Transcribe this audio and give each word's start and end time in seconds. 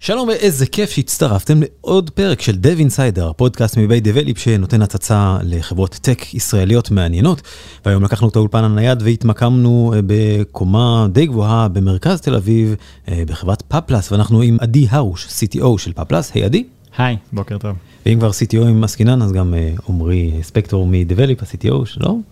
שלום 0.00 0.28
ואיזה 0.28 0.66
כיף 0.66 0.90
שהצטרפתם 0.90 1.60
לעוד 1.60 2.10
פרק 2.10 2.40
של 2.40 2.52
Dev 2.62 2.80
Insider, 2.80 3.22
הפודקאסט 3.30 3.78
מבית 3.78 4.04
דבליפ 4.04 4.38
שנותן 4.38 4.82
הצצה 4.82 5.38
לחברות 5.42 5.98
טק 6.02 6.34
ישראליות 6.34 6.90
מעניינות. 6.90 7.42
והיום 7.84 8.04
לקחנו 8.04 8.28
את 8.28 8.36
האולפן 8.36 8.64
הנייד 8.64 9.02
והתמקמנו 9.02 9.92
אה, 9.96 10.00
בקומה 10.06 11.06
די 11.12 11.26
גבוהה 11.26 11.68
במרכז 11.68 12.20
תל 12.20 12.34
אביב, 12.34 12.74
אה, 13.08 13.22
בחברת 13.26 13.62
PubPlus, 13.62 14.12
ואנחנו 14.12 14.42
עם 14.42 14.56
עדי 14.60 14.86
הרוש, 14.90 15.26
CTO 15.26 15.78
של 15.78 15.92
PubPlus. 15.92 16.32
היי 16.34 16.44
עדי. 16.44 16.64
היי, 16.98 17.16
בוקר 17.32 17.58
טוב. 17.58 17.76
ואם 18.06 18.18
כבר 18.18 18.30
CTO 18.30 18.60
ים 18.60 18.84
עסקינן, 18.84 19.22
אז 19.22 19.32
גם 19.32 19.54
אה, 19.54 19.72
עמרי 19.88 20.32
ספקטור 20.42 20.86
מ 20.86 20.92
Develeap, 20.92 21.42
ה-CTO 21.42 21.86
שלום. 21.86 22.22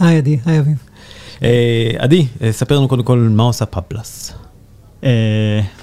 היי 0.00 0.16
עדי, 0.18 0.38
היי 0.44 0.58
אביב. 0.58 0.76
עדי, 1.98 2.26
ספר 2.50 2.76
לנו 2.78 2.88
קודם 2.88 3.02
כל 3.02 3.18
מה 3.18 3.42
עושה 3.42 3.66
PubPlus. 3.66 4.32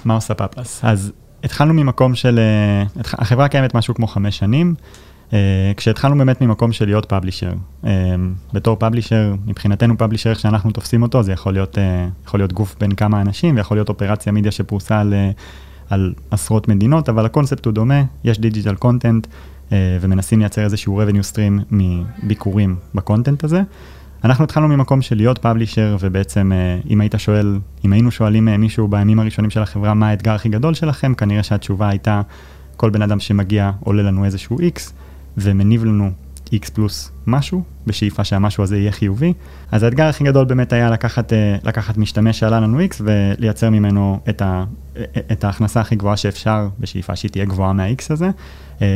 מה 0.04 0.14
עושה 0.14 0.34
PubPlus? 0.34 0.80
אז 0.82 1.12
התחלנו 1.44 1.74
ממקום 1.74 2.14
של, 2.14 2.38
אה, 2.38 2.84
החברה 2.96 3.48
קיימת 3.48 3.74
משהו 3.74 3.94
כמו 3.94 4.06
חמש 4.06 4.38
שנים, 4.38 4.74
אה, 5.32 5.72
כשהתחלנו 5.76 6.18
באמת 6.18 6.40
ממקום 6.40 6.72
של 6.72 6.84
להיות 6.84 7.06
publisher. 7.06 7.52
אה, 7.84 7.90
בתור 8.52 8.76
publisher, 8.76 9.34
מבחינתנו 9.46 9.98
publisher, 9.98 10.30
איך 10.30 10.40
שאנחנו 10.40 10.70
תופסים 10.70 11.02
אותו, 11.02 11.22
זה 11.22 11.32
יכול 11.32 11.52
להיות, 11.52 11.78
יכול 12.26 12.40
להיות 12.40 12.52
גוף 12.52 12.76
בין 12.80 12.92
כמה 12.92 13.20
אנשים, 13.20 13.56
ויכול 13.56 13.76
להיות 13.76 13.88
אופרציה 13.88 14.32
מידיה 14.32 14.52
שפרוסה 14.52 15.00
על, 15.00 15.14
על 15.90 16.14
עשרות 16.30 16.68
מדינות, 16.68 17.08
אבל 17.08 17.26
הקונספט 17.26 17.66
הוא 17.66 17.74
דומה, 17.74 18.02
יש 18.24 18.40
digital 18.40 18.74
content, 18.74 19.26
ומנסים 20.00 20.38
לייצר 20.38 20.64
איזשהו 20.64 21.02
revenue 21.02 21.34
stream 21.34 21.74
מביקורים 22.22 22.76
ב 22.94 23.00
content 23.00 23.44
הזה. 23.44 23.62
אנחנו 24.24 24.44
התחלנו 24.44 24.68
ממקום 24.68 25.02
של 25.02 25.16
להיות 25.16 25.38
publisher, 25.38 25.96
ובעצם 26.00 26.52
אה, 26.52 26.78
אם 26.90 27.00
היית 27.00 27.14
שואל, 27.18 27.58
אם 27.84 27.92
היינו 27.92 28.10
שואלים 28.10 28.48
אה, 28.48 28.56
מישהו 28.56 28.88
בימים 28.88 29.20
הראשונים 29.20 29.50
של 29.50 29.62
החברה 29.62 29.94
מה 29.94 30.08
האתגר 30.08 30.32
הכי 30.32 30.48
גדול 30.48 30.74
שלכם, 30.74 31.14
כנראה 31.14 31.42
שהתשובה 31.42 31.88
הייתה, 31.88 32.22
כל 32.76 32.90
בן 32.90 33.02
אדם 33.02 33.20
שמגיע 33.20 33.70
עולה 33.80 34.02
לנו 34.02 34.24
איזשהו 34.24 34.58
X, 34.58 34.92
ומניב 35.36 35.84
לנו 35.84 36.10
X 36.54 36.70
פלוס 36.74 37.12
משהו, 37.26 37.62
בשאיפה 37.86 38.24
שהמשהו 38.24 38.62
הזה 38.62 38.78
יהיה 38.78 38.92
חיובי. 38.92 39.32
אז 39.72 39.82
האתגר 39.82 40.06
הכי 40.06 40.24
גדול 40.24 40.44
באמת 40.44 40.72
היה 40.72 40.90
לקחת, 40.90 41.32
אה, 41.32 41.56
לקחת 41.64 41.96
משתמש 41.96 42.38
שעלה 42.38 42.60
לנו 42.60 42.80
X 42.80 43.00
ולייצר 43.00 43.70
ממנו 43.70 44.20
את, 44.28 44.42
ה, 44.42 44.64
את 45.32 45.44
ההכנסה 45.44 45.80
הכי 45.80 45.96
גבוהה 45.96 46.16
שאפשר, 46.16 46.68
בשאיפה 46.78 47.16
שהיא 47.16 47.30
תהיה 47.30 47.44
גבוהה 47.44 47.72
מה-X 47.72 48.02
הזה. 48.10 48.30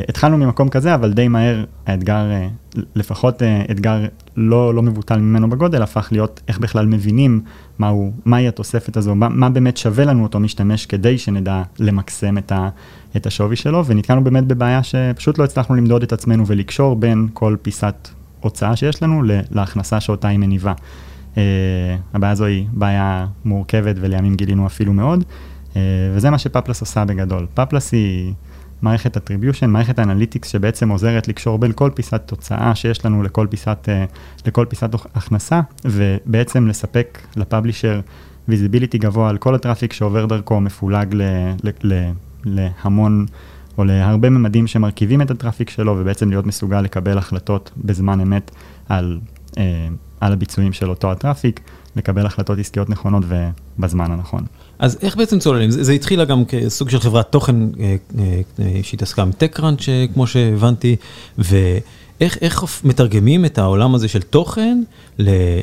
התחלנו 0.08 0.38
ממקום 0.38 0.68
כזה, 0.68 0.94
אבל 0.94 1.12
די 1.12 1.28
מהר 1.28 1.64
האתגר, 1.86 2.26
לפחות 2.94 3.42
אתגר 3.70 4.06
לא, 4.36 4.74
לא 4.74 4.82
מבוטל 4.82 5.16
ממנו 5.16 5.50
בגודל, 5.50 5.82
הפך 5.82 6.08
להיות 6.12 6.40
איך 6.48 6.58
בכלל 6.58 6.86
מבינים 6.86 7.40
מהו, 7.78 8.12
מהי 8.24 8.48
התוספת 8.48 8.96
הזו, 8.96 9.14
מה, 9.14 9.28
מה 9.28 9.50
באמת 9.50 9.76
שווה 9.76 10.04
לנו 10.04 10.22
אותו 10.22 10.40
משתמש 10.40 10.86
כדי 10.86 11.18
שנדע 11.18 11.62
למקסם 11.78 12.38
את, 12.38 12.52
ה, 12.52 12.68
את 13.16 13.26
השווי 13.26 13.56
שלו, 13.56 13.86
ונתקענו 13.86 14.24
באמת 14.24 14.46
בבעיה 14.46 14.82
שפשוט 14.82 15.38
לא 15.38 15.44
הצלחנו 15.44 15.74
למדוד 15.74 16.02
את 16.02 16.12
עצמנו 16.12 16.46
ולקשור 16.46 16.96
בין 16.96 17.28
כל 17.32 17.56
פיסת 17.62 18.08
הוצאה 18.40 18.76
שיש 18.76 19.02
לנו 19.02 19.22
להכנסה 19.50 20.00
שאותה 20.00 20.28
היא 20.28 20.38
מניבה. 20.38 20.72
אה, 21.34 21.36
הבעיה 22.14 22.32
הזו 22.32 22.44
היא 22.44 22.66
בעיה 22.72 23.26
מורכבת 23.44 23.96
ולימים 24.00 24.34
גילינו 24.34 24.66
אפילו 24.66 24.92
מאוד, 24.92 25.24
אה, 25.72 25.76
וזה 26.14 26.30
מה 26.30 26.38
ש 26.38 26.48
PubPlus 26.48 26.80
עושה 26.80 27.04
בגדול. 27.04 27.46
PubPlus 27.54 27.92
היא... 27.92 28.34
מערכת 28.84 29.16
attribution, 29.16 29.66
מערכת 29.66 29.98
analytics 29.98 30.48
שבעצם 30.48 30.88
עוזרת 30.88 31.28
לקשור 31.28 31.58
בין 31.58 31.72
כל 31.74 31.90
פיסת 31.94 32.22
הוצאה 32.26 32.74
שיש 32.74 33.04
לנו 33.04 33.22
לכל 33.22 33.46
פיסת, 33.50 33.88
אה, 33.88 34.04
לכל 34.46 34.66
פיסת 34.68 34.90
הכנסה, 35.14 35.60
ובעצם 35.84 36.66
לספק 36.66 37.18
ל 37.36 37.43
publisher 37.43 38.00
visibility 38.48 38.98
גבוה 38.98 39.28
על 39.30 39.38
כל 39.38 39.54
ה 39.54 39.59
traffic 39.59 39.92
שעובר 39.92 40.26
דרכו 40.26 40.60
מפולג 40.60 41.14
ל, 41.14 41.22
ל, 41.64 41.70
ל, 41.82 42.10
להמון 42.44 43.26
או 43.78 43.84
להרבה 43.84 44.30
ממדים 44.30 44.66
שמרכיבים 44.66 45.22
את 45.22 45.30
ה 45.30 45.35
traffic 45.35 45.70
שלו, 45.70 45.96
ובעצם 45.98 46.30
להיות 46.30 46.46
מסוגל 46.46 46.80
לקבל 46.80 47.18
החלטות 47.18 47.70
בזמן 47.76 48.20
אמת 48.20 48.50
על, 48.88 49.18
על 50.20 50.32
הביצועים 50.32 50.72
של 50.72 50.90
אותו 50.90 51.12
ה 51.12 51.18
traffic, 51.18 51.60
לקבל 51.96 52.26
החלטות 52.26 52.58
עסקיות 52.58 52.90
נכונות 52.90 53.24
ובזמן 53.28 54.10
הנכון. 54.10 54.44
אז 54.78 54.98
איך 55.02 55.16
בעצם 55.16 55.38
צוללים? 55.38 55.70
זה, 55.70 55.84
זה 55.84 55.92
התחילה 55.92 56.24
גם 56.24 56.44
כסוג 56.44 56.90
של 56.90 57.00
חברת 57.00 57.32
תוכן 57.32 57.56
אה, 57.62 57.96
אה, 58.18 58.40
אה, 58.60 58.80
שהתעסקה 58.82 59.22
עם 59.22 59.30
TechCrunch, 59.30 60.14
כמו 60.14 60.26
שהבנתי, 60.26 60.96
ואיך 61.38 62.38
איך 62.40 62.64
מתרגמים 62.84 63.44
את 63.44 63.58
העולם 63.58 63.94
הזה 63.94 64.08
של 64.08 64.22
תוכן 64.22 64.82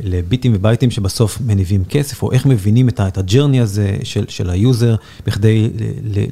לביטים 0.03 0.51
ובייטים 0.55 0.91
שבסוף 0.91 1.37
מניבים 1.45 1.83
כסף, 1.89 2.23
או 2.23 2.31
איך 2.31 2.45
מבינים 2.45 2.89
את, 2.89 2.99
את 2.99 3.17
ה 3.17 3.23
journey 3.23 3.61
הזה 3.61 3.97
של, 4.03 4.25
של 4.27 4.49
ה 4.49 4.57
user, 4.57 4.95
בכדי 5.25 5.69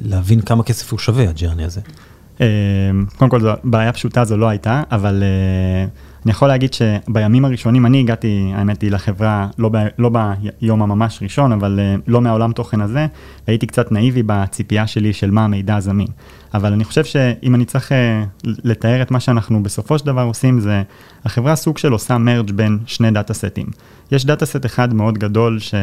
להבין 0.04 0.40
כמה 0.40 0.62
כסף 0.62 0.92
הוא 0.92 0.98
שווה, 0.98 1.28
ה 1.28 1.33
journey 1.33 1.64
הזה. 1.64 1.80
קודם 3.18 3.30
כל, 3.30 3.40
בעיה 3.64 3.92
פשוטה 3.92 4.24
זו 4.24 4.36
לא 4.36 4.48
הייתה, 4.48 4.82
אבל... 4.90 5.22
אני 6.24 6.30
יכול 6.30 6.48
להגיד 6.48 6.70
שבימים 6.72 7.44
הראשונים, 7.44 7.86
אני 7.86 8.00
הגעתי, 8.00 8.50
האמת 8.54 8.82
היא, 8.82 8.90
לחברה, 8.90 9.48
לא, 9.58 9.68
ב, 9.68 9.76
לא 9.98 10.10
ביום 10.10 10.82
הממש 10.82 11.18
ראשון, 11.22 11.52
אבל 11.52 11.80
אה, 11.80 12.00
לא 12.06 12.20
מהעולם 12.20 12.52
תוכן 12.52 12.80
הזה, 12.80 13.06
הייתי 13.46 13.66
קצת 13.66 13.92
נאיבי 13.92 14.22
בציפייה 14.26 14.86
שלי 14.86 15.12
של 15.12 15.30
מה 15.30 15.44
המידע 15.44 15.76
הזמין. 15.76 16.06
אבל 16.54 16.72
אני 16.72 16.84
חושב 16.84 17.04
שאם 17.04 17.54
אני 17.54 17.64
צריך 17.64 17.92
אה, 17.92 17.94
לתאר 18.44 19.02
את 19.02 19.10
מה 19.10 19.20
שאנחנו 19.20 19.62
בסופו 19.62 19.98
של 19.98 20.06
דבר 20.06 20.22
עושים, 20.22 20.60
זה 20.60 20.82
החברה 21.24 21.56
סוג 21.56 21.78
של 21.78 21.92
עושה 21.92 22.18
merge 22.18 22.50
בין 22.50 22.78
שני 22.86 23.10
data 23.10 23.34
set 23.34 23.50
ים. 23.50 23.66
יש 24.12 24.24
data 24.24 24.46
set 24.46 24.66
אחד 24.66 24.94
מאוד 24.94 25.18
גדול 25.18 25.58
ש, 25.58 25.74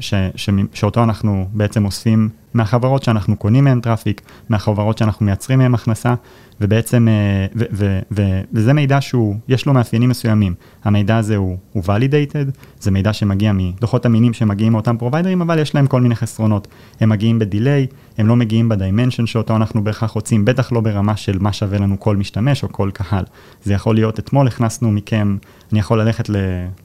ש, 0.00 0.14
ש, 0.36 0.50
שאותו 0.74 1.02
אנחנו 1.02 1.48
בעצם 1.52 1.84
אוספים 1.84 2.28
מהחברות 2.54 3.02
שאנחנו 3.02 3.36
קונים 3.36 3.64
מהן 3.64 3.80
traffic, 3.80 4.22
מהחברות 4.48 4.98
שאנחנו 4.98 5.26
מייצרים 5.26 5.58
מהן 5.58 5.74
הכנסה, 5.74 6.14
ובעצם, 6.60 7.08
אה, 7.08 7.46
ו, 7.56 7.64
ו, 7.72 7.98
ו, 8.12 8.22
וזה 8.52 8.72
מידע 8.72 9.00
שהוא, 9.00 9.36
יש 9.48 9.66
לו 9.66 9.74
מאפיינים 9.74 10.08
מסוימים. 10.08 10.54
המידע 10.84 11.16
הזה 11.16 11.36
הוא, 11.36 11.56
הוא 11.72 11.82
validated, 11.84 12.58
זה 12.80 12.90
מידע 12.90 13.12
שמגיע 13.12 13.52
מדוחות 13.54 14.06
אמינים 14.06 14.32
שמגיעים 14.32 14.72
מאותם 14.72 14.96
provider 14.96 15.29
ים, 15.29 15.42
אבל 15.42 15.58
יש 15.58 15.74
להם 15.74 15.86
כל 15.86 16.00
מיני 16.00 16.14
חסרונות. 16.14 16.68
הם 17.00 17.08
מגיעים 17.08 17.38
ב 17.38 17.45
delay, 17.45 17.86
הם 18.18 18.26
לא 18.26 18.36
מגיעים 18.36 18.68
ב 18.68 18.74
dimension 18.74 19.26
שאותו 19.26 19.56
אנחנו 19.56 19.84
בהכרח 19.84 20.10
רוצים, 20.10 20.44
בטח 20.44 20.72
לא 20.72 20.80
ברמה 20.80 21.16
של 21.16 21.38
מה 21.38 21.52
שווה 21.52 21.78
לנו 21.78 22.00
כל 22.00 22.16
משתמש 22.16 22.62
או 22.62 22.72
כל 22.72 22.90
קהל. 22.94 23.24
זה 23.62 23.74
יכול 23.74 23.94
להיות, 23.94 24.18
אתמול 24.18 24.46
הכנסנו 24.46 24.92
מכם, 24.92 25.36
אני 25.72 25.80
יכול 25.80 26.00
ללכת 26.00 26.30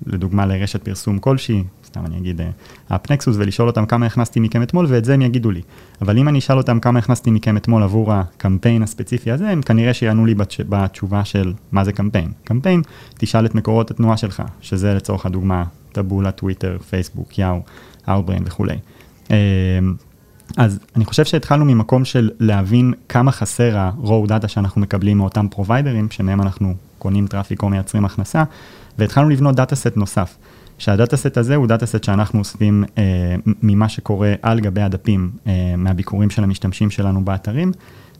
לדוגמה 0.06 0.46
לרשת 0.46 0.84
פרסום 0.84 1.20
כלשהי, 1.20 1.64
סתם 1.86 2.06
אני 2.06 2.18
אגיד 2.18 2.42
AppNexus 2.88 3.36
ולשאול 3.40 3.68
אותם 3.68 3.86
כמה 3.86 4.06
הכנסתי 4.06 4.40
מכם 4.40 4.64
אתמול 4.64 4.86
ואת 4.90 5.06
זה 5.06 5.14
הם 5.14 5.22
יגידו 5.22 5.52
לי. 5.52 5.62
אבל 6.02 6.18
אם 6.18 6.28
אני 6.28 6.40
אשאל 6.40 6.58
אותם 6.58 6.80
כמה 6.80 7.00
הכנסתי 7.00 7.32
מכם 7.32 7.58
אתמול 7.58 7.84
עבור 7.84 8.14
הקמפיין 8.14 8.84
הספציפי 8.84 9.32
הזה, 9.32 9.50
הם 9.50 9.62
כנראה 9.62 9.94
שיענו 9.94 10.26
לי 10.26 10.36
בתשובה 10.70 11.26
של 11.26 11.54
מה 11.72 11.84
זה 11.84 11.92
קמפיין. 11.92 12.32
קמפיין, 12.44 12.82
תשאל 13.18 13.46
את 13.46 13.56
מקורות 13.56 13.92
התנועה 13.92 14.18
שלך, 14.18 14.44
שזה 14.62 14.94
לצורך 14.94 15.26
הדוגמה 15.26 15.64
טבולה, 15.92 16.32
טוויטר, 16.32 16.78
פייסבוק, 16.90 17.40
יאהו, 17.40 17.62
אאוטבריין 18.10 18.44
וכולי. 18.46 18.76
אמ, 19.30 19.36
אז 20.58 20.80
אני 20.96 21.06
חושב 21.06 21.26
שהתחלנו 21.26 21.66
ממקום 21.66 22.06
של 22.06 22.30
להבין 22.40 22.94
כמה 23.10 23.32
חסר 23.32 23.78
ה-raw 23.78 24.30
data 24.30 24.48
שאנחנו 24.48 24.82
מקבלים 24.82 25.18
מאותם 25.18 25.48
provider 25.48 25.94
ים, 25.94 26.12
שמהם 26.12 26.42
אנחנו 26.42 26.74
קונים 27.02 27.28
traffic 27.28 27.64
או 27.64 27.70
מייצרים 27.70 28.06
הכנסה, 28.06 28.44
והתחלנו 28.98 29.30
לבנות 29.30 29.56
data 29.56 29.76
set 29.76 29.98
נוסף. 29.98 30.38
שה 30.78 30.95
data 30.95 31.18
set 31.18 31.38
הזה 31.38 31.56
הוא 31.56 31.68
data 31.68 31.86
set 31.86 32.04
שאנחנו 32.04 32.40
אוספים 32.40 32.84
אה, 32.98 33.36
ממה 33.64 33.90
שקורה 33.90 34.34
על 34.42 34.60
גבי 34.60 34.82
הדפים 34.82 35.32
אה, 35.48 35.74
מהביקורים 35.78 36.30
של 36.30 36.44
המשתמשים 36.44 36.90
שלנו 36.90 37.26
באתרים, 37.26 37.72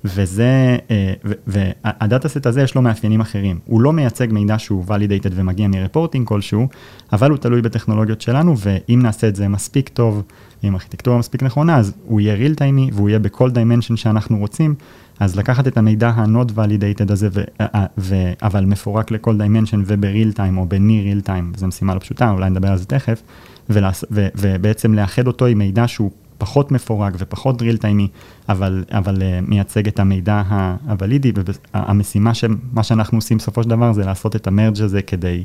וזה, 0.06 0.78
אה, 0.92 1.14
וה 1.48 1.75
data 1.75 2.30
set 2.30 2.46
הזה 2.46 2.62
יש 2.62 2.76
לו 2.76 2.82
מאפיינים 2.82 3.22
אחרים. 3.22 3.60
הוא 3.66 3.82
לא 3.82 3.94
מייצג 3.94 4.28
מידע 4.32 4.60
שהוא 4.60 4.86
validated 4.88 5.32
ומגיע 5.32 5.68
מ 5.68 5.74
reporting 5.74 6.28
כלשהו, 6.28 6.68
אבל 7.14 7.30
הוא 7.30 7.38
תלוי 7.38 7.62
בטכנולוגיות 7.62 8.22
שלנו, 8.22 8.56
ואם 8.58 9.00
נעשה 9.04 9.28
את 9.28 9.36
זה 9.36 9.48
מספיק 9.48 9.90
טוב, 9.90 10.24
עם 10.64 10.74
ארכיטקטורה 10.74 11.18
מספיק 11.18 11.44
נכונה, 11.44 11.78
אז 11.78 11.94
הוא 12.06 12.22
יהיה 12.22 12.48
real 12.48 12.56
time 12.56 12.94
והוא 12.94 13.10
יהיה 13.10 13.20
בכל 13.20 13.50
dimension 13.50 13.96
שאנחנו 13.96 14.38
רוצים, 14.38 14.76
אז 15.22 15.36
לקחת 15.36 15.68
את 15.68 15.78
המידע 15.78 16.10
ה-not 16.10 16.52
validated 16.56 17.12
הזה, 17.12 17.30
ו, 17.32 17.42
אה, 17.62 17.66
אה, 17.76 17.86
ו, 17.98 18.16
אבל 18.42 18.66
מפורק 18.66 19.12
לכל 19.12 19.36
dimension 19.42 19.78
וב-real 19.86 20.38
time 20.38 20.58
או 20.58 20.66
ב-near 20.68 21.26
real 21.26 21.28
time, 21.28 21.58
זו 21.58 21.68
משימה 21.68 21.96
לא 21.96 22.00
פשוטה, 22.00 22.32
אולי 22.32 22.50
נדבר 22.50 22.68
על 22.68 22.78
זה 22.78 22.86
תכף, 22.86 23.22
ולעס, 23.70 24.06
ו, 24.12 24.28
ובעצם 24.36 24.94
לאחד 24.94 25.28
אותו 25.28 25.46
עם 25.46 25.58
מידע 25.58 25.88
שהוא 25.88 26.12
פחות 26.38 26.72
מפורק 26.72 27.14
ופחות 27.18 27.62
real 27.62 27.78
time, 27.78 28.08
אבל, 28.50 28.84
אבל 28.92 29.16
uh, 29.16 29.50
מייצג 29.50 29.88
את 29.88 30.00
המידע 30.00 30.42
הוולידי, 30.88 31.32
והמשימה, 31.74 32.32
מה 32.74 32.84
שאנחנו 32.84 33.18
עושים 33.18 33.38
בסופו 33.38 33.64
של 33.64 33.70
דבר 33.70 33.94
זה 33.94 34.06
לעשות 34.06 34.36
את 34.36 34.48
המרג' 34.48 34.82
הזה 34.82 35.02
כדי 35.02 35.44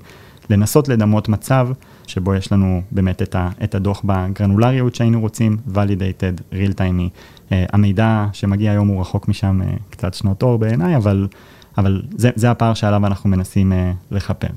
לנסות 0.50 0.88
לדמות 0.88 1.28
מצב 1.28 1.68
שבו 2.06 2.34
יש 2.34 2.52
לנו 2.52 2.82
באמת 2.90 3.22
את, 3.22 3.34
ה, 3.34 3.48
את 3.64 3.74
הדוח 3.74 4.02
בגרנולריות 4.04 4.94
שהיינו 4.94 5.20
רוצים, 5.20 5.56
validated, 5.74 6.52
real 6.52 6.72
time. 6.78 7.10
אה, 7.48 7.52
המידע 7.72 8.26
שמגיע 8.32 8.70
היום 8.70 8.88
הוא 8.88 9.00
רחוק 9.00 9.28
משם 9.28 9.60
אה, 9.62 9.82
קצת 9.90 10.14
שנות 10.14 10.42
אור 10.42 10.58
בעיניי, 10.58 10.96
אבל, 10.96 11.28
אבל 11.78 12.02
זה, 12.16 12.30
זה 12.36 12.50
הפער 12.50 12.74
שעליו 12.74 13.06
אנחנו 13.06 13.30
מנסים 13.30 13.72
אה, 13.72 14.14
לכפר. 14.14 14.48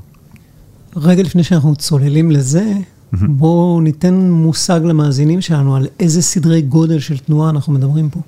רגע 0.95 1.23
לפני 1.23 1.43
שאנחנו 1.43 1.75
צוללים 1.75 2.31
לזה, 2.31 2.73
בואו 3.13 3.81
ניתן 3.81 4.13
מושג 4.31 4.81
למאזינים 4.83 5.41
שלנו 5.41 5.75
על 5.75 5.87
איזה 5.99 6.21
סדרי 6.21 6.61
גודל 6.61 6.99
של 6.99 7.17
תנועה 7.17 7.49
אנחנו 7.49 7.73
מדברים 7.73 8.09
פה. 8.09 8.19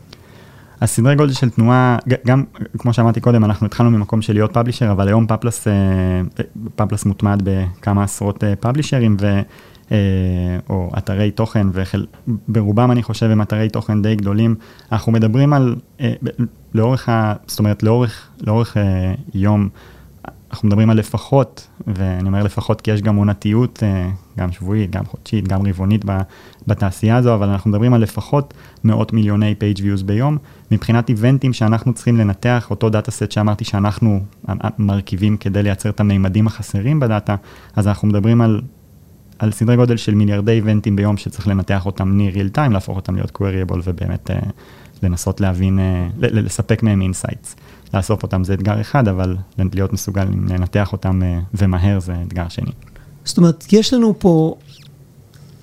הסדרי 0.81 1.15
גודל 1.15 1.33
של 1.33 1.49
תנועה, 1.49 1.97
גם 2.27 2.43
כמו 2.77 2.93
שאמרתי 2.93 3.21
קודם, 3.21 3.45
אנחנו 3.45 3.67
התחלנו 3.67 3.91
ממקום 3.91 4.21
של 4.21 4.33
להיות 4.33 4.53
publisher, 4.53 4.91
אבל 4.91 5.07
היום 5.07 5.27
PubPlus, 5.27 5.67
אה, 5.67 5.73
PubPlus 6.75 7.05
מוטמע 7.05 7.41
בכמה 7.43 8.03
עשרות 8.03 8.43
publisher 8.59 9.03
ים, 9.03 9.17
ו, 9.19 9.41
אה, 9.91 9.97
או 10.69 10.89
אתרי 10.97 11.31
תוכן, 11.31 11.67
וברובם 12.49 12.91
אני 12.91 13.03
חושב 13.03 13.25
הם 13.25 13.41
אתרי 13.41 13.69
תוכן 13.69 14.01
די 14.01 14.15
גדולים. 14.15 14.55
אנחנו 14.91 15.11
מדברים 15.11 15.53
על, 15.53 15.75
אה, 16.01 16.13
לאורך, 16.73 17.09
ה, 17.09 17.33
זאת 17.47 17.59
אומרת, 17.59 17.83
לאורך, 17.83 18.29
לאורך 18.41 18.77
יום, 19.33 19.69
אנחנו 20.51 20.67
מדברים 20.67 20.89
על 20.89 20.97
לפחות, 20.97 21.67
ואני 21.87 22.27
אומר 22.27 22.43
לפחות 22.43 22.81
כי 22.81 22.91
יש 22.91 23.01
גם 23.01 23.15
עונתיות, 23.15 23.83
אה, 23.83 24.09
גם 24.37 24.51
שבועית, 24.51 24.91
גם 24.91 25.05
חודשית, 25.05 25.47
גם 25.47 25.67
רבעונית 25.67 26.05
בתעשייה 26.67 27.17
הזו, 27.17 27.33
אבל 27.33 27.49
אנחנו 27.49 27.69
מדברים 27.69 27.93
על 27.93 28.01
לפחות 28.01 28.53
מאות 28.83 29.13
מיליוני 29.13 29.55
page 29.59 29.79
views 29.79 30.03
ביום. 30.05 30.37
מבחינת 30.71 31.09
איבנטים 31.09 31.53
שאנחנו 31.53 31.93
צריכים 31.93 32.17
לנתח, 32.17 32.67
אותו 32.69 32.89
דאטה 32.89 33.11
סט 33.11 33.31
שאמרתי 33.31 33.65
שאנחנו 33.65 34.19
מרכיבים 34.77 35.37
כדי 35.37 35.63
לייצר 35.63 35.89
את 35.89 35.99
המימדים 35.99 36.47
החסרים 36.47 36.99
בדאטה, 36.99 37.35
אז 37.75 37.87
אנחנו 37.87 38.07
מדברים 38.07 38.41
על, 38.41 38.61
על 39.39 39.51
סדרי 39.51 39.75
גודל 39.75 39.97
של 39.97 40.15
מיליארדי 40.15 40.51
איבנטים 40.51 40.95
ביום 40.95 41.17
שצריך 41.17 41.47
לנתח 41.47 41.85
אותם 41.85 42.19
near 42.19 42.35
real 42.35 42.57
time, 42.57 42.73
להפוך 42.73 42.95
אותם 42.95 43.15
להיות 43.15 43.31
queryable 43.31 43.81
ובאמת 43.83 44.29
לנסות 45.03 45.41
להבין, 45.41 45.79
לספק 46.19 46.83
מהם 46.83 47.01
insights. 47.01 47.55
לאסוף 47.93 48.23
אותם 48.23 48.43
זה 48.43 48.53
אתגר 48.53 48.81
אחד, 48.81 49.07
אבל 49.07 49.37
להיות 49.73 49.93
מסוגל 49.93 50.23
לנתח 50.23 50.93
אותם 50.93 51.23
אה, 51.23 51.39
ומהר 51.53 51.99
זה 51.99 52.15
אתגר 52.27 52.47
שני. 52.49 52.71
זאת 53.25 53.37
אומרת, 53.37 53.65
יש 53.73 53.93
לנו 53.93 54.19
פה 54.19 54.55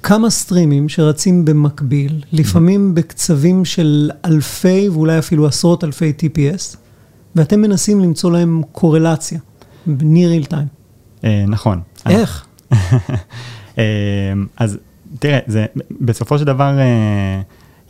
כמה 0.03 0.31
סטרימים 0.31 0.89
שרצים 0.89 1.45
במקביל, 1.45 2.23
לפעמים 2.33 2.95
בקצבים 2.95 3.65
של 3.65 4.11
אלפי 4.25 4.89
ואולי 4.89 5.19
אפילו 5.19 5.47
עשרות 5.47 5.85
אלפי 5.85 6.13
TPS, 6.19 6.77
ואתם 7.37 7.61
מנסים 7.61 8.01
למצוא 8.01 8.31
להם 8.33 8.63
קורלציה, 8.73 9.39
near 9.87 10.45
real 10.45 10.51
time. 10.51 10.69
אה, 11.25 11.45
נכון. 11.49 11.81
איך? 12.07 12.47
אה, 13.79 13.85
אז 14.57 14.79
תראה, 15.19 15.39
זה 15.47 15.67
בסופו 16.01 16.39
של 16.39 16.45
דבר... 16.45 16.73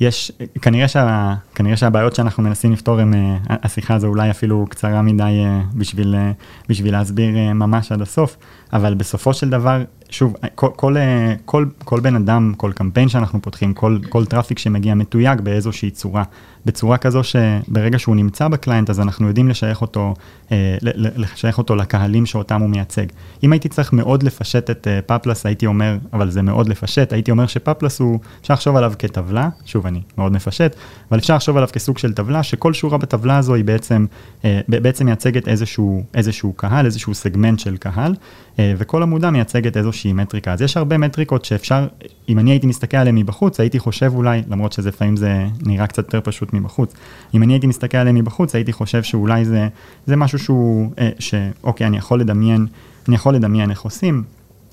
יש, 0.01 0.33
כנראה, 0.63 0.89
שה, 0.89 1.35
כנראה 1.55 1.77
שהבעיות 1.77 2.15
שאנחנו 2.15 2.43
מנסים 2.43 2.73
לפתור 2.73 3.01
הם, 3.01 3.15
אה, 3.15 3.37
השיחה 3.51 3.95
הזו 3.95 4.07
אולי 4.07 4.31
אפילו 4.31 4.67
קצרה 4.71 5.03
מדי 5.03 5.23
אה, 5.23 5.61
בשביל, 5.75 6.15
אה, 6.15 6.33
בשביל 6.69 6.93
להסביר 6.93 7.53
ממש 7.55 7.93
עד 7.93 8.03
הסוף, 8.03 8.37
אבל 8.73 8.95
בסופו 8.95 9.35
של 9.35 9.51
דבר 9.51 9.83
שוב, 10.11 10.35
כל, 10.55 10.69
כל, 10.77 10.97
כל, 11.45 11.67
כל 11.85 12.01
בן 12.01 12.17
אדם, 12.17 12.53
כל 12.57 12.73
קמפיין 12.75 13.09
שאנחנו 13.09 13.43
פותחים, 13.43 13.75
כל, 13.75 13.99
כל 14.09 14.25
traffic 14.25 14.59
שמגיע 14.59 14.95
מתויג 14.95 15.41
באיזושהי 15.41 15.91
צורה, 15.91 16.23
בצורה 16.67 16.99
כזו 16.99 17.21
שברגע 17.25 17.99
שהוא 17.99 18.17
נמצא 18.17 18.49
ב-client, 18.49 18.91
אז 18.91 19.01
אנחנו 19.01 19.29
יודעים 19.29 19.49
לשייך 19.49 19.81
אותו, 19.81 20.15
אה, 20.53 20.77
לשייך 20.93 21.59
אותו 21.59 21.77
לקהלים 21.77 22.27
שאותם 22.27 22.61
הוא 22.61 22.71
מייצג. 22.71 23.07
אם 23.43 23.53
הייתי 23.53 23.69
צריך 23.69 23.93
מאוד 23.93 24.23
לפשט 24.23 24.71
את 24.71 24.89
אה, 24.89 25.01
פאפלס, 25.07 25.47
הייתי 25.47 25.67
אומר, 25.67 25.97
אבל 26.13 26.31
זה 26.31 26.43
מאוד 26.43 26.69
לפשט, 26.69 27.13
הייתי 27.13 27.31
אומר 27.31 27.47
שפאפלס 27.47 28.01
הוא, 28.01 28.19
אפשר 28.41 28.55
לחשוב 28.55 28.77
עליו 28.77 28.93
כטבלה, 28.99 29.49
שוב, 29.65 29.87
אני 29.87 30.01
מאוד 30.19 30.33
מפשט, 30.33 30.77
אבל 31.11 31.19
אפשר 31.19 31.37
לחשוב 31.37 31.57
עליו 31.57 31.69
כסוג 31.73 31.99
של 31.99 32.13
טבלה, 32.13 32.43
שכל 32.43 32.73
שורה 32.73 32.99
בטבלה 32.99 33.39
הזו 33.39 33.55
היא 33.55 33.65
בעצם, 33.65 34.07
אה, 34.45 34.61
בעצם 34.69 35.05
מייצגת 35.05 35.49
איזשהו, 35.49 36.05
איזשהו 36.15 36.53
קהל, 36.53 36.87
איזשהו 36.87 37.15
סגמנט 37.15 37.59
של 37.59 37.77
קהל, 37.77 38.13
אה, 38.13 38.15
וכל 38.61 39.03
עמודה 39.03 39.31
מייצגת 39.31 39.77
איזושהי 39.77 40.13
מטריקה. 40.13 40.53
אז 40.53 40.63
יש 40.63 40.77
הרבה 40.77 40.99
מטריקות 40.99 41.45
שאפשר, 41.45 41.87
אם 42.29 42.39
אני 42.39 42.51
הייתי 42.51 42.67
מסתכל 42.67 42.97
עליהן 42.97 43.19
מבחוץ, 43.19 43.61
הייתי 43.61 43.79
חושב 43.79 44.13
אולי, 44.15 44.43
למרות 44.49 44.73
שזה 44.73 44.89
לפעמים 44.89 45.17
זה 45.17 45.47
נראה 45.67 45.87
קצת 45.87 46.05
יותר 46.05 46.21
פשוט 46.25 46.53
מבחוץ, 46.53 46.95
אם 47.35 47.43
אני 47.43 47.53
הייתי 47.53 47.67
מסתכל 47.67 47.97
עליהן 47.97 48.17
מבחוץ, 48.17 48.55
הייתי 48.55 48.73
חושב 48.73 49.03
שאולי 49.03 49.45
זה, 49.45 49.69
זה 50.07 50.17
משהו 50.17 50.39
שהוא, 50.39 50.91
אה, 50.99 51.11
שאוקיי, 51.19 51.87
אני 51.87 51.97
יכול 51.97 52.21
לדמיין, 52.21 52.67
אני 53.09 53.15
יכול 53.15 53.35
לדמיין 53.35 53.71
איך 53.71 53.81
עושים. 53.81 54.23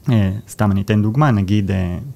אה, 0.10 0.32
סתם 0.50 0.72
אני 0.72 0.82
אתן 0.82 1.02
דוגמה, 1.02 1.32
נגיד 1.32 1.72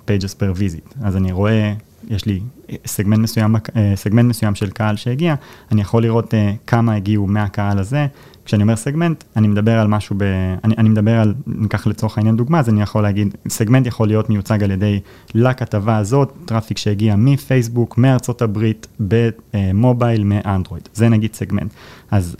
pages 0.07 0.33
per 0.39 0.59
visit, 0.59 0.95
אז 1.03 1.17
אני 1.17 1.31
רואה 1.31 1.73
יש 2.09 2.25
לי 2.25 2.39
סגמנט 2.85 3.19
מסוים, 3.19 3.55
סגמנט 3.95 4.29
מסוים 4.29 4.55
של 4.55 4.69
קהל 4.69 4.95
שהגיע, 4.95 5.35
אני 5.71 5.81
יכול 5.81 6.03
לראות 6.03 6.33
כמה 6.67 6.93
הגיעו 6.95 7.27
מהקהל 7.27 7.79
הזה, 7.79 8.07
כשאני 8.49 8.63
אומר 8.63 8.75
סגמנט, 8.75 9.23
אני 9.35 9.47
מדבר 9.47 9.79
על 9.79 9.87
משהו 9.87 10.15
ב... 10.19 10.23
אני, 10.63 10.75
אני 10.77 10.89
מדבר 10.89 11.19
על, 11.19 11.33
ניקח 11.47 11.87
לצורך 11.87 12.17
העניין 12.17 12.37
דוגמה, 12.37 12.59
אז 12.59 12.69
אני 12.69 12.81
יכול 12.81 13.03
להגיד, 13.03 13.35
סגמנט 13.49 13.87
יכול 13.87 14.07
להיות 14.07 14.29
מיוצג 14.29 14.63
על 14.63 14.71
ידי 14.71 14.99
לכתבה 15.35 15.97
הזאת, 15.97 16.33
traffic 16.45 16.77
שהגיע 16.77 17.15
מפייסבוק, 17.15 17.97
מארצות 17.97 18.41
הברית, 18.41 18.87
ב-mobile, 18.99 20.23
מאנדרואיד. 20.23 20.89
זה 20.93 21.09
נגיד 21.09 21.33
סגמנט. 21.33 21.71
אז 22.11 22.35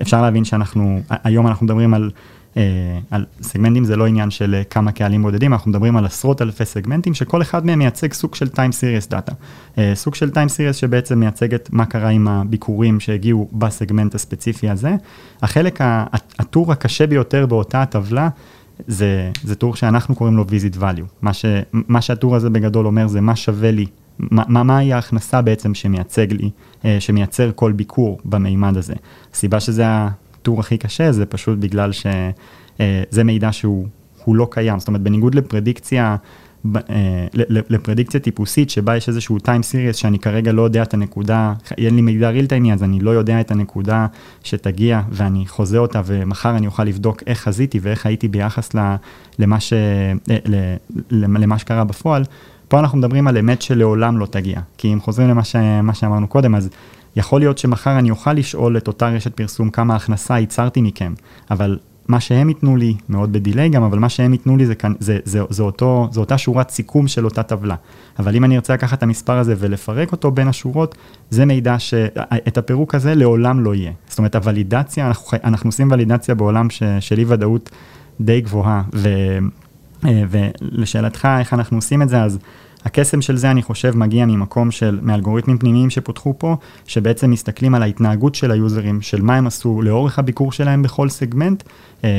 אפשר 0.00 0.22
להבין 0.22 0.44
שאנחנו, 0.44 1.00
היום 1.08 1.46
אנחנו 1.46 1.66
מדברים 1.66 1.94
על 1.94 2.10
אה, 2.10 2.18
על 3.10 3.24
segment-ים 3.42 3.84
זה 3.84 3.96
לא 3.96 4.06
עניין 4.06 4.30
של 4.30 4.54
אה, 4.54 4.64
כמה 4.64 4.92
קהלים 4.92 5.22
בודדים, 5.22 5.52
אנחנו 5.52 5.70
מדברים 5.70 5.96
על 5.96 6.06
עשרות 6.06 6.42
אלפי 6.42 6.64
segment-ים 6.64 7.14
שכל 7.14 7.42
אחד 7.42 7.66
מהם 7.66 7.78
מייצג 7.78 8.12
סוג 8.12 8.34
של 8.34 8.46
time 8.46 8.72
series 8.72 9.12
data. 9.12 9.34
אה, 9.78 9.92
סוג 9.94 10.14
של 10.14 10.30
time 10.30 10.48
series 10.48 10.72
שבעצם 10.72 11.20
מייצג 11.20 11.54
את 11.54 11.68
מה 11.72 11.86
קרה 11.86 12.08
עם 12.08 12.28
הביקורים 12.28 13.00
שהגיעו 13.00 13.48
ב-segment 13.52 14.14
הספציפי 14.14 14.70
הזה. 14.70 14.94
החלק, 15.42 15.78
הטור 16.38 16.72
הקשה 16.72 17.06
ביותר 17.06 17.46
באותה 17.46 17.82
הטבלה, 17.82 18.28
זה, 18.86 19.30
זה 19.44 19.54
טור 19.54 19.76
שאנחנו 19.76 20.14
קוראים 20.14 20.36
לו 20.36 20.44
visit 20.44 20.76
value. 20.80 21.06
מה, 21.22 21.32
ש, 21.32 21.44
מה 21.72 22.00
שהטור 22.00 22.36
הזה 22.36 22.50
בגדול 22.50 22.86
אומר 22.86 23.06
זה 23.06 23.20
מה 23.20 23.36
שווה 23.36 23.70
לי, 23.70 23.86
מה, 24.18 24.62
מהי 24.62 24.92
ההכנסה 24.92 25.42
בעצם 25.42 25.74
שמייצג 25.74 26.26
לי, 26.32 26.50
שמייצר 27.00 27.50
כל 27.54 27.72
ביקור 27.72 28.18
במימד 28.24 28.76
הזה. 28.76 28.94
הסיבה 29.34 29.60
שזה 29.60 29.84
הטור 30.42 30.60
הכי 30.60 30.78
קשה 30.78 31.12
זה 31.12 31.26
פשוט 31.26 31.58
בגלל 31.58 31.92
שזה 31.92 32.10
אה, 33.18 33.24
מידע 33.24 33.52
שהוא 33.52 33.86
לא 34.26 34.48
קיים, 34.50 34.78
זאת 34.78 34.88
אומרת 34.88 35.02
בניגוד 35.02 35.34
לפרדיקציה, 35.34 36.16
אה, 36.76 37.26
לפרדיקציה 37.48 38.20
טיפוסית 38.20 38.70
שבה 38.70 38.96
יש 38.96 39.08
איזשהו 39.08 39.36
time 39.36 39.62
series 39.72 39.92
שאני 39.92 40.18
כרגע 40.18 40.52
לא 40.52 40.62
יודע 40.62 40.82
את 40.82 40.94
הנקודה, 40.94 41.52
אין 41.78 41.94
לי 41.96 42.00
מידע 42.00 42.30
real 42.30 42.46
time 42.46 42.72
אז 42.72 42.82
אני 42.82 43.00
לא 43.00 43.10
יודע 43.10 43.40
את 43.40 43.50
הנקודה 43.50 44.06
שתגיע 44.44 45.00
ואני 45.10 45.46
חוזה 45.46 45.78
אותה 45.78 46.00
ומחר 46.04 46.56
אני 46.56 46.66
אוכל 46.66 46.84
לבדוק 46.84 47.22
איך 47.26 47.40
חזיתי 47.40 47.78
ואיך 47.82 48.06
הייתי 48.06 48.28
ביחס 48.28 48.70
למה, 49.38 49.60
ש, 49.60 49.72
אה, 50.30 50.76
למה 51.10 51.58
שקרה 51.58 51.84
בפועל. 51.84 52.24
פה 52.68 52.78
אנחנו 52.78 52.98
מדברים 52.98 53.28
על 53.28 53.38
אמת 53.38 53.62
שלעולם 53.62 54.18
לא 54.18 54.26
תגיע, 54.26 54.60
כי 54.78 54.92
אם 54.92 55.00
חוזרים 55.00 55.28
למה 55.28 55.44
ש, 55.44 55.56
שאמרנו 55.92 56.28
קודם, 56.28 56.54
אז 56.54 56.68
יכול 57.16 57.40
להיות 57.40 57.58
שמחר 57.58 57.98
אני 57.98 58.10
אוכל 58.10 58.32
לשאול 58.32 58.76
את 58.76 58.88
אותה 58.88 59.08
רשת 59.08 59.34
פרסום 59.34 59.70
כמה 59.70 59.96
הכנסה 59.96 60.38
ייצרתי 60.38 60.80
מכם, 60.82 61.14
אבל 61.50 61.78
מה 62.08 62.20
שהם 62.20 62.48
ייתנו 62.48 62.76
לי, 62.76 62.94
מאוד 63.08 63.32
בדיליי 63.32 63.68
גם, 63.68 63.82
אבל 63.82 63.98
מה 63.98 64.08
שהם 64.08 64.32
ייתנו 64.32 64.56
לי 64.56 64.66
זה, 64.66 64.74
זה, 64.98 65.18
זה, 65.24 65.40
זה, 65.48 65.62
אותו, 65.62 66.08
זה 66.12 66.20
אותה 66.20 66.38
שורת 66.38 66.70
סיכום 66.70 67.08
של 67.08 67.24
אותה 67.24 67.42
טבלה. 67.42 67.74
אבל 68.18 68.36
אם 68.36 68.44
אני 68.44 68.56
ארצה 68.56 68.74
לקחת 68.74 68.98
את 68.98 69.02
המספר 69.02 69.38
הזה 69.38 69.54
ולפרק 69.58 70.12
אותו 70.12 70.30
בין 70.30 70.48
השורות, 70.48 70.94
זה 71.30 71.44
מידע 71.44 71.78
שאת 71.78 72.58
הפירוק 72.58 72.94
הזה 72.94 73.14
לעולם 73.14 73.60
לא 73.60 73.74
יהיה. 73.74 73.92
זאת 74.08 74.18
אומרת, 74.18 74.34
הוולידציה, 74.34 75.06
אנחנו, 75.06 75.38
אנחנו 75.44 75.68
עושים 75.68 75.88
ולידציה 75.90 76.34
בעולם 76.34 76.70
ש, 76.70 76.82
של 77.00 77.18
אי 77.18 77.24
ודאות 77.28 77.70
די 78.20 78.40
גבוהה, 78.40 78.82
ו, 78.94 79.08
אה, 80.04 80.22
ולשאלתך 80.30 81.28
איך 81.38 81.54
אנחנו 81.54 81.76
עושים 81.76 82.02
את 82.02 82.08
זה, 82.08 82.22
אז 82.22 82.38
הקסם 82.84 83.22
של 83.22 83.36
זה, 83.36 83.50
אני 83.50 83.62
חושב, 83.62 83.96
מגיע 83.96 84.26
ממקום 84.26 84.70
של, 84.70 84.98
מאלגוריתמים 85.02 85.58
פנימיים 85.58 85.90
שפותחו 85.90 86.34
פה, 86.38 86.56
שבעצם 86.86 87.30
מסתכלים 87.30 87.74
על 87.74 87.82
ההתנהגות 87.82 88.34
של 88.34 88.50
היוזרים, 88.50 89.00
של 89.00 89.22
מה 89.22 89.36
הם 89.36 89.46
עשו 89.46 89.82
לאורך 89.82 90.18
הביקור 90.18 90.52
שלהם 90.52 90.82
בכל 90.82 91.08
סגמנט. 91.08 91.62
אה, 92.04 92.10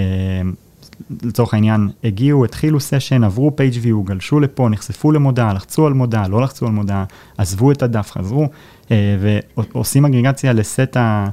לצורך 1.24 1.53
העניין, 1.53 1.89
הגיעו, 2.03 2.46
התחילו 2.46 2.79
session, 2.79 3.24
עברו 3.24 3.55
page 3.55 3.74
view, 3.81 4.03
גלשו 4.03 4.39
לפה, 4.39 4.70
נחשפו 4.70 5.12
למודעה, 5.12 5.53
לחצו 5.53 5.88
על 5.88 5.93
מודעה, 5.93 6.27
לא 6.27 6.41
לחצו 6.41 6.65
על 6.65 6.72
מודעה, 6.72 7.05
עזבו 7.38 7.72
את 7.72 7.84
הדף, 7.84 8.12
חזרו, 8.12 8.48
אה, 8.91 9.17
ועושים 9.58 10.05
אגרגציה 10.05 10.53
ל-set 10.53 10.98
ה... 10.98 11.29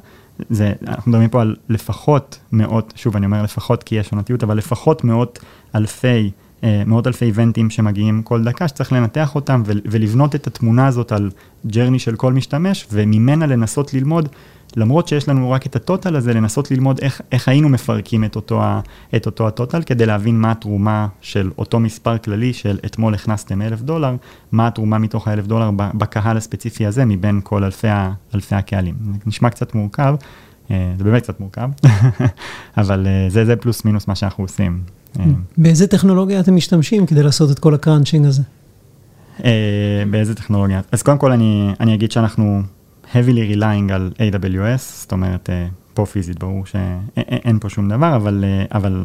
זה, 0.51 0.73
אנחנו 0.87 1.11
מדברים 1.11 1.29
פה 1.29 1.43
על 1.43 1.57
לפחות 1.69 2.39
מאות, 2.53 2.93
שוב 2.97 3.17
אני 3.17 3.27
אומר 3.27 3.43
לפחות 3.43 3.83
כי 3.83 3.95
יש 3.95 4.13
עונתיות, 4.13 4.43
אבל 4.43 4.57
לפחות 4.57 5.05
מאות 5.05 5.39
אלפי 5.75 6.31
מאות 6.63 7.07
אלפי 7.07 7.25
event-ים 7.25 7.71
שמגיעים 7.71 8.23
כל 8.23 8.45
דקה, 8.45 8.69
שצריך 8.69 8.93
לנתח 8.93 9.35
אותם 9.35 9.63
ולבנות 9.67 10.35
את 10.35 10.47
התמונה 10.47 10.87
הזאת 10.87 11.13
על 11.13 11.31
journey 11.67 11.99
של 11.99 12.17
כל 12.17 12.33
משתמש, 12.33 12.87
וממנה 12.93 13.47
לנסות 13.47 13.95
ללמוד 13.95 14.29
למרות 14.77 15.09
שיש 15.09 15.29
לנו 15.29 15.51
רק 15.51 15.67
את 15.67 15.77
הטוטל 15.77 16.17
הזה, 16.17 16.35
לנסות 16.35 16.71
ללמוד 16.71 16.99
איך, 17.03 17.21
איך 17.33 17.49
היינו 17.49 17.69
מפרקים 17.69 18.25
את 18.25 18.37
אותו, 18.37 18.63
את 19.17 19.27
אותו 19.27 19.49
הטוטל, 19.49 19.83
כדי 19.83 20.07
להבין 20.07 20.41
מה 20.41 20.51
התרומה 20.51 21.07
של 21.21 21.51
אותו 21.59 21.81
מספר 21.81 22.19
כללי 22.19 22.53
של 22.53 22.79
אתמול 22.87 23.15
הכנסתם 23.15 23.63
אלף 23.63 23.81
דולר, 23.81 24.17
מה 24.53 24.67
התרומה 24.67 24.99
מתוך 24.99 25.29
האלף 25.29 25.47
דולר 25.47 25.71
בקהל 25.77 26.37
הספציפי 26.37 26.87
הזה, 26.87 27.05
מבין 27.05 27.41
כל 27.45 27.65
אלפי, 27.65 27.89
אלפי 28.35 28.55
הקהלים. 28.55 28.95
נשמע 29.27 29.51
קצת 29.51 29.75
מורכב, 29.75 30.15
אה, 30.71 30.93
זה 30.99 31.05
באמת 31.05 31.23
קצת 31.23 31.41
מורכב, 31.41 31.71
אבל 32.81 33.07
אה, 33.07 33.31
זה, 33.31 33.45
זה 33.45 33.57
פלוס 33.57 33.85
מינוס 33.85 34.09
מה 34.09 34.15
שאנחנו 34.15 34.45
עושים. 34.45 35.00
אה, 35.19 35.25
באיזה 35.57 35.87
טכנולוגיה 35.87 36.41
אתם 36.41 36.57
משתמשים 36.57 37.07
כדי 37.07 37.23
לעשות 37.23 37.51
את 37.51 37.59
כל 37.59 37.75
הקראנצ'ינג 37.75 38.27
הזה? 38.27 38.43
באיזה 40.11 40.35
טכנולוגיה? 40.35 40.81
אז 40.93 41.03
קודם 41.03 41.19
כל 41.19 41.33
אני, 41.33 41.71
אני 41.81 41.95
אגיד 41.95 42.13
שאנחנו 42.13 42.63
heavily 43.13 43.57
relying 43.57 43.93
על 43.93 44.13
AWS, 44.17 44.79
זאת 44.79 45.13
אומרת, 45.13 45.51
פה 45.95 46.07
פיזית 46.07 46.39
ברור 46.39 46.67
שאין 46.67 47.59
פה 47.59 47.69
שום 47.69 47.89
דבר, 47.89 48.17
אבל, 48.17 48.45
אבל 48.73 49.05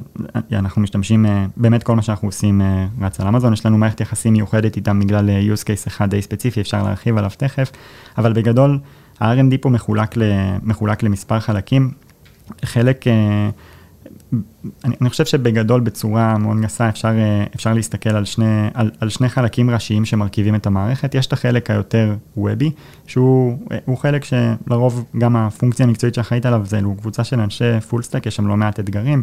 אנחנו 0.52 0.82
משתמשים, 0.82 1.26
באמת 1.58 1.84
כל 1.84 1.96
מה 1.96 2.02
שאנחנו 2.02 2.28
עושים 2.28 2.62
רץ 3.02 3.20
על 3.20 3.28
אמזון, 3.28 3.54
יש 3.54 3.66
לנו 3.66 3.78
מערכת 3.78 4.02
יחסים 4.02 4.34
מיוחדת 4.34 4.76
איתם 4.76 5.00
בגלל 5.00 5.30
use 5.54 5.64
case 5.64 5.88
אחד 5.88 6.10
די 6.10 6.22
ספציפי, 6.22 6.62
אפשר 6.62 6.84
להרחיב 6.84 7.18
עליו 7.18 7.32
תכף, 7.38 7.72
אבל 8.18 8.34
בגדול, 8.34 8.80
ה-R&D 9.20 9.58
פה 9.62 9.70
מחולק, 9.70 10.18
ל, 10.18 10.24
מחולק 10.64 11.04
למספר 11.04 11.40
חלקים. 11.40 11.92
חלק, 12.66 13.08
אה, 13.08 13.50
אני, 14.86 14.96
אני 15.02 15.10
חושב 15.10 15.26
שבגדול 15.26 15.82
בצורה 15.82 16.38
מאוד 16.38 16.62
גסה 16.62 16.90
אפשר, 16.90 17.08
אה, 17.08 17.44
אפשר 17.56 17.74
להסתכל 17.74 18.10
על 18.10 18.26
שני, 18.26 18.68
על, 18.74 18.92
על 19.00 19.10
שני 19.10 19.30
חלקים 19.30 19.70
ראשיים 19.70 20.06
שמרכיבים 20.06 20.56
את 20.56 20.68
המערכת. 20.68 21.16
יש 21.16 21.28
את 21.28 21.34
החלק 21.34 21.72
היותר 21.72 22.16
וובי, 22.38 22.72
שהוא 23.08 23.58
אה, 23.72 23.96
חלק 23.96 24.24
שלרוב 24.24 25.06
גם 25.18 25.36
הפונקציה 25.36 25.86
המקצועית 25.86 26.16
שאחראית 26.16 26.46
עליו 26.46 26.62
זה 26.66 26.80
קבוצה 26.98 27.24
של 27.24 27.40
אנשי 27.40 27.80
full 27.90 28.02
stack, 28.02 28.26
יש 28.26 28.36
שם 28.36 28.48
לא 28.48 28.58
מעט 28.58 28.80
אתגרים. 28.80 29.22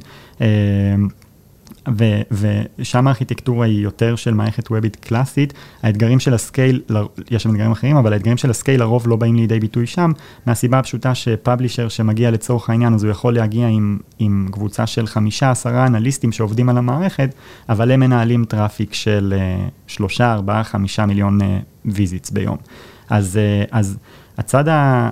ושם 2.31 3.07
הארכיטקטורה 3.07 3.67
היא 3.67 3.83
יותר 3.83 4.17
של 4.17 4.35
מערכת 4.35 4.71
web-ית 4.71 4.97
קלאסית, 4.97 5.55
האתגרים 5.83 6.21
של 6.21 6.35
ה-scale, 6.35 6.81
יש 7.31 7.43
שם 7.43 7.51
אתגרים 7.51 7.73
אחרים, 7.73 7.97
אבל 7.97 8.13
האתגרים 8.13 8.37
של 8.37 8.51
ה-scale 8.51 8.81
לרוב 8.81 9.09
לא 9.09 9.17
באים 9.17 9.37
לידי 9.37 9.61
ביטוי 9.61 9.87
שם, 9.87 10.13
מהסיבה 10.47 10.79
הפשוטה 10.79 11.15
ש-publisher 11.15 11.89
שמגיע 11.89 12.31
לצורך 12.31 12.71
העניין, 12.71 12.95
אז 12.95 13.05
הוא 13.05 13.11
יכול 13.11 13.35
להגיע 13.35 13.69
עם, 13.69 13.99
עם 14.19 14.49
קבוצה 14.53 14.87
של 14.87 15.07
חמישה, 15.07 15.51
עשרה 15.51 15.87
אנליסטים 15.87 16.33
שעובדים 16.33 16.69
על 16.69 16.79
המערכת, 16.79 17.35
אבל 17.69 17.91
הם 17.91 18.01
מנהלים 18.01 18.45
traffic 18.45 18.95
של 18.95 19.35
uh, 19.37 19.71
שלושה, 19.87 20.33
ארבעה, 20.33 20.65
חמישה 20.65 21.07
מיליון 21.07 21.39
visits 21.85 22.31
uh, 22.31 22.35
ביום. 22.35 22.57
אז, 23.11 23.39
uh, 23.65 23.69
אז 23.71 23.97
הצד 24.39 24.69
ה... 24.69 25.11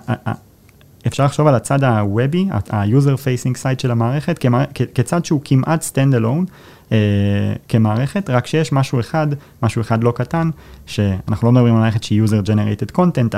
אפשר 1.07 1.25
לחשוב 1.25 1.47
על 1.47 1.55
הצד 1.55 1.85
ה-web-י, 1.85 2.49
ה-user 2.71 3.17
facing 3.17 3.57
side 3.63 3.83
של 3.83 3.91
המערכת, 3.91 4.39
כמע... 4.39 4.65
כצד 4.95 5.25
שהוא 5.25 5.41
כמעט 5.45 5.85
stand 5.93 6.15
alone 6.21 6.51
אה, 6.93 6.99
כמערכת, 7.69 8.31
רק 8.31 8.47
שיש 8.47 8.73
משהו 8.73 9.01
אחד, 9.01 9.27
משהו 9.63 9.83
אחד 9.83 10.05
לא 10.05 10.13
קטן, 10.17 10.51
שאנחנו 10.87 11.47
לא 11.47 11.53
מדברים 11.53 11.75
על 11.75 11.81
מערכת 11.81 12.03
שהיא 12.03 12.23
user 12.23 12.47
generated 12.47 12.97
content, 12.97 13.37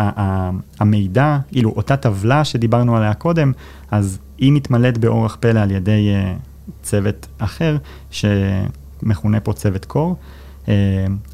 המידע, 0.80 1.38
כאילו 1.52 1.70
אותה 1.70 1.96
טבלה 1.96 2.44
שדיברנו 2.44 2.96
עליה 2.96 3.14
קודם, 3.14 3.52
אז 3.90 4.18
היא 4.38 4.52
מתמלאת 4.52 4.98
באורח 4.98 5.36
פלא 5.40 5.60
על 5.60 5.70
ידי 5.70 6.10
אה, 6.14 6.34
צוות 6.82 7.26
אחר, 7.38 7.76
שמכונה 8.10 9.40
פה 9.40 9.52
צוות 9.52 9.86
core. 9.90 10.14
Uh, 10.62 10.68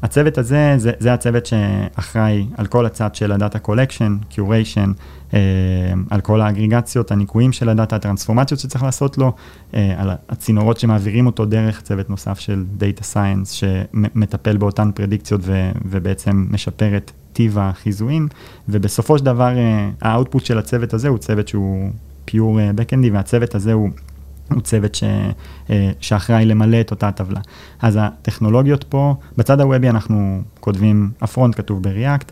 הצוות 0.03 0.37
הזה, 0.37 0.73
זה, 0.77 0.91
זה 0.99 1.13
הצוות 1.13 1.45
שאחראי 1.45 2.45
על 2.57 2.65
כל 2.65 2.85
הצד 2.85 3.15
של 3.15 3.31
ה-data 3.31 3.59
collection, 3.59 4.17
curation, 4.29 4.91
על 6.09 6.21
כל 6.21 6.41
האגריגציות, 6.41 7.11
הניקויים 7.11 7.51
של 7.51 7.69
הדאטה, 7.69 7.95
הטרנספורמציות 7.95 8.59
שצריך 8.59 8.83
לעשות 8.83 9.17
לו, 9.17 9.33
uh, 9.71 9.75
על 9.97 10.09
הצינורות 10.29 10.79
שמעבירים 10.79 11.25
אותו 11.25 11.45
דרך 11.45 11.81
צוות 11.81 12.09
נוסף 12.09 12.39
של 12.39 12.65
data 12.77 13.03
science, 13.03 13.51
שמטפל 13.51 14.57
באותן 14.57 14.91
פרדיקציות 14.91 15.41
ו, 15.43 15.71
ובעצם 15.85 16.47
משפר 16.49 16.97
את 16.97 17.11
טיב 17.33 17.57
החיזויים, 17.59 18.27
ובסופו 18.69 19.17
של 19.17 19.25
דבר 19.25 19.51
uh, 19.53 20.05
ה-output 20.05 20.45
של 20.45 20.57
הצוות 20.57 20.93
הזה 20.93 21.07
הוא 21.07 21.17
צוות 21.17 21.47
שהוא 21.47 21.89
pure 22.25 22.59
backend-י, 22.75 23.09
והצוות 23.09 23.55
הזה 23.55 23.73
הוא... 23.73 23.89
הוא 24.53 24.61
צוות 24.61 24.95
ש, 24.95 25.03
אה, 25.69 25.91
שאחראי 25.99 26.45
למלא 26.45 26.81
את 26.81 26.91
אותה 26.91 27.11
טבלה. 27.11 27.39
אז 27.81 27.97
הטכנולוגיות 28.01 28.83
פה, 28.83 29.15
בצד 29.37 29.61
ה-web-י 29.61 29.89
אנחנו 29.89 30.41
כותבים, 30.59 31.11
ה-front 31.21 31.55
כתוב 31.55 31.83
ב-React, 31.83 32.31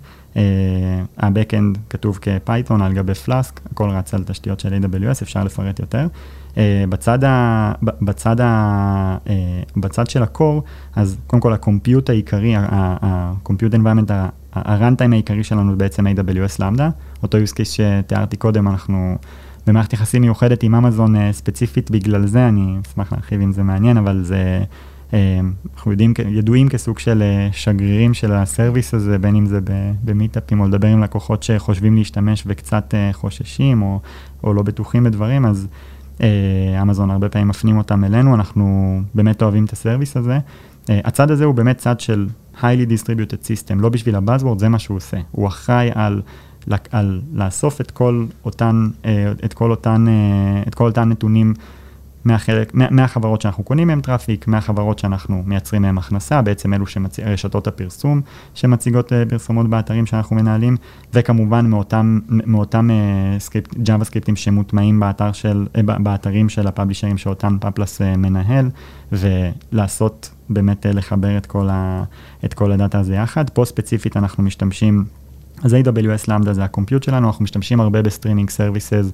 ה-Backend 1.17 1.77
כתוב 1.89 2.19
כ-Python 2.21 2.81
על 2.81 2.93
גבי 2.93 3.13
Flask, 3.13 3.59
הכל 3.71 3.89
רץ 3.89 4.13
על 4.13 4.23
תשתיות 4.23 4.59
של 4.59 4.73
AWS, 4.73 5.23
אפשר 5.23 5.43
לפרט 5.43 5.79
יותר. 5.79 6.07
Uh, 6.53 6.59
בצד, 6.89 7.23
ה, 7.23 7.71
בצד, 7.81 8.41
ה, 8.41 9.17
uh, 9.25 9.29
בצד 9.77 10.09
של 10.09 10.23
ה-core, 10.23 10.61
אז 10.95 11.17
קודם 11.27 11.41
כל 11.41 11.53
ה-compute 11.53 12.09
העיקרי, 12.09 12.55
ה-compute 12.55 13.75
environment, 13.75 14.13
ה-runtime 14.53 15.11
העיקרי 15.11 15.43
שלנו 15.43 15.71
זה 15.71 15.77
בעצם 15.77 16.07
AWS 16.07 16.55
Lambda, 16.59 16.89
אותו 17.23 17.37
use 17.37 17.51
case 17.51 17.65
שתיארתי 17.65 18.37
קודם, 18.37 18.67
אנחנו 18.67 19.17
במערכת 19.67 19.93
יחסים 19.93 20.21
מיוחדת 20.21 20.63
עם 20.63 20.75
אמזון 20.75 21.15
uh, 21.15 21.19
ספציפית 21.31 21.91
בגלל 21.91 22.25
זה, 22.25 22.47
אני 22.47 22.77
אשמח 22.87 23.11
להרחיב 23.11 23.41
אם 23.41 23.51
זה 23.51 23.63
מעניין, 23.63 23.97
אבל 23.97 24.23
זה, 24.23 24.61
uh, 24.63 24.65
אנחנו 25.13 25.91
יודעים, 25.91 26.13
ידועים 26.29 26.69
כסוג 26.69 26.99
של 26.99 27.23
uh, 27.23 27.55
שגרירים 27.55 28.13
של 28.13 28.31
הסרוויס 28.31 28.93
הזה, 28.93 29.17
בין 29.17 29.35
אם 29.35 29.45
זה 29.45 29.59
במיטאפים 30.03 30.59
או 30.59 30.67
לדבר 30.67 30.87
עם 30.87 31.03
לקוחות 31.03 31.43
שחושבים 31.43 31.95
להשתמש 31.95 32.43
וקצת 32.47 32.93
uh, 32.93 33.13
חוששים 33.13 33.81
או, 33.81 33.99
או 34.43 34.53
לא 34.53 34.61
בטוחים 34.61 35.03
בדברים, 35.03 35.45
אז 35.45 35.67
אמזון 36.81 37.09
uh, 37.09 37.13
הרבה 37.13 37.29
פעמים 37.29 37.47
מפנים 37.47 37.77
אותם 37.77 38.03
אלינו, 38.03 38.35
אנחנו 38.35 38.99
באמת 39.15 39.41
אוהבים 39.43 39.65
את 39.65 39.71
הסרוויס 39.71 40.17
הזה. 40.17 40.39
הצד 40.89 41.31
הזה 41.31 41.45
הוא 41.45 41.55
באמת 41.55 41.77
צד 41.77 41.99
של 41.99 42.27
highly 42.61 42.89
distributed 42.89 43.43
system, 43.45 43.75
לא 43.75 43.89
בשביל 43.89 44.15
ה-buzzword, 44.15 44.59
זה 44.59 44.69
מה 44.69 44.79
שהוא 44.79 44.97
עושה. 44.97 45.17
הוא 45.31 45.47
אחראי 45.47 45.89
על 45.95 46.21
על 46.91 47.21
לאסוף 47.33 47.81
את 47.81 47.91
כל 47.91 48.25
אותן, 48.45 48.87
אה, 49.05 49.31
את 49.45 49.53
כל 49.53 49.71
אותן, 49.71 50.05
אה, 50.07 50.63
את 50.67 50.75
כל 50.75 50.85
אותן 50.85 51.09
נתונים 51.09 51.53
מהחלק, 52.27 52.73
מה, 52.73 52.87
מהחברות 52.91 53.41
שאנחנו 53.41 53.63
קונים 53.63 53.87
מהם 53.87 54.01
traffic, 54.01 54.47
מהחברות 54.47 54.99
שאנחנו 54.99 55.43
מייצרים 55.45 55.81
מהם 55.81 55.97
הכנסה, 55.97 56.41
בעצם 56.41 56.73
אלו 56.73 56.87
שמצ... 56.87 57.19
רשתות 57.19 57.67
הפרסום 57.67 58.21
שמציגות 58.53 59.13
אה, 59.13 59.23
פרסומות 59.29 59.69
באתרים 59.69 60.05
שאנחנו 60.05 60.35
מנהלים, 60.35 60.77
וכמובן 61.13 61.65
מאותם, 61.65 62.19
מאותם 62.29 62.89
script, 63.39 63.77
JavaScript-ים 63.77 64.35
שמוטמעים 64.35 64.99
באתר 64.99 65.31
של, 65.31 65.67
באתרים 65.83 66.49
של 66.49 66.67
ה-publisher-ים 66.67 67.17
שאותם 67.17 67.57
פאפלס 67.61 68.01
מנהל, 68.01 68.69
ולעשות 69.11 70.31
באמת 70.49 70.85
לחבר 70.85 71.37
את 71.37 71.45
כל, 71.45 71.69
ה, 71.69 72.03
את 72.45 72.53
כל 72.53 72.71
הדאטה 72.71 72.99
הזה 72.99 73.15
יחד. 73.15 73.49
פה 73.49 73.65
ספציפית 73.65 74.17
אנחנו 74.17 74.43
משתמשים 74.43 75.05
אז 75.63 75.73
AWS 75.73 76.23
Lambda 76.27 76.53
זה 76.53 76.63
ה-compute 76.63 77.03
שלנו, 77.03 77.27
אנחנו 77.27 77.43
משתמשים 77.43 77.79
הרבה 77.79 78.01
ב-streaming 78.01 78.49
services, 78.49 79.11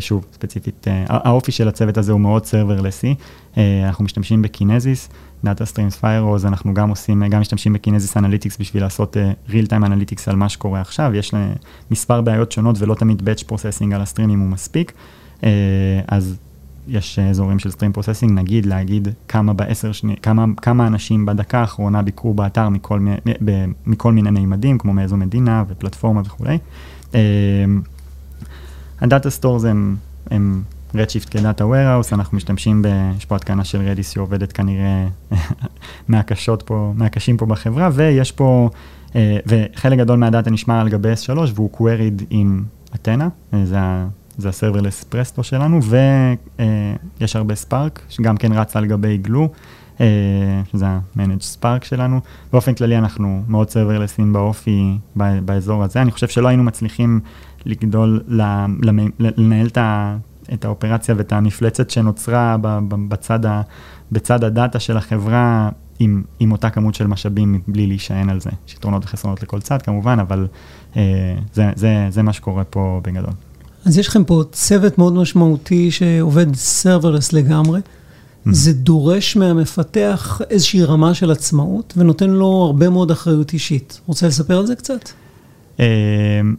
שוב, 0.00 0.26
ספציפית, 0.32 0.86
uh, 0.86 1.12
האופי 1.12 1.52
של 1.52 1.68
הצוות 1.68 1.98
הזה 1.98 2.12
הוא 2.12 2.20
מאוד 2.20 2.46
serverless-י, 2.46 3.14
uh, 3.54 3.58
אנחנו 3.86 4.04
משתמשים 4.04 4.42
ב-Kinesis, 4.42 5.08
Data 5.44 5.72
Streams 5.72 6.02
Firehose, 6.02 6.48
אנחנו 6.48 6.74
גם 6.74 6.88
עושים, 6.88 7.28
גם 7.28 7.40
משתמשים 7.40 7.72
ב-Kinesis 7.72 8.16
Analytics 8.16 8.58
בשביל 8.58 8.82
לעשות 8.82 9.16
real 9.48 9.70
time 9.70 9.86
analytics 9.86 10.28
על 10.28 10.36
מה 10.36 10.48
שקורה 10.48 10.80
עכשיו, 10.80 11.14
יש 11.14 11.34
מספר 11.90 12.20
בעיות 12.20 12.52
שונות 12.52 12.76
ולא 12.78 12.94
תמיד 12.94 13.22
batch 13.28 13.42
processing 13.52 13.94
על 13.94 14.00
ה-stream-ים 14.00 14.40
הוא 14.40 14.48
מספיק, 14.48 14.92
אז 16.08 16.36
יש 16.90 17.18
אזורים 17.18 17.58
של 17.58 17.70
stream 17.70 17.92
processing, 17.92 18.38
נגיד 18.38 18.66
להגיד 18.66 19.08
כמה 19.28 19.52
בעשר 19.52 19.92
שניות, 19.92 20.18
כמה, 20.20 20.44
כמה 20.56 20.86
אנשים 20.86 21.26
בדקה 21.26 21.58
האחרונה 21.60 22.02
ביקרו 22.02 22.34
באתר 22.34 22.68
מכל, 22.68 23.00
מכל 23.86 24.12
מיני 24.12 24.30
מימדים, 24.30 24.78
כמו 24.78 24.92
מאיזו 24.92 25.16
מדינה 25.16 25.64
ופלטפורמה 25.68 26.20
וכולי. 26.24 26.58
ה-data 29.00 29.30
stores 29.30 29.64
הם, 29.64 29.96
הם 30.30 30.62
Redshift 30.94 31.28
כ-data 31.30 31.64
warehouse, 31.64 32.08
אנחנו 32.12 32.36
משתמשים, 32.36 32.82
ב, 32.82 32.88
יש 33.16 33.24
פה 33.24 33.36
התקנה 33.36 33.64
של 33.64 33.78
Redis 33.78 34.10
שעובדת 34.10 34.52
כנראה 34.52 35.06
מהקשות 36.08 36.62
פה, 36.62 36.92
מהקשים 36.96 37.36
פה 37.36 37.46
בחברה, 37.46 37.88
ויש 37.92 38.32
פה, 38.32 38.70
אה, 39.16 39.38
וחלק 39.46 39.98
גדול 39.98 40.18
מהדאטה 40.18 40.50
נשמר 40.50 40.80
על 40.80 40.88
גבי 40.88 41.12
S3 41.12 41.38
והוא 41.54 41.70
queried 41.74 42.24
עם 42.30 42.64
אתנה, 42.94 43.28
זה 43.64 43.78
זה 44.38 44.48
ה-serverless 44.48 45.04
Presto 45.04 45.42
שלנו, 45.42 45.80
ויש 47.20 47.36
הרבה 47.36 47.54
Spark, 47.54 48.02
שגם 48.08 48.36
כן 48.36 48.52
רץ 48.52 48.76
על 48.76 48.86
גבי 48.86 49.18
Glue, 49.18 49.48
אה, 50.00 50.06
שזה 50.72 50.86
ה-managed 50.86 51.42
Spark 51.42 51.84
שלנו. 51.84 52.20
באופן 52.52 52.74
כללי 52.74 52.98
אנחנו 52.98 53.42
מאוד 53.48 53.70
serverless-ים 53.70 54.32
באופי 54.32 54.98
באזור 55.16 55.84
הזה. 55.84 56.02
אני 56.02 56.10
חושב 56.10 56.28
שלא 56.28 56.48
היינו 56.48 56.62
מצליחים 56.62 57.20
לגדול, 57.66 58.22
לנהל 59.18 59.68
את 60.52 60.64
האופרציה 60.64 61.14
ואת 61.18 61.32
המפלצת 61.32 61.90
שנוצרה 61.90 62.56
בצד, 63.08 63.46
ה, 63.46 63.62
בצד 64.12 64.44
הדאטה 64.44 64.80
של 64.80 64.96
החברה 64.96 65.68
עם, 65.98 66.22
עם 66.40 66.52
אותה 66.52 66.70
כמות 66.70 66.94
של 66.94 67.06
משאבים 67.06 67.60
בלי 67.68 67.86
להישען 67.86 68.30
על 68.30 68.40
זה. 68.40 68.50
יש 68.68 68.74
יתרונות 68.74 69.04
וחסרונות 69.04 69.42
לכל 69.42 69.60
צד 69.60 69.82
כמובן, 69.82 70.18
אבל 70.18 70.48
אה, 70.96 71.34
זה, 71.52 71.70
זה, 71.76 72.06
זה 72.10 72.22
מה 72.22 72.32
שקורה 72.32 72.64
פה 72.64 73.00
בגדול. 73.04 73.32
אז 73.84 73.98
יש 73.98 74.08
לכם 74.08 74.24
פה 74.24 74.42
צוות 74.52 74.98
מאוד 74.98 75.12
משמעותי 75.12 75.90
שעובד 75.90 76.54
serverless 76.54 77.32
לגמרי. 77.32 77.80
Mm-hmm. 77.80 78.52
זה 78.52 78.72
דורש 78.72 79.36
מהמפתח 79.36 80.40
איזושהי 80.50 80.84
רמה 80.84 81.14
של 81.14 81.30
עצמאות 81.30 81.94
ונותן 81.96 82.30
לו 82.30 82.46
הרבה 82.46 82.90
מאוד 82.90 83.10
אחריות 83.10 83.52
אישית. 83.52 84.00
רוצה 84.06 84.26
לספר 84.26 84.58
על 84.58 84.66
זה 84.66 84.76
קצת? 84.76 85.10
אמ, 85.80 85.84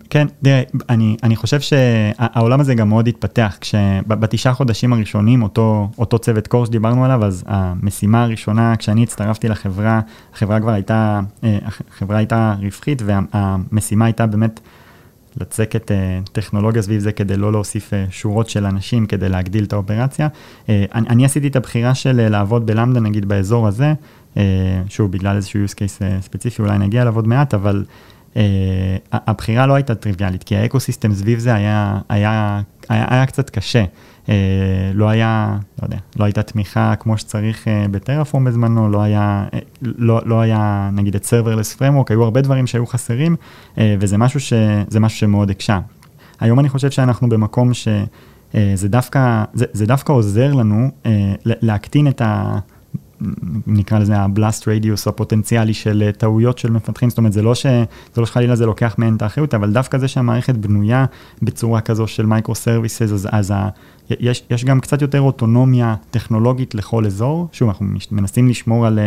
כן, 0.10 0.28
תראה, 0.44 0.62
אני, 0.90 1.18
אני 1.24 1.36
חושב 1.36 1.60
שהעולם 1.60 2.60
הזה 2.60 2.76
גם 2.76 2.90
מאוד 2.90 3.08
התפתח, 3.08 3.58
כשבתשעה 3.62 4.54
חודשים 4.54 4.94
הראשונים, 4.94 5.44
אותו, 5.44 5.90
אותו 5.98 6.20
צוות 6.20 6.48
core 6.48 6.66
שדיברנו 6.66 7.06
עליו, 7.06 7.26
אז 7.26 7.44
המשימה 7.48 8.24
הראשונה, 8.24 8.76
כשאני 8.76 9.04
הצטרפתי 9.04 9.48
לחברה, 9.48 10.02
החברה 10.34 10.60
כבר 10.60 10.72
הייתה, 10.72 11.20
אה, 11.44 11.58
החברה 11.66 12.18
הייתה 12.18 12.56
רווחית, 12.62 13.02
והמשימה 13.06 14.06
הייתה 14.06 14.26
באמת 14.26 14.60
לצקת 15.38 15.92
uh, 15.92 16.30
טכנולוגיה 16.32 16.82
סביב 16.82 17.00
זה 17.00 17.12
כדי 17.12 17.38
לא 17.38 17.52
להוסיף 17.52 17.94
uh, 17.94 18.12
שורות 18.12 18.50
של 18.50 18.66
אנשים 18.66 19.06
כדי 19.06 19.30
להגדיל 19.30 19.64
את 19.64 19.74
האופרציה. 19.74 20.28
Uh, 20.28 20.70
אני, 20.96 21.08
אני 21.10 21.26
עשיתי 21.26 21.48
את 21.48 21.56
הבחירה 21.56 21.96
של 21.96 22.22
uh, 22.28 22.30
לעבוד 22.30 22.66
בלמדה 22.66 23.00
נגיד 23.00 23.26
באזור 23.28 23.68
הזה, 23.68 23.94
uh, 24.36 24.38
שוב 24.90 25.12
בגלל 25.12 25.36
איזשהו 25.36 25.66
use 25.66 25.74
case 25.74 26.00
uh, 26.00 26.22
ספציפי 26.22 26.62
אולי 26.62 26.78
נגיע 26.78 27.02
אליו 27.02 27.16
עוד 27.16 27.28
מעט, 27.28 27.54
אבל 27.54 27.86
uh, 28.34 28.38
הבחירה 29.12 29.66
לא 29.66 29.74
הייתה 29.74 29.96
טריוויאלית, 29.96 30.44
כי 30.44 30.56
האקוסיסטם 30.56 31.14
סביב 31.14 31.40
זה 31.40 31.54
היה, 31.54 32.00
היה, 32.10 32.62
היה, 32.90 33.06
היה 33.10 33.26
קצת 33.26 33.50
קשה. 33.50 33.84
אה, 34.30 34.36
לא 34.94 35.10
היה, 35.10 35.58
לא 35.82 35.86
יודע, 35.86 35.98
לא 36.20 36.26
הייתה 36.26 36.44
תמיכה 36.44 36.94
כמו 37.00 37.18
שצריך 37.18 37.68
אה, 37.68 37.86
בטרפורם 37.92 38.46
בזמנו, 38.46 38.90
לא 38.90 39.02
היה, 39.02 39.46
אה, 39.54 39.60
לא, 39.82 40.22
לא 40.26 40.42
היה 40.42 40.90
נגיד 40.94 41.16
את 41.16 41.26
serverless 41.26 41.80
framework, 41.80 42.06
היו 42.10 42.24
הרבה 42.24 42.42
דברים 42.42 42.68
שהיו 42.68 42.86
חסרים, 42.86 43.36
וזה 44.00 44.18
משהו, 44.18 44.40
ש, 44.40 44.54
משהו 45.00 45.20
שמאוד 45.20 45.50
הקשה. 45.50 45.80
היום 46.40 46.60
אני 46.60 46.70
חושב 46.70 46.92
שאנחנו 46.92 47.30
במקום 47.30 47.74
שזה 47.74 48.90
דווקא, 48.90 49.44
זה, 49.54 49.66
זה 49.74 49.86
דווקא 49.86 50.14
עוזר 50.14 50.54
לנו 50.54 50.90
להקטין 51.46 52.08
את 52.08 52.22
ה... 52.22 52.60
נקרא 53.68 54.00
לזה 54.00 54.18
הבלאסט 54.18 54.68
רדיוס 54.68 55.08
הפוטנציאלי 55.08 55.74
של 55.74 56.10
טעויות 56.18 56.58
של 56.58 56.72
מפתחים, 56.72 57.10
זאת 57.10 57.18
אומרת 57.18 57.34
זה 57.34 57.42
לא, 57.42 57.56
ש, 57.56 57.66
זה 58.14 58.22
לא 58.22 58.26
שחלילה 58.26 58.56
זה 58.56 58.66
לוקח 58.66 58.96
מהן 58.98 59.16
את 59.16 59.22
האחריות, 59.22 59.54
אבל 59.54 59.74
דווקא 59.74 59.98
זה 59.98 60.08
שהמערכת 60.08 60.56
בנויה 60.56 61.06
בצורה 61.42 61.82
כזו 61.82 62.08
של 62.08 62.26
microservices, 62.26 63.02
אז, 63.02 63.28
אז 63.32 63.54
יש, 64.20 64.44
יש 64.50 64.66
גם 64.66 64.80
קצת 64.80 65.02
יותר 65.02 65.22
אוטונומיה 65.22 65.96
טכנולוגית 66.12 66.76
לכל 66.76 67.06
אזור. 67.06 67.48
שוב, 67.52 67.70
אנחנו 67.70 67.86
מנסים 68.12 68.48
לשמור 68.48 68.86
על, 68.86 69.00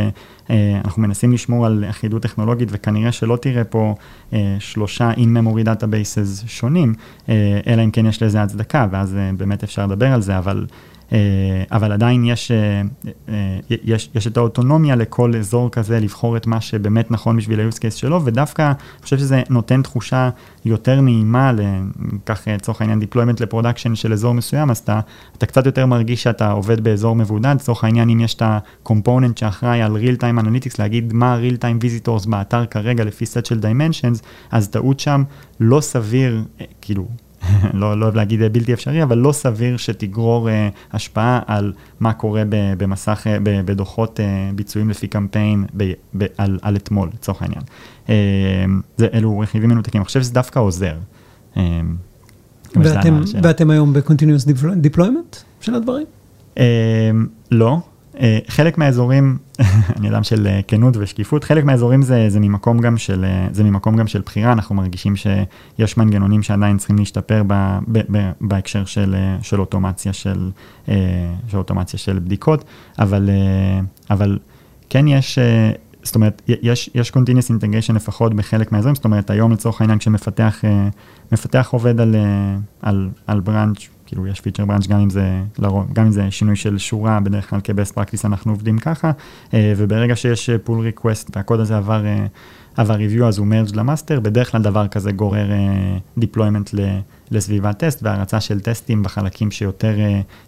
אה, 0.51 0.81
אנחנו 0.85 1.03
מנסים 1.03 1.33
לשמור 1.33 1.67
על 1.67 1.85
אחידות 1.91 2.23
טכנולוגית, 2.23 2.69
וכנראה 2.73 3.13
שלא 3.13 3.37
תראה 3.37 3.65
פה 3.65 3.95
אה, 4.33 4.57
שלושה 4.59 5.13
in-memory 5.13 5.67
databases 5.67 6.47
שונים, 6.47 6.95
אה, 7.29 7.61
אלא 7.67 7.85
אם 7.85 7.91
כן 7.91 8.07
יש 8.07 8.23
לזה 8.23 8.43
הצדקה, 8.43 8.87
ואז 8.91 9.17
באמת 9.37 9.63
אפשר 9.63 9.87
לדבר 9.87 10.13
על 10.13 10.23
זה, 10.23 10.39
אבל... 10.39 10.67
אה, 11.13 11.19
אבל 11.71 11.93
עדיין 11.93 12.25
יש, 12.25 12.51
אה, 12.51 12.83
אה, 13.29 13.59
יש, 13.69 14.11
יש 14.15 14.27
את 14.27 14.37
האוטונומיה 14.37 14.97
לכל 14.97 15.37
אזור 15.37 15.71
כזה 15.71 16.01
לבחור 16.01 16.37
את 16.37 16.47
מה 16.47 16.61
שבאמת 16.61 17.11
נכון 17.11 17.37
בשביל 17.37 17.61
ה-use 17.61 17.77
case 17.77 17.97
שלו, 17.97 18.25
ודווקא 18.25 18.63
אני 18.63 19.03
חושב 19.03 19.19
שזה 19.19 19.43
נותן 19.51 19.83
תחושה 19.83 20.31
יותר 20.65 21.01
נעימה, 21.01 21.53
קח 22.25 22.49
לצורך 22.49 22.81
העניין 22.81 23.03
deployment 23.03 23.43
ל-production 23.43 23.95
של 23.95 24.13
אזור 24.13 24.35
מסוים, 24.35 24.71
אז 24.71 24.79
אתה, 24.79 25.01
אתה 25.39 25.47
קצת 25.47 25.67
יותר 25.67 25.87
מרגיש 25.87 26.23
שאתה 26.23 26.51
עובד 26.51 26.85
באזור 26.85 27.17
מבודד, 27.17 27.55
לצורך 27.55 27.85
העניין 27.85 28.09
אם 28.09 28.21
יש 28.21 28.35
את 28.35 28.43
ה-component 28.43 29.41
שאחראי 29.41 29.83
על 29.83 29.97
real 29.97 30.21
time 30.21 30.45
analytics, 30.45 30.75
להגיד 30.79 31.13
מה 31.13 31.35
ה-real 31.35 31.57
time 31.57 31.85
visitors 31.85 32.29
באתר 32.31 32.67
כרגע 32.67 33.05
לפי 33.05 33.27
סט 33.27 33.47
של 33.47 33.61
dimensions, 33.61 34.23
אז 34.51 34.69
טעות 34.69 35.01
שם 35.01 35.23
לא 35.61 35.81
סביר, 35.81 36.43
כאילו 36.81 37.07
לא, 37.75 37.99
לא 38.01 38.05
אוהב 38.05 38.15
להגיד 38.15 38.53
בלתי 38.53 38.73
אפשרי, 38.73 39.03
אבל 39.03 39.19
לא 39.19 39.33
סביר 39.33 39.77
שתגרור 39.77 40.49
uh, 40.49 40.53
השפעה 40.93 41.41
על 41.47 41.73
מה 42.01 42.13
קורה 42.13 42.43
במסך, 42.49 43.27
uh, 43.27 43.41
בדוחות 43.45 44.21
uh, 44.21 44.55
ביצועים 44.55 44.91
לפי 44.91 45.07
קמפיין 45.07 45.65
ב, 45.77 45.93
ב, 46.19 46.25
על, 46.39 46.59
על 46.63 46.77
אתמול, 46.77 47.09
לצורך 47.15 47.43
העניין. 47.43 47.63
Uh, 48.07 48.11
זה, 48.97 49.09
אלו 49.15 49.39
רכיבים 49.39 49.69
מנותקים, 49.69 50.01
אני 50.01 50.05
חושב 50.07 50.23
שזה 50.23 50.33
דווקא 50.33 50.59
עוזר. 50.59 50.95
Uh, 51.55 51.59
ואתם, 52.77 53.21
ואתם 53.43 53.71
היום 53.71 53.93
ב-continuous 53.93 54.49
deployment 54.85 55.37
של 55.61 55.75
הדברים? 55.75 56.07
Uh, 56.55 56.59
לא. 57.51 57.79
Uh, 58.15 58.21
חלק 58.49 58.79
מהאזורים, 58.79 59.39
אני 59.97 60.09
אדם 60.09 60.23
של 60.23 60.47
uh, 60.47 60.63
כנות 60.69 60.97
ושקיפות, 60.97 61.45
חלק 61.45 61.65
מהאזורים 61.65 62.03
זה, 62.03 62.25
זה, 62.29 62.41
ממקום 62.41 62.79
גם 62.79 62.99
של, 62.99 63.25
uh, 63.25 63.55
זה 63.55 63.65
ממקום 63.65 63.97
גם 63.97 64.07
של 64.07 64.21
בחירה, 64.21 64.53
אנחנו 64.53 64.75
מרגישים 64.75 65.15
שיש 65.17 65.97
מנגנונים 65.97 66.43
שעדיין 66.43 66.79
צריכים 66.79 66.97
להשתפר 66.99 67.43
ב, 67.47 67.79
ב, 67.89 67.99
ב, 68.11 68.31
בהקשר 68.41 68.85
של, 68.85 69.15
של 69.43 69.61
אוטומציה 69.61 70.13
של, 70.13 70.51
של 71.49 71.59
אוטומציה 71.59 71.99
של 71.99 72.19
בדיקות, 72.19 72.65
אבל, 72.99 73.31
אבל 74.11 74.39
כן 74.91 75.09
יש, 75.09 75.39
זאת 76.03 76.15
אומרת, 76.15 76.43
יש, 76.49 76.91
יש 76.95 77.11
continuous 77.11 77.51
integration 77.51 77.93
לפחות 77.93 78.35
בחלק 78.35 78.73
מהאזורים, 78.73 78.95
זאת 78.95 79.05
אומרת, 79.05 79.31
היום 79.31 79.53
לצורך 79.53 79.81
העניין 79.81 79.99
כשמפתח 79.99 81.69
עובד 81.71 82.01
על, 82.01 82.17
על, 82.83 83.09
על 83.27 83.43
branch 83.47 83.94
כאילו 84.07 84.27
יש 84.27 84.41
פיצ'ר 84.41 84.65
בראנץ' 84.65 84.87
גם 84.87 85.01
אם 85.01 85.11
זה, 85.11 85.43
לרוב, 85.59 85.93
גם 85.93 86.07
אם 86.07 86.13
זה 86.13 86.31
שינוי 86.31 86.57
של 86.57 86.79
שורה, 86.79 87.21
בדרך 87.21 87.51
כלל 87.51 87.61
כבסט 87.65 87.95
פרקטיס 87.95 88.25
אנחנו 88.25 88.53
עובדים 88.53 88.79
ככה, 88.79 89.11
אה, 89.55 89.73
וברגע 89.77 90.17
שיש 90.17 90.51
pull 90.65 90.79
אה, 90.79 90.85
request 90.85 91.37
והקוד 91.37 91.61
הזה 91.61 91.77
עבר, 91.77 92.07
אה, 92.07 92.27
עבר 92.77 92.95
review 92.95 93.29
אז 93.29 93.39
הוא 93.39 93.47
merged 93.47 93.77
ל-master, 93.77 94.21
בדרך 94.21 94.53
כלל 94.53 94.63
דבר 94.63 94.89
כזה 94.89 95.13
גורר 95.13 95.47
deployment 96.19 96.71
לסביבת 97.31 97.79
טסט 97.79 98.03
והרצה 98.03 98.41
של 98.41 98.61
טסטים 98.61 99.03
בחלקים 99.03 99.51
שיותר, 99.51 99.97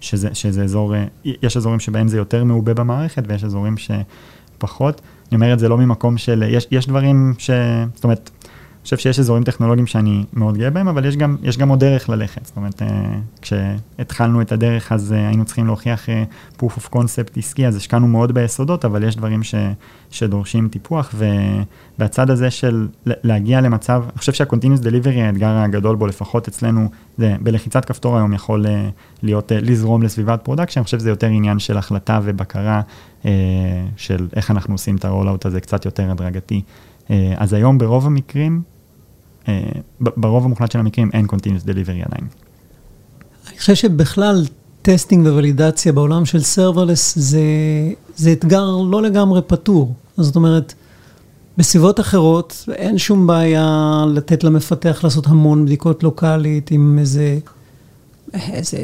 שזה, 0.00 0.28
שזה 0.32 0.64
אזור, 0.64 0.94
יש 1.24 1.56
אזורים 1.56 1.80
שבהם 1.80 2.08
זה 2.08 2.16
יותר 2.16 2.44
מעובה 2.44 2.74
במערכת 2.74 3.22
ויש 3.28 3.44
אזורים 3.44 3.74
שפחות. 3.78 5.00
אני 5.28 5.36
אומר 5.36 5.52
את 5.52 5.58
זה 5.58 5.68
לא 5.68 5.78
ממקום 5.78 6.18
של, 6.18 6.44
יש, 6.48 6.66
יש 6.70 6.86
דברים 6.86 7.34
ש... 7.38 7.50
זאת 7.94 8.04
אומרת, 8.04 8.30
חושב 8.86 8.96
שיש 8.98 9.18
אזורים 9.18 9.44
טכנולוגיים 9.44 9.86
שאני 9.86 10.24
מאוד 10.32 10.58
גאה 10.58 10.70
בהם, 10.70 10.88
אבל 10.88 11.04
יש 11.04 11.16
גם, 11.16 11.36
יש 11.42 11.58
גם 11.58 11.68
עוד 11.68 11.80
דרך 11.80 12.08
ללכת. 12.08 12.46
זאת 12.46 12.56
אומרת, 12.56 12.82
אה, 12.82 12.88
כשהתחלנו 13.42 14.40
את 14.40 14.52
הדרך 14.52 14.92
אז 14.92 15.12
אה, 15.12 15.28
היינו 15.28 15.44
צריכים 15.44 15.66
להוכיח 15.66 16.08
אה, 16.08 16.24
proof 16.58 16.78
of 16.78 16.94
concept 16.94 17.38
עסקי, 17.38 17.66
אז 17.66 17.76
השקענו 17.76 18.08
מאוד 18.08 18.32
ביסודות, 18.32 18.84
אבל 18.84 19.04
יש 19.04 19.16
דברים 19.16 19.42
ש, 19.42 19.54
שדורשים 20.10 20.68
טיפוח, 20.68 21.14
ובצד 21.98 22.30
הזה 22.30 22.50
של 22.50 22.88
להגיע 23.06 23.60
למצב, 23.60 24.02
אני 24.10 24.18
חושב 24.18 24.32
שה-continuous 24.32 24.82
delivery, 24.82 25.18
האתגר 25.18 25.48
הגדול 25.48 25.96
בו, 25.96 26.06
לפחות 26.06 26.48
אצלנו, 26.48 26.88
זה 27.18 27.36
בלחיצת 27.40 27.84
כפתור 27.84 28.16
היום 28.16 28.32
יכול 28.32 28.66
להיות, 29.22 29.52
לזרום 29.54 30.02
לסביבת 30.02 30.40
production, 30.42 30.80
אני 30.80 30.84
חושב 30.84 30.98
שזה 30.98 31.10
יותר 31.10 31.26
עניין 31.26 31.58
של 31.58 31.78
החלטה 31.78 32.20
ובקרה, 32.22 32.80
של 33.96 34.28
איך 34.36 34.50
אנחנו 34.50 34.74
עושים 34.74 34.96
את 34.96 35.04
הרולאוט 35.04 35.46
הזה 35.46 35.60
קצת 35.60 35.84
יותר 35.84 36.10
הדרגתי. 36.10 36.62
אז 37.36 37.52
היום 37.52 37.78
ברוב 37.78 38.06
המקרים, 38.06 38.62
ברוב 40.00 40.44
המוחלט 40.44 40.72
של 40.72 40.78
המקרים 40.78 41.10
אין 41.12 41.26
Continuous 41.26 41.64
Delivery 41.64 42.06
עדיין. 42.06 42.28
אני 43.48 43.58
חושב 43.58 43.74
שבכלל 43.74 44.44
testing 44.82 45.26
וולידציה 45.26 45.92
בעולם 45.92 46.24
של 46.24 46.42
serverless 46.42 47.18
זה, 47.18 47.40
זה 48.16 48.32
אתגר 48.32 48.76
לא 48.90 49.02
לגמרי 49.02 49.42
פתור. 49.46 49.94
זאת 50.16 50.36
אומרת, 50.36 50.74
בסביבות 51.56 52.00
אחרות 52.00 52.64
אין 52.72 52.98
שום 52.98 53.26
בעיה 53.26 54.04
לתת 54.14 54.44
למפתח 54.44 55.00
לעשות 55.04 55.26
המון 55.26 55.64
בדיקות 55.64 56.02
לוקאלית 56.02 56.70
עם 56.70 56.98
איזה, 57.00 57.38
איזה 58.34 58.78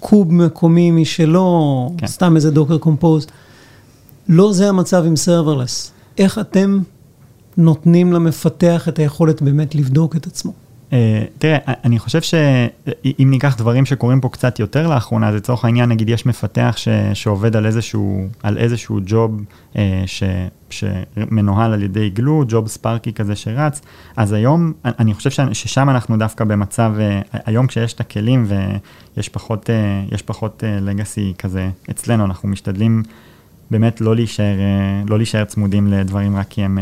קוב 0.00 0.32
מקומי 0.32 0.90
משלו, 0.90 1.92
כן. 1.98 2.06
סתם 2.06 2.36
איזה 2.36 2.50
Docker 2.50 2.78
Compose. 2.78 3.26
לא 4.28 4.52
זה 4.52 4.68
המצב 4.68 5.04
עם 5.06 5.16
serverless. 5.16 5.92
איך 6.18 6.38
אתם 6.38 6.78
נותנים 7.56 8.12
למפתח 8.12 8.88
את 8.88 8.98
היכולת 8.98 9.42
באמת 9.42 9.74
לבדוק 9.74 10.16
את 10.16 10.26
עצמו. 10.26 10.52
Uh, 10.90 10.94
תראה, 11.38 11.58
אני 11.66 11.98
חושב 11.98 12.22
שאם 12.22 13.28
ניקח 13.30 13.56
דברים 13.58 13.86
שקורים 13.86 14.20
פה 14.20 14.28
קצת 14.28 14.58
יותר 14.58 14.88
לאחרונה, 14.88 15.28
אז 15.28 15.34
לצורך 15.34 15.64
העניין, 15.64 15.88
נגיד 15.88 16.08
יש 16.08 16.26
מפתח 16.26 16.74
ש, 16.76 16.88
שעובד 17.14 17.56
על 17.56 17.66
איזשהו, 17.66 18.26
על 18.42 18.58
איזשהו 18.58 18.98
ג'וב 19.06 19.40
uh, 19.72 19.76
ש, 20.06 20.22
שמנוהל 20.70 21.72
על 21.72 21.82
ידי 21.82 22.10
גלו, 22.10 22.44
ג'וב 22.48 22.68
ספארקי 22.68 23.12
כזה 23.12 23.36
שרץ, 23.36 23.80
אז 24.16 24.32
היום, 24.32 24.72
אני 24.84 25.14
חושב 25.14 25.30
ש, 25.30 25.40
ששם 25.52 25.90
אנחנו 25.90 26.16
דווקא 26.16 26.44
במצב, 26.44 26.92
uh, 26.96 27.38
היום 27.44 27.66
כשיש 27.66 27.92
את 27.92 28.00
הכלים 28.00 28.46
ויש 29.16 29.28
פחות, 29.28 29.70
uh, 30.12 30.22
פחות 30.24 30.64
לגאסי 30.80 31.32
כזה 31.38 31.70
אצלנו, 31.90 32.24
אנחנו 32.24 32.48
משתדלים 32.48 33.02
באמת 33.70 34.00
לא 34.00 34.14
להישאר, 34.14 34.56
לא 35.08 35.16
להישאר 35.16 35.44
צמודים 35.44 35.86
לדברים 35.86 36.36
רק 36.36 36.46
כי 36.48 36.62
הם... 36.62 36.78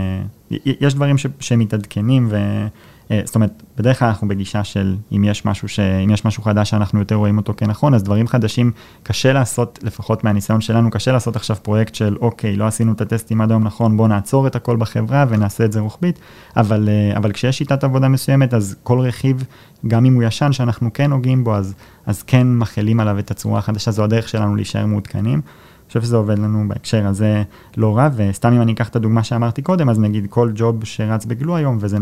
יש 0.80 0.94
דברים 0.94 1.18
ש, 1.18 1.26
שמתעדכנים 1.40 2.26
ו, 2.30 2.66
אה, 3.10 3.20
זאת 3.24 3.34
אומרת, 3.34 3.62
בדרך 3.76 3.98
כלל 3.98 4.08
אנחנו 4.08 4.28
בגישה 4.28 4.64
של 4.64 4.96
אם 5.12 5.24
יש 5.24 5.44
משהו, 5.44 5.68
ש... 5.68 5.80
אם 5.80 6.10
יש 6.10 6.24
משהו 6.24 6.42
חדש 6.42 6.70
שאנחנו 6.70 6.98
יותר 6.98 7.14
רואים 7.14 7.36
אותו 7.36 7.54
כנכון, 7.56 7.94
אז 7.94 8.02
דברים 8.02 8.28
חדשים 8.28 8.72
קשה 9.02 9.32
לעשות, 9.32 9.78
לפחות 9.82 10.24
מהניסיון 10.24 10.60
שלנו, 10.60 10.90
קשה 10.90 11.12
לעשות 11.12 11.36
עכשיו 11.36 11.56
פרויקט 11.62 11.94
של 11.94 12.16
אוקיי, 12.20 12.56
לא 12.56 12.66
עשינו 12.66 12.92
את 12.92 13.00
הטסטים 13.00 13.40
עד 13.40 13.50
היום 13.50 13.64
נכון, 13.64 13.96
בואו 13.96 14.08
נעצור 14.08 14.46
את 14.46 14.56
הכל 14.56 14.76
בחברה 14.76 15.24
ונעשה 15.28 15.64
את 15.64 15.72
זה 15.72 15.80
רוחבית, 15.80 16.18
אבל, 16.56 16.88
אה, 16.88 17.16
אבל 17.16 17.32
כשיש 17.32 17.58
שיטת 17.58 17.84
עבודה 17.84 18.08
מסוימת, 18.08 18.54
אז 18.54 18.76
כל 18.82 19.00
רכיב, 19.00 19.44
גם 19.86 20.04
אם 20.04 20.14
הוא 20.14 20.22
ישן, 20.22 20.52
שאנחנו 20.52 20.92
כן 20.92 21.10
נוגעים 21.10 21.44
בו, 21.44 21.54
אז, 21.54 21.74
אז 22.06 22.22
כן 22.22 22.46
מכילים 22.46 23.00
עליו 23.00 23.18
את 23.18 23.30
הצורה 23.30 23.58
החדשה, 23.58 23.90
זו 23.90 24.04
הדרך 24.04 24.28
שלנו 24.28 24.56
להישאר 24.56 24.86
מעודכנים. 24.86 25.40
חושב 25.88 26.02
שזה 26.02 26.16
עובד 26.16 26.38
לנו 26.38 26.68
בהקשר 26.68 27.06
הזה 27.06 27.42
לא 27.76 27.96
רע, 27.96 28.08
וסתם 28.16 28.52
אם 28.52 28.62
אני 28.62 28.72
אקח 28.72 28.88
את 28.88 28.96
הדוגמה 28.96 29.24
שאמרתי 29.24 29.62
קודם, 29.62 29.88
אז 29.88 29.98
נגיד 29.98 30.26
כל 30.30 30.50
ג'וב 30.54 30.84
שרץ 30.84 31.24
בגלו 31.24 31.56
היום, 31.56 31.78
וזה 31.80 31.98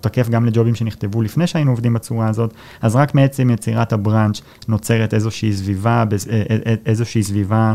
תקף 0.00 0.28
גם 0.28 0.46
לג'ובים 0.46 0.74
שנכתבו 0.74 1.22
לפני 1.22 1.46
שהיינו 1.46 1.70
עובדים 1.70 1.94
בצורה 1.94 2.28
הזאת, 2.28 2.54
אז 2.82 2.96
רק 2.96 3.14
מעצם 3.14 3.50
יצירת 3.50 3.92
הבראנץ' 3.92 4.40
נוצרת 4.68 5.14
איזושהי 5.14 5.52
סביבה, 5.52 6.04
אה, 6.30 6.42
אה, 6.50 6.56
אה, 6.66 6.74
איזושהי 6.86 7.22
סביבה, 7.22 7.74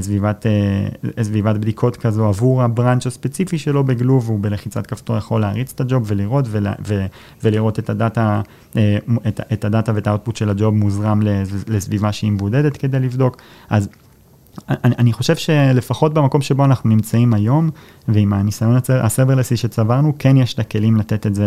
סביבת, 0.00 0.46
סביבת 1.22 1.56
בדיקות 1.56 1.96
כזו 1.96 2.26
עבור 2.26 2.62
הבראנץ' 2.62 3.06
הספציפי 3.06 3.58
שלו 3.58 3.84
בגלו, 3.84 4.22
והוא 4.22 4.38
בלחיצת 4.40 4.86
כפתור 4.86 5.16
יכול 5.16 5.40
להריץ 5.40 5.72
את 5.72 5.80
הג'וב 5.80 6.02
ולראות 6.06 6.44
ולה, 6.48 6.72
ולראות 7.42 7.78
את 7.78 7.90
הדאטה, 7.90 8.40
את, 9.28 9.40
את 9.52 9.64
הדאטה 9.64 9.92
ואת 9.94 10.06
האוטפוט 10.06 10.36
של 10.36 10.50
הג'וב 10.50 10.74
מוזרם 10.74 11.20
לסביבה 11.68 12.12
שהיא 12.12 12.32
מבודדת 12.32 12.76
כדי 12.76 13.00
לבדוק. 13.00 13.36
אז 13.70 13.88
אני, 14.68 14.94
אני 14.98 15.12
חושב 15.12 15.36
שלפחות 15.36 16.14
במקום 16.14 16.42
שבו 16.42 16.64
אנחנו 16.64 16.90
נמצאים 16.90 17.34
היום, 17.34 17.70
ועם 18.08 18.32
הניסיון 18.32 18.76
ה-serverlessי 19.02 19.56
שצברנו, 19.56 20.12
כן 20.18 20.36
יש 20.36 20.54
את 20.54 20.58
הכלים 20.58 20.96
לתת 20.96 21.26
את 21.26 21.34
זה, 21.34 21.46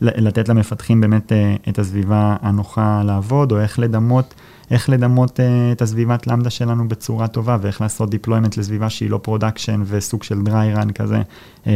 לתת 0.00 0.48
למפתחים 0.48 1.00
באמת 1.00 1.32
אה, 1.32 1.56
את 1.68 1.78
הסביבה 1.78 2.36
הנוחה 2.42 3.02
לעבוד, 3.04 3.52
או 3.52 3.60
איך 3.60 3.78
לדמות 3.78 4.34
איך 4.70 4.90
לדמות 4.90 5.40
uh, 5.40 5.42
את 5.72 5.82
הסביבת 5.82 6.26
Lambda 6.26 6.50
שלנו 6.50 6.88
בצורה 6.88 7.28
טובה, 7.28 7.56
ואיך 7.60 7.80
לעשות 7.80 8.14
deployment 8.14 8.58
לסביבה 8.58 8.90
שהיא 8.90 9.10
לא 9.10 9.18
production 9.22 9.82
וסוג 9.86 10.22
של 10.22 10.38
dry 10.44 10.78
run 10.78 10.92
כזה, 10.92 11.22
uh, 11.64 11.68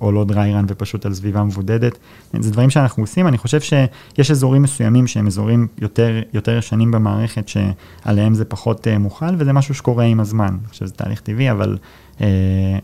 או 0.00 0.12
לא 0.12 0.26
dry 0.28 0.32
run 0.32 0.64
ופשוט 0.68 1.06
על 1.06 1.14
סביבה 1.14 1.44
מבודדת. 1.44 1.98
זה 2.38 2.50
דברים 2.50 2.70
שאנחנו 2.70 3.02
עושים, 3.02 3.28
אני 3.28 3.38
חושב 3.38 3.60
שיש 3.60 4.30
אזורים 4.30 4.62
מסוימים 4.62 5.06
שהם 5.06 5.26
אזורים 5.26 5.68
יותר, 5.78 6.22
יותר 6.32 6.56
ישנים 6.58 6.90
במערכת, 6.90 7.48
שעליהם 7.48 8.34
זה 8.34 8.44
פחות 8.44 8.86
uh, 8.86 8.98
מוכל, 8.98 9.34
וזה 9.38 9.52
משהו 9.52 9.74
שקורה 9.74 10.04
עם 10.04 10.20
הזמן. 10.20 10.56
אני 10.60 10.68
חושב 10.68 10.86
שזה 10.86 10.94
תהליך 10.94 11.20
טבעי, 11.20 11.50
אבל, 11.50 11.78
uh, 12.18 12.22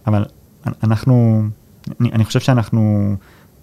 אבל 0.07 0.25
אנחנו, 0.83 1.45
אני, 2.01 2.11
אני 2.13 2.25
חושב 2.25 2.41
שאנחנו 2.41 3.15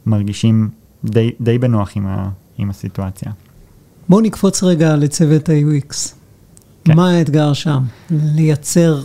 מרגישים 0.06 0.70
די, 1.06 1.32
די 1.42 1.58
בנוח 1.58 1.92
עם, 1.96 2.08
ה, 2.08 2.30
עם 2.58 2.70
הסיטואציה. 2.70 3.32
בואו 4.10 4.22
נקפוץ 4.22 4.64
רגע 4.64 4.96
לצוות 4.96 5.50
ה-UX. 5.50 5.94
כן. 6.84 6.96
מה 6.96 7.10
האתגר 7.10 7.54
שם? 7.54 7.84
לייצר 8.10 9.00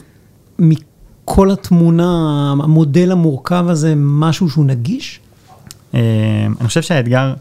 מכל 0.58 1.50
התמונה, 1.50 2.50
המודל 2.62 3.12
המורכב 3.12 3.64
הזה, 3.68 3.94
משהו 3.96 4.50
שהוא 4.50 4.64
נגיש? 4.64 5.20
אה, 5.94 6.00
אני 6.60 6.66
חושב 6.68 6.82
שהאתגר, 6.82 7.34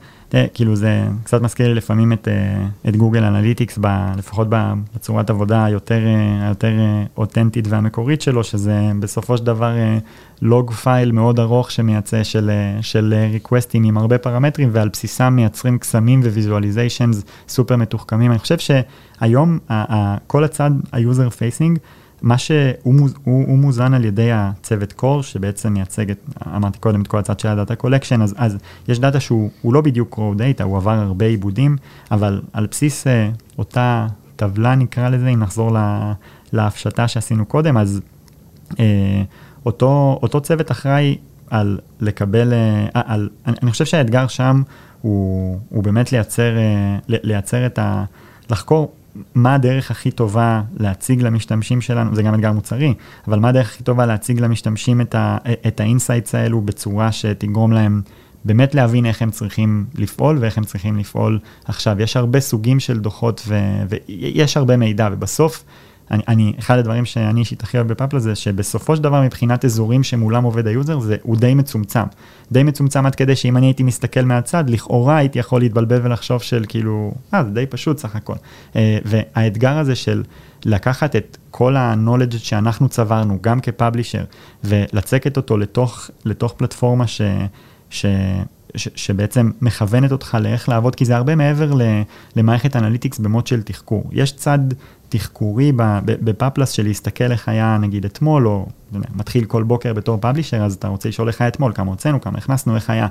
כאילו 0.53 0.75
זה 0.75 1.07
קצת 1.23 1.41
מזכיר 1.41 1.67
לי 1.67 1.73
לפעמים 1.73 2.13
את, 2.13 2.27
אה, 2.27 2.65
את 2.89 2.95
Google 2.95 3.23
Analytics, 3.23 3.77
ב, 3.81 3.87
לפחות 4.17 4.47
בצורת 4.49 5.29
עבודה 5.29 5.65
היותר, 5.65 6.05
אה, 6.05 6.45
היותר 6.45 6.71
אותנטית 7.17 7.67
והמקורית 7.67 8.21
שלו, 8.21 8.43
שזה 8.43 8.91
בסופו 8.99 9.37
של 9.37 9.43
דבר 9.43 9.73
log 10.41 10.71
file 10.71 11.11
מאוד 11.11 11.39
ארוך 11.39 11.71
שמייצא 11.71 12.23
של, 12.23 12.51
של 12.81 13.13
requestים 13.31 13.83
עם 13.83 13.97
הרבה 13.97 14.17
פרמטרים, 14.17 14.69
ועל 14.71 14.89
בסיסם 14.89 15.33
מייצרים 15.33 15.77
קסמים 15.77 16.19
visualizations 16.19 17.23
סופר 17.47 17.75
מתוחכמים. 17.75 18.31
אני 18.31 18.39
חושב 18.39 18.57
שהיום 18.57 19.59
כל 20.27 20.43
הצד 20.43 20.71
ה-user 20.91 21.29
facing, 21.29 21.79
מה 22.21 22.37
שהוא 22.37 22.65
הוא, 22.85 23.09
הוא 23.23 23.57
מוזן 23.57 23.93
על 23.93 24.05
ידי 24.05 24.31
הצוות 24.31 24.93
core, 24.93 25.23
שבעצם 25.23 25.73
מייצג, 25.73 26.11
את, 26.11 26.17
אמרתי 26.55 26.79
קודם, 26.79 27.01
את 27.01 27.07
כל 27.07 27.17
הצד 27.17 27.39
של 27.39 27.47
ה-data 27.47 27.75
collection, 27.75 28.21
אז, 28.21 28.35
אז 28.37 28.57
יש 28.87 28.99
data 28.99 29.19
שהוא 29.19 29.73
לא 29.73 29.81
בדיוק 29.81 30.15
raw 30.15 30.33
data, 30.35 30.63
הוא 30.63 30.77
עבר 30.77 30.91
הרבה 30.91 31.25
עיבודים, 31.25 31.77
אבל 32.11 32.41
על 32.53 32.67
בסיס 32.71 33.07
uh, 33.07 33.09
אותה 33.57 34.07
טבלה 34.35 34.75
נקרא 34.75 35.09
לזה, 35.09 35.27
אם 35.27 35.39
נחזור 35.39 35.71
לה, 35.71 36.13
להפשטה 36.53 37.07
שעשינו 37.07 37.45
קודם, 37.45 37.77
אז 37.77 38.01
uh, 38.71 38.75
אותו, 39.65 40.19
אותו 40.23 40.41
צוות 40.41 40.71
אחראי 40.71 41.17
על 41.49 41.79
לקבל, 41.99 42.53
uh, 42.53 42.91
על, 42.93 43.29
אני, 43.47 43.55
אני 43.63 43.71
חושב 43.71 43.85
שהאתגר 43.85 44.27
שם 44.27 44.61
הוא, 45.01 45.59
הוא 45.69 45.83
באמת 45.83 46.11
לייצר, 46.11 46.51
uh, 46.55 47.13
לייצר 47.23 47.65
את 47.65 47.79
ה... 47.79 48.03
לחקור 48.49 48.91
מה 49.35 49.55
הדרך 49.55 49.91
הכי 49.91 50.11
טובה 50.11 50.61
להציג 50.77 51.21
למשתמשים 51.21 51.81
שלנו, 51.81 52.15
זה 52.15 52.23
גם 52.23 52.35
אתגר 52.35 52.51
מוצרי, 52.51 52.93
אבל 53.27 53.39
מה 53.39 53.49
הדרך 53.49 53.67
הכי 53.67 53.83
טובה 53.83 54.05
להציג 54.05 54.39
למשתמשים 54.39 55.01
את, 55.01 55.15
ה, 55.15 55.37
את 55.67 55.79
ה-insights 55.79 56.35
האלו 56.35 56.61
בצורה 56.61 57.11
שתגרום 57.11 57.71
להם 57.71 58.01
באמת 58.45 58.75
להבין 58.75 59.05
איך 59.05 59.21
הם 59.21 59.31
צריכים 59.31 59.85
לפעול 59.95 60.37
ואיך 60.39 60.57
הם 60.57 60.63
צריכים 60.63 60.97
לפעול 60.97 61.39
עכשיו. 61.65 62.01
יש 62.01 62.17
הרבה 62.17 62.39
סוגים 62.39 62.79
של 62.79 62.99
דוחות 62.99 63.43
ו, 63.47 63.59
ויש 63.89 64.57
הרבה 64.57 64.77
מידע, 64.77 65.09
ובסוף 65.11 65.63
אני, 66.11 66.21
אני, 66.27 66.53
אחד 66.59 66.77
הדברים 66.77 67.05
שאני 67.05 67.39
אישית 67.39 67.63
הכי 67.63 67.77
אוהב 67.77 67.87
בפאפלה 67.87 68.19
זה 68.19 68.35
שבסופו 68.35 68.95
של 68.95 69.03
דבר 69.03 69.21
מבחינת 69.21 69.65
אזורים 69.65 70.03
שמולם 70.03 70.43
עובד 70.43 70.67
ה-user, 70.67 70.99
זה, 70.99 71.17
הוא 71.23 71.37
די 71.37 71.53
מצומצם. 71.53 72.03
די 72.51 72.63
מצומצם 72.63 73.05
עד 73.05 73.15
כדי 73.15 73.35
שאם 73.35 73.57
אני 73.57 73.65
הייתי 73.65 73.83
מסתכל 73.83 74.21
מהצד, 74.21 74.69
לכאורה 74.69 75.17
הייתי 75.17 75.39
יכול 75.39 75.61
להתבלבל 75.61 75.99
ולחשוב 76.03 76.41
של 76.41 76.65
כאילו, 76.67 77.11
אה, 77.33 77.43
זה 77.43 77.49
די 77.49 77.65
פשוט 77.65 77.97
סך 77.97 78.15
הכל. 78.15 78.35
אה, 78.75 78.97
והאתגר 79.05 79.77
הזה 79.77 79.95
של 79.95 80.23
לקחת 80.65 81.15
את 81.15 81.37
כל 81.51 81.75
ה-knowledge 81.75 82.37
שאנחנו 82.37 82.89
צברנו, 82.89 83.37
גם 83.41 83.59
כ-publisher, 83.59 84.23
ולצקת 84.63 85.37
אותו 85.37 85.57
לתוך, 85.57 86.09
לתוך 86.25 86.53
פלטפורמה 86.57 87.07
ש... 87.07 87.21
ש 87.89 88.05
ש, 88.75 88.87
שבעצם 88.95 89.51
מכוונת 89.61 90.11
אותך 90.11 90.37
לאיך 90.41 90.69
לעבוד, 90.69 90.95
כי 90.95 91.05
זה 91.05 91.15
הרבה 91.15 91.35
מעבר 91.35 91.71
למערכת 92.35 92.75
analytics 92.75 93.19
ב-mode 93.19 93.47
של 93.47 93.61
תחקור. 93.61 94.03
יש 94.11 94.31
צד 94.31 94.59
תחקורי 95.09 95.71
בפאפלס 96.03 96.71
של 96.71 96.83
להסתכל 96.83 97.31
איך 97.31 97.49
היה 97.49 97.77
נגיד 97.81 98.05
אתמול, 98.05 98.47
או 98.47 98.67
מתחיל 98.91 99.45
כל 99.45 99.63
בוקר 99.63 99.93
בתור 99.93 100.17
publisher, 100.21 100.57
אז 100.57 100.73
אתה 100.73 100.87
רוצה 100.87 101.09
לשאול 101.09 101.27
איך 101.27 101.41
היה 101.41 101.47
אתמול, 101.47 101.71
כמה 101.75 101.91
הוצאנו, 101.91 102.21
כמה 102.21 102.37
הכנסנו, 102.37 102.75
איך 102.75 102.89
היה. 102.89 103.07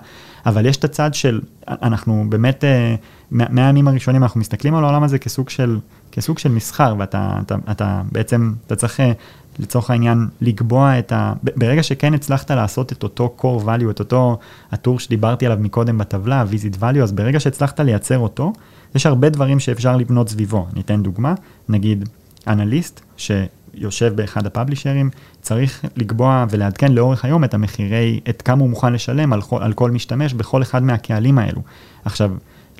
אבל 0.47 0.67
יש 0.67 0.77
את 0.77 0.85
הצד 0.85 1.15
של, 1.15 1.41
אנחנו 1.69 2.25
באמת, 2.29 2.65
אה, 2.65 2.95
מהימים 3.31 3.89
הראשונים 3.89 4.23
אנחנו 4.23 4.41
מסתכלים 4.41 4.75
על 4.75 4.85
העולם 4.85 5.03
הזה 5.03 5.19
כסוג 5.19 5.49
של, 5.49 5.79
כסוג 6.13 6.39
של 6.39 6.49
מסחר, 6.49 6.95
ואתה 6.99 7.39
אתה, 7.43 7.57
אתה, 7.71 8.03
בעצם, 8.13 8.53
אתה 8.67 8.77
צריך 8.77 9.01
אה, 9.01 9.13
לצורך 9.59 9.91
העניין 9.91 10.27
לקבוע 10.41 10.99
את 10.99 11.13
ה... 11.13 11.33
ברגע 11.57 11.83
שכן 11.83 12.15
הצלחת 12.15 12.51
לעשות 12.51 12.93
את 12.93 13.03
אותו 13.03 13.37
core 13.39 13.65
value, 13.67 13.91
את 13.91 13.99
אותו 13.99 14.39
הטור 14.73 15.01
שדיברתי 15.01 15.47
עליו 15.47 15.59
מקודם 15.61 15.99
בטבלה, 15.99 16.45
visit 16.51 16.81
value, 16.81 17.03
אז 17.03 17.13
ברגע 17.13 17.41
שהצלחת 17.41 17.81
לייצר 17.81 18.19
אותו, 18.19 18.53
יש 18.95 19.07
הרבה 19.07 19.29
דברים 19.29 19.61
שאפשר 19.61 19.97
לבנות 19.97 20.29
סביבו. 20.29 20.67
אני 20.73 20.81
אתן 20.81 21.03
דוגמה, 21.03 21.35
נגיד 21.69 22.09
אנליסט 22.47 23.01
שיושב 23.17 24.13
באחד 24.17 24.47
הפאבלישרים, 24.47 25.11
צריך 25.43 25.85
לקבוע 25.97 26.45
ולעדכן 26.51 26.93
לאורך 26.93 27.25
היום 27.25 27.45
את 27.45 27.55
המחירי, 27.55 28.21
את 28.29 28.43
כמה 28.43 28.61
הוא 28.61 28.71
מוכן 28.71 28.93
לשלם 28.93 29.33
על, 29.33 29.41
על 29.61 29.73
כל 29.73 29.91
משתמש 29.91 30.35
בכל 30.35 30.63
אחד 30.63 30.83
מהקהלים 30.83 31.39
האלו. 31.39 31.63
עכשיו, 32.05 32.31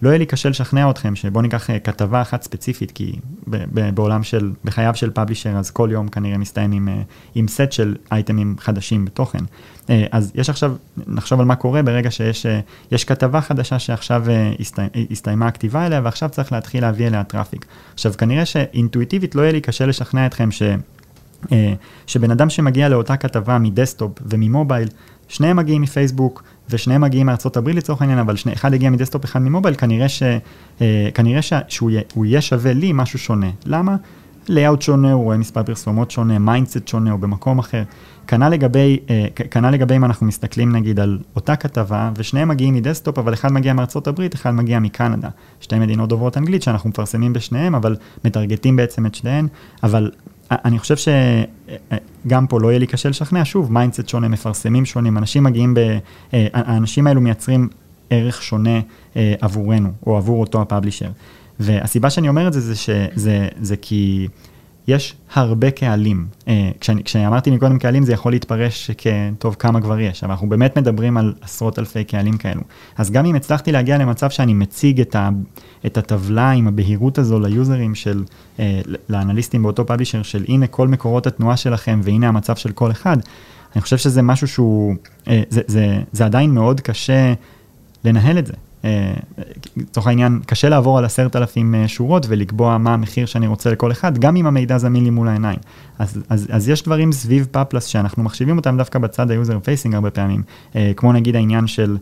לא 0.03 0.09
יהיה 0.09 0.19
לי 0.19 0.27
קשה 0.27 0.49
לשכנע 0.49 0.91
אתכם 0.91 1.17
שבואו 1.17 1.43
ניקח 1.43 1.71
אה, 1.71 1.79
כתבה 1.79 2.23
אחת 2.23 2.43
ספציפית, 2.43 2.91
כי 2.91 3.13
בעולם 3.95 4.23
של, 4.23 4.53
בחייו 4.65 4.95
של 4.95 5.11
publisher, 5.11 5.51
אז 5.51 5.71
כל 5.71 5.89
יום 5.93 6.09
כנראה 6.09 6.39
מסתיים 6.39 6.73
עם, 6.73 6.89
אה, 6.89 7.03
עם 7.35 7.49
סט 7.49 7.73
של 7.73 7.97
אייטמים 8.13 8.57
חדשים 8.59 9.05
בתוכן. 9.05 9.39
אה, 9.91 10.07
אז 10.13 10.33
יש 10.35 10.51
עכשיו, 10.51 10.75
נחשוב 11.07 11.41
על 11.41 11.47
מה 11.47 11.57
קורה 11.57 11.83
ברגע 11.83 12.11
שיש 12.11 13.05
כתבה 13.05 13.41
חדשה 13.41 13.79
שעכשיו 13.79 14.25
הסתי, 14.61 14.83
הסתיימה 15.11 15.47
הכתיבה 15.47 15.87
אליה, 15.87 16.01
ועכשיו 16.05 16.29
צריך 16.29 16.53
להתחיל 16.53 16.83
להביא 16.83 17.07
אליה 17.07 17.25
traffic. 17.25 17.67
עכשיו, 17.95 18.13
כנראה 18.19 18.47
שאינטואיטיבית 18.47 19.35
לא 19.35 19.43
יהיה 19.43 19.53
לי 19.53 19.61
קשה 19.61 19.87
לשכנע 19.87 20.27
אתכם 20.27 20.51
ש... 20.51 20.63
שבן 22.07 22.31
אדם 22.31 22.51
שמגיע 22.51 22.89
לאותה 22.89 23.17
כתבה 23.17 23.59
מ-desktop 23.59 24.13
ומ-mobile, 24.27 24.89
שניהם 25.29 25.57
מגיעים 25.57 25.83
מפייסבוק, 25.83 26.43
ושניהם 26.71 27.01
מגיעים 27.01 27.27
מארצות 27.27 27.57
הברית 27.57 27.77
לצורך 27.77 28.01
העניין, 28.01 28.19
אבל 28.19 28.37
שני, 28.37 28.53
אחד 28.53 28.75
הגיע 28.75 28.91
מ-desktop, 28.91 29.25
אחד 29.25 29.43
מ-mobile, 29.43 29.75
כנראה, 29.75 30.09
ש, 30.09 30.23
אה, 30.81 31.09
כנראה 31.15 31.43
ש, 31.43 31.53
שהוא 31.69 31.91
יהיה, 31.91 32.03
יהיה 32.25 32.41
שווה 32.41 32.73
לי 32.73 32.93
משהו 32.95 33.19
שונה. 33.19 33.51
למה? 33.67 33.97
layout 34.49 34.83
שונה, 34.83 35.13
הוא 35.13 35.25
רואה 35.25 35.37
מספר 35.37 35.63
פרסומות 35.63 36.11
שונה, 36.11 36.39
mindset 36.39 36.89
שונה, 36.89 37.13
או 37.13 37.19
במקום 37.19 37.59
אחר. 37.59 37.83
כנ"ל 38.27 38.49
לגבי, 38.49 38.99
אה, 39.11 39.27
כנ"ל 39.51 39.71
לגבי 39.71 39.97
אם 39.97 40.05
אנחנו 40.05 40.27
מסתכלים 40.27 40.73
נגיד 40.73 41.01
על 41.01 41.19
אותה 41.37 41.57
כתבה, 41.57 42.11
ושניהם 42.17 42.49
מגיעים 42.49 42.75
מ-desktop, 42.75 43.19
אבל 43.19 43.35
אחד 43.35 43.53
מגיע 43.53 43.73
מארצות 43.73 44.07
הברית, 44.07 44.35
אחד 44.35 44.51
מגיע 44.51 44.79
מקנדה. 44.79 45.29
שתי 45.61 45.79
מדינות 45.79 46.09
דוברות 46.09 46.37
אנגלית 46.37 46.63
שאנחנו 46.63 46.91
מפרסמים 46.91 47.33
בשניהם, 47.33 47.75
אבל 47.75 47.97
מטרגטים 48.25 48.77
בעצם 48.77 49.07
את 49.07 49.15
שניהם, 49.15 49.49
אבל 49.83 50.11
אני 50.51 50.79
חושב 50.79 50.97
שגם 52.27 52.47
פה 52.47 52.61
לא 52.61 52.69
יהיה 52.69 52.79
לי 52.79 52.87
קשה 52.87 53.09
לשכנע, 53.09 53.45
שוב, 53.45 53.73
mindset 53.73 54.09
שונה, 54.09 54.29
מפרסמים 54.29 54.85
שונים, 54.85 55.19
אנשים 55.19 55.45
מגיעים 55.45 55.75
ב... 55.75 55.79
אה, 56.35 56.47
האנשים 56.53 57.07
האלו 57.07 57.21
מייצרים 57.21 57.69
ערך 58.11 58.43
שונה 58.43 58.81
אה, 59.17 59.35
עבורנו, 59.41 59.93
או 60.07 60.17
עבור 60.17 60.41
אותו 60.41 60.63
ה 60.63 60.67
publisher. 60.67 61.11
והסיבה 61.61 62.11
שאני 62.11 62.29
אומר 62.29 62.49
את 62.49 62.53
זה, 62.53 62.61
זה 62.61 62.77
שזה 62.77 63.49
זה 63.61 63.77
כי 63.77 64.29
יש 64.89 65.17
הרבה 65.35 65.71
קהלים. 65.71 66.27
אה, 66.49 66.71
כשאני, 66.81 67.05
כשאמרתי 67.05 67.51
מקודם 67.51 67.79
קהלים, 67.79 68.03
זה 68.05 68.13
יכול 68.13 68.33
להתפרש 68.33 68.91
כטוב, 68.91 69.57
כמה 69.59 69.81
כבר 69.81 70.01
יש, 70.01 70.25
אבל 70.25 70.33
אנחנו 70.33 70.49
באמת 70.49 70.79
מדברים 70.79 71.17
על 71.17 71.35
עשרות 71.41 71.79
אלפי 71.79 72.05
קהלים 72.05 72.37
כאלו. 72.37 72.61
אז 72.97 73.11
גם 73.11 73.27
אם 73.27 73.35
הצלחתי 73.35 73.73
להגיע 73.73 73.99
למצב 73.99 74.31
שאני 74.31 74.55
מציג 74.55 75.01
את, 75.01 75.17
ה, 75.17 75.29
את 75.87 75.97
הטבלה 75.97 76.51
עם 76.51 76.69
הבהירות 76.69 77.19
הזו 77.19 77.41
ליוזרים 77.41 77.95
של, 77.95 78.25
אה, 78.61 78.81
לאנליסטים 79.09 79.63
באותו 79.63 79.87
publisher, 79.87 80.23
של 80.23 80.45
הנה 80.49 80.67
כל 80.67 80.89
מקורות 80.89 81.27
התנועה 81.27 81.57
שלכם 81.57 82.01
והנה 82.03 82.29
המצב 82.29 82.57
של 82.57 82.73
כל 82.73 82.91
אחד, 82.91 83.17
אני 83.75 83.83
חושב 83.83 83.97
שזה 83.97 84.23
משהו 84.23 84.49
שהוא, 84.49 84.95
אה, 85.29 85.43
זה, 85.51 85.61
זה, 85.67 85.99
זה 86.13 86.25
עדיין 86.25 86.51
מאוד 86.51 86.81
קשה 86.81 87.33
לנהל 88.05 88.39
את 88.39 88.47
זה. 88.47 88.55
אה, 88.85 89.15
לצורך 89.77 90.07
העניין, 90.07 90.41
קשה 90.47 90.69
לעבור 90.69 90.99
על 90.99 91.05
עשרת 91.05 91.37
אלפים 91.37 91.75
אה, 91.75 91.89
שורות 91.89 92.27
ולקבוע 92.29 92.79
מה 92.79 92.95
המחיר 92.95 93.27
שאני 93.27 93.47
רוצה 93.47 93.71
לכל 93.71 93.93
אחד, 93.93 94.19
גם 94.19 94.37
אם 94.37 94.47
המידע 94.47 94.79
זמין 94.79 95.05
לי 95.05 95.11
מול 95.11 95.29
העיניים. 95.29 95.59
אז, 95.99 96.19
אז, 96.29 96.47
אז 96.51 96.69
יש 96.69 96.83
דברים 96.83 97.13
סביב 97.13 97.49
פאפלס 97.51 97.85
שאנחנו 97.85 98.23
מחשיבים 98.23 98.57
אותם 98.57 98.77
דווקא 98.77 98.99
בצד 98.99 99.31
ה 99.31 99.37
user 99.37 99.59
facing 99.59 99.95
הרבה 99.95 100.11
פעמים, 100.11 100.43
אה, 100.77 100.93
כמו 100.97 101.13
נגיד 101.13 101.37
העניין 101.37 101.67
של, 101.67 101.97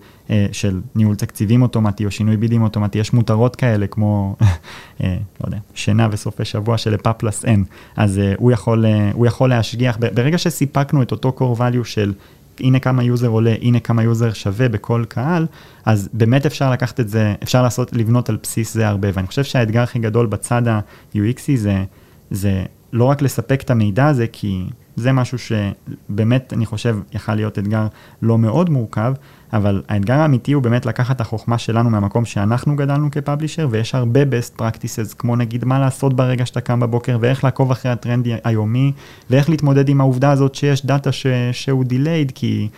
של 0.53 0.81
ניהול 0.95 1.17
תקציבים 1.17 1.63
אוטומטי 1.63 2.05
או 2.05 2.11
שינוי 2.11 2.37
בידים 2.37 2.63
אוטומטי, 2.63 2.99
יש 2.99 3.13
מותרות 3.13 3.57
כאלה 3.57 3.87
כמו, 3.87 4.37
לא 5.01 5.07
יודע, 5.45 5.59
שינה 5.75 6.09
וסופי 6.11 6.45
שבוע 6.45 6.79
שלפאפלס 6.79 7.45
אין, 7.45 7.65
אז 7.97 8.21
הוא 8.39 8.53
יכול, 8.53 8.85
הוא 9.13 9.27
יכול 9.27 9.49
להשגיח, 9.49 9.99
ברגע 10.15 10.39
שסיפקנו 10.39 11.03
את 11.03 11.13
אותו 11.13 11.33
core 11.39 11.59
value 11.59 11.85
של 11.85 12.13
הנה 12.61 12.79
כמה 12.79 13.03
יוזר 13.03 13.29
עולה, 13.29 13.55
הנה 13.63 13.81
כמה 13.81 14.03
יוזר 14.03 14.33
שווה 14.33 14.69
בכל 14.69 15.05
קהל, 15.09 15.47
אז 15.85 16.09
באמת 16.13 16.47
אפשר 16.47 16.71
לקחת 16.71 17.01
את 17.01 17.09
זה, 17.09 17.35
אפשר 17.43 17.63
לעשות, 17.63 17.93
לבנות 17.93 18.29
על 18.29 18.39
בסיס 18.43 18.75
זה 18.75 18.89
הרבה. 18.89 19.09
ואני 19.15 19.27
חושב 19.27 19.45
שהאתגר 19.45 19.83
הכי 19.83 19.99
גדול 19.99 20.27
בצד 20.27 20.69
ה-UXי 20.69 21.57
זה, 21.57 21.85
זה 22.31 22.65
לא 22.93 23.05
רק 23.05 23.23
לספק 23.23 23.63
את 23.63 23.71
המידע 23.71 24.07
הזה, 24.07 24.27
כי 24.33 24.65
זה 24.97 25.13
משהו 25.13 25.39
שבאמת, 25.39 26.53
אני 26.53 26.67
חושב, 26.67 26.97
יכל 27.13 27.35
להיות 27.35 27.59
אתגר 27.59 27.87
לא 28.23 28.39
מאוד 28.39 28.71
מורכב, 28.71 29.15
אבל 29.57 29.83
האתגר 29.89 30.15
האמיתי 30.15 30.53
הוא 30.53 30.63
באמת 30.63 30.87
לקחת 30.87 31.17
את 31.17 31.21
החוכמה 31.21 31.59
שלנו 31.59 31.91
מהמקום 31.91 32.25
שאנחנו 32.25 32.77
גדלנו 32.77 33.11
כ 33.11 33.20
publisher, 33.20 33.69
ויש 33.71 33.95
הרבה 33.95 34.21
best 34.23 34.61
practices, 34.61 35.15
כמו 35.19 35.37
נגיד 35.37 35.65
מה 35.65 35.79
לעשות 35.79 36.15
ברגע 36.15 36.47
שאתה 36.47 36.61
קם 36.61 36.81
בבוקר, 36.81 37.19
ואיך 37.21 37.45
לעקוב 37.45 37.71
אחרי 37.71 37.91
הטרנד 37.91 38.27
היומי, 38.45 38.93
ואיך 39.31 39.51
להתמודד 39.51 39.89
עם 39.89 40.01
העובדה 40.01 40.31
הזאת 40.31 40.55
שיש 40.55 40.87
דאטה 40.87 41.13
ש... 41.13 41.27
שהוא 41.53 41.85
delayed, 41.85 42.33
כי... 42.35 42.69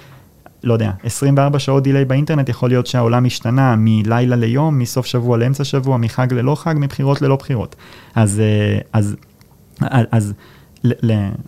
לא 0.65 0.73
יודע, 0.73 0.91
24 1.05 1.59
שעות 1.59 1.83
delay 1.83 2.05
באינטרנט 2.05 2.49
יכול 2.49 2.69
להיות 2.69 2.87
שהעולם 2.87 3.25
השתנה 3.25 3.75
מלילה 3.79 4.37
ליום, 4.37 4.79
מסוף 4.79 5.07
שבוע 5.07 5.39
לאמצע 5.39 5.65
שבוע, 5.65 5.97
מחג 5.97 6.33
ללא 6.33 6.55
חג, 6.55 6.75
מבחירות 6.79 7.23
ללא 7.23 7.37
בחירות. 7.37 7.77
אז, 8.15 8.41
אה, 8.41 8.79
אז, 8.93 9.17
אז, 9.81 10.07
אז 10.13 10.35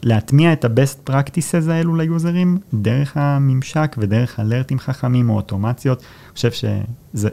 להטמיע 0.02 0.52
את 0.52 0.64
ה-best 0.64 1.10
practices 1.10 1.70
האלו 1.70 1.96
ליוזרים 1.96 2.58
דרך 2.74 3.16
הממשק 3.16 3.96
ודרך 3.98 4.40
אלרטים 4.40 4.78
חכמים 4.78 5.30
או 5.30 5.36
אוטומציות. 5.36 5.98
אני 5.98 6.34
חושב 6.34 6.52
שזה 6.52 6.80
זה, 7.12 7.28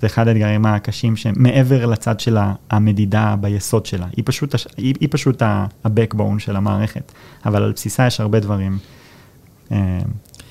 זה 0.00 0.06
אחד 0.06 0.28
האתגרים 0.28 0.66
הקשים 0.66 1.16
שמעבר 1.16 1.86
לצד 1.86 2.20
של 2.20 2.38
המדידה 2.70 3.36
ביסוד 3.40 3.86
שלה. 3.86 4.06
היא 4.16 4.24
פשוט, 4.26 4.54
היא, 4.76 4.94
היא 5.00 5.08
פשוט 5.10 5.42
ה-backbone 5.42 6.38
של 6.38 6.56
המערכת, 6.56 7.12
אבל 7.46 7.62
על 7.62 7.72
בסיסה 7.72 8.06
יש 8.06 8.20
הרבה 8.20 8.40
דברים. 8.40 8.78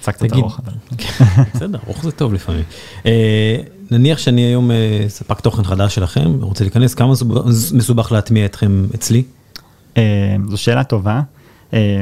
קצת 0.02 0.16
קצת 0.16 0.34
ארוך, 0.34 0.60
אבל... 0.66 0.74
בסדר, 1.54 1.80
ארוך 1.88 2.04
זה 2.04 2.12
טוב 2.12 2.34
לפעמים. 2.34 2.64
אה, 3.06 3.56
נניח 3.92 4.18
שאני 4.18 4.42
היום 4.42 4.72
אה, 4.72 5.06
ספק 5.08 5.40
תוכן 5.40 5.64
חדש 5.64 5.96
שלכם, 5.96 6.32
רוצה 6.42 6.64
להיכנס, 6.64 6.94
כמה 6.94 7.14
מסובך 7.74 8.12
להטמיע 8.12 8.46
אתכם 8.46 8.86
אצלי? 8.96 9.24
אה, 9.98 10.36
זו 10.48 10.58
שאלה 10.58 10.84
טובה. 10.84 11.22
אה, 11.74 12.02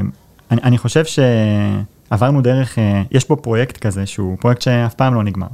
אני, 0.52 0.62
אני 0.63 0.78
חושב 0.78 1.04
שעברנו 1.06 2.41
דרך, 2.41 2.80
אה, 2.80 3.04
יש 3.12 3.23
פה 3.25 3.36
פרויקט 3.36 3.78
כזה 3.78 4.06
שהוא 4.06 4.38
פרויקט 4.38 4.62
שאף 4.62 4.93
פעם 4.93 5.13
לא 5.13 5.23
נגמר. 5.23 5.47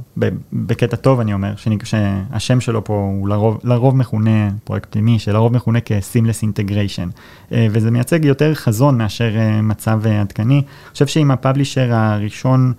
בקטע 0.52 0.96
טוב 0.96 1.20
אני 1.20 1.32
אומר, 1.32 1.54
שהשם 1.84 2.60
שלו 2.60 2.84
פה 2.84 2.94
הוא 2.94 3.28
לרוב, 3.28 3.60
לרוב 3.64 3.96
מכונה, 3.96 4.50
פרויקט 4.64 4.92
פנימי, 4.92 5.18
שלרוב 5.18 5.52
מכונה 5.52 5.78
כ-Seamless 5.84 6.44
Integration. 6.44 7.20
וזה 7.52 7.90
מייצג 7.90 8.24
יותר 8.24 8.54
חזון 8.54 8.98
מאשר 8.98 9.30
מצב 9.62 10.06
עדכני. 10.06 10.54
אני 10.54 10.62
חושב 10.92 11.06
שאם 11.06 11.30
הפאבלישר 11.30 11.94
הראשון, 11.94 12.72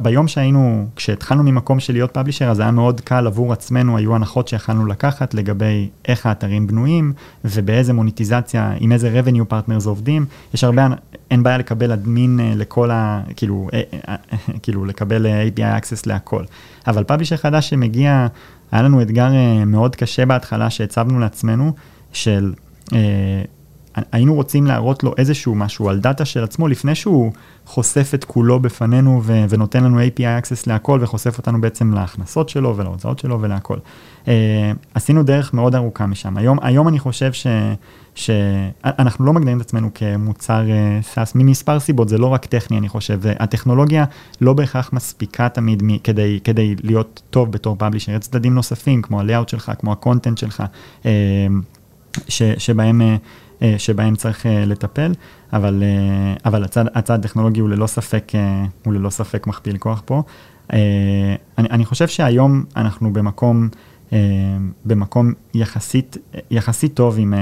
ביום 0.00 0.28
שהיינו, 0.28 0.86
כשהתחלנו 0.96 1.42
ממקום 1.42 1.80
של 1.80 1.92
להיות 1.92 2.10
פאבלישר, 2.14 2.44
אז 2.44 2.60
היה 2.60 2.70
מאוד 2.70 3.00
קל 3.00 3.26
עבור 3.26 3.52
עצמנו, 3.52 3.96
היו 3.96 4.14
הנחות 4.14 4.48
שיכלנו 4.48 4.86
לקחת 4.86 5.34
לגבי 5.34 5.88
איך 6.08 6.26
האתרים 6.26 6.66
בנויים 6.66 7.12
ובאיזה 7.44 7.92
מוניטיזציה, 7.92 8.72
עם 8.80 8.92
איזה 8.92 9.20
revenue 9.20 9.52
partners 9.52 9.86
עובדים. 9.86 10.26
יש 10.54 10.64
הרבה, 10.64 10.86
אין 11.30 11.42
בעיה 11.42 11.58
לקבל 11.58 11.92
אדמין 11.92 12.40
אה, 12.40 12.52
לכל 12.56 12.90
ה... 12.90 13.22
כאילו, 13.36 13.68
אה, 13.72 14.16
כאילו 14.62 14.84
לקבל 14.84 15.26
API 15.26 15.82
access 15.82 16.02
להכל. 16.06 16.44
אבל 16.86 17.04
פאבלישר 17.04 17.36
חדש 17.36 17.70
שמגיע, 17.70 18.26
היה 18.72 18.82
לנו 18.82 19.02
אתגר 19.02 19.28
מאוד 19.66 19.96
קשה 19.96 20.26
בהתחלה 20.26 20.70
שהצבנו 20.70 21.18
לעצמנו, 21.20 21.72
של... 22.12 22.52
היינו 24.12 24.34
רוצים 24.34 24.66
להראות 24.66 25.04
לו 25.04 25.14
איזשהו 25.18 25.54
משהו 25.54 25.88
על 25.88 25.98
דאטה 25.98 26.24
של 26.24 26.44
עצמו 26.44 26.68
לפני 26.68 26.94
שהוא 26.94 27.32
חושף 27.66 28.10
את 28.14 28.24
כולו 28.24 28.60
בפנינו 28.60 29.20
ו- 29.24 29.44
ונותן 29.48 29.84
לנו 29.84 30.00
API 30.00 30.20
access 30.20 30.62
להכל 30.66 30.98
וחושף 31.02 31.38
אותנו 31.38 31.60
בעצם 31.60 31.94
להכנסות 31.94 32.48
שלו 32.48 32.76
ולהוצאות 32.76 33.18
שלו 33.18 33.40
ולהכל. 33.40 33.76
Uh, 34.24 34.28
עשינו 34.94 35.22
דרך 35.22 35.54
מאוד 35.54 35.74
ארוכה 35.74 36.06
משם. 36.06 36.36
היום, 36.36 36.58
היום 36.62 36.88
אני 36.88 36.98
חושב 36.98 37.32
ש... 37.32 37.46
שאנחנו 38.14 39.24
לא 39.24 39.32
מגדירים 39.32 39.56
את 39.56 39.62
עצמנו 39.62 39.90
כמוצר 39.94 40.62
uh, 40.66 41.14
SaaS 41.14 41.32
ממספר 41.34 41.80
סיבות, 41.80 42.08
זה 42.08 42.18
לא 42.18 42.26
רק 42.26 42.46
טכני 42.46 42.78
אני 42.78 42.88
חושב, 42.88 43.20
הטכנולוגיה 43.38 44.04
לא 44.40 44.52
בהכרח 44.52 44.92
מספיקה 44.92 45.48
תמיד 45.48 45.82
מ- 45.82 45.98
כדי, 45.98 46.40
כדי 46.44 46.74
להיות 46.82 47.22
טוב 47.30 47.52
בתור 47.52 47.76
פאבלישר, 47.78 48.12
יש 48.12 48.18
צדדים 48.18 48.54
נוספים 48.54 49.02
כמו 49.02 49.20
ה-layout 49.20 49.50
שלך, 49.50 49.72
כמו 49.78 49.92
הקונטנט 49.92 50.38
שלך, 50.38 50.62
uh, 51.02 51.06
ש- 52.28 52.42
שבהם... 52.42 53.02
אה, 53.62 53.74
שבהם 53.78 54.16
צריך 54.16 54.46
אה, 54.46 54.64
לטפל, 54.64 55.12
אבל, 55.52 55.82
אה, 55.82 56.34
אבל 56.44 56.64
הצד, 56.64 56.84
הצד 56.94 57.18
הטכנולוגי 57.18 57.60
הוא 57.60 57.68
ללא 57.68 57.86
ספק, 57.86 58.32
הוא 58.84 58.92
ללא 58.94 59.10
ספק 59.10 59.46
מכפיל 59.46 59.76
כוח 59.76 60.02
פה. 60.04 60.22
אני, 61.58 61.68
אני 61.70 61.84
חושב 61.84 62.08
שהיום 62.08 62.64
אנחנו 62.76 63.12
במקום, 63.12 63.68
במקום 64.84 65.32
יחסית, 65.54 66.16
יחסית 66.50 66.94
טוב 66.94 67.16
עם, 67.18 67.34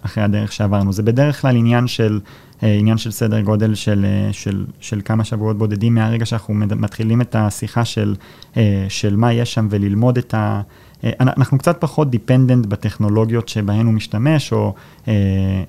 אחרי 0.00 0.24
הדרך 0.24 0.52
שעברנו. 0.52 0.92
זה 0.92 1.02
בדרך 1.02 1.40
כלל 1.40 1.56
עניין 1.56 1.86
של, 1.86 2.20
עניין 2.62 2.98
של 2.98 3.10
סדר 3.10 3.40
גודל 3.40 3.74
של, 3.74 4.06
של, 4.32 4.64
של 4.80 5.00
כמה 5.04 5.24
שבועות 5.24 5.58
בודדים 5.58 5.94
מהרגע 5.94 6.26
שאנחנו 6.26 6.54
מתחילים 6.54 7.20
את 7.20 7.36
השיחה 7.38 7.84
של, 7.84 8.14
של 8.88 9.16
מה 9.16 9.32
יש 9.32 9.54
שם 9.54 9.68
וללמוד 9.70 10.18
את 10.18 10.34
ה... 10.34 10.60
אה, 11.04 11.10
אנחנו 11.20 11.58
קצת 11.58 11.76
פחות 11.80 12.10
דיפנדנט 12.10 12.66
בטכנולוגיות 12.66 13.48
שבהן 13.48 13.86
הוא 13.86 13.94
משתמש, 13.94 14.52
או 14.52 14.74
אה, 15.08 15.12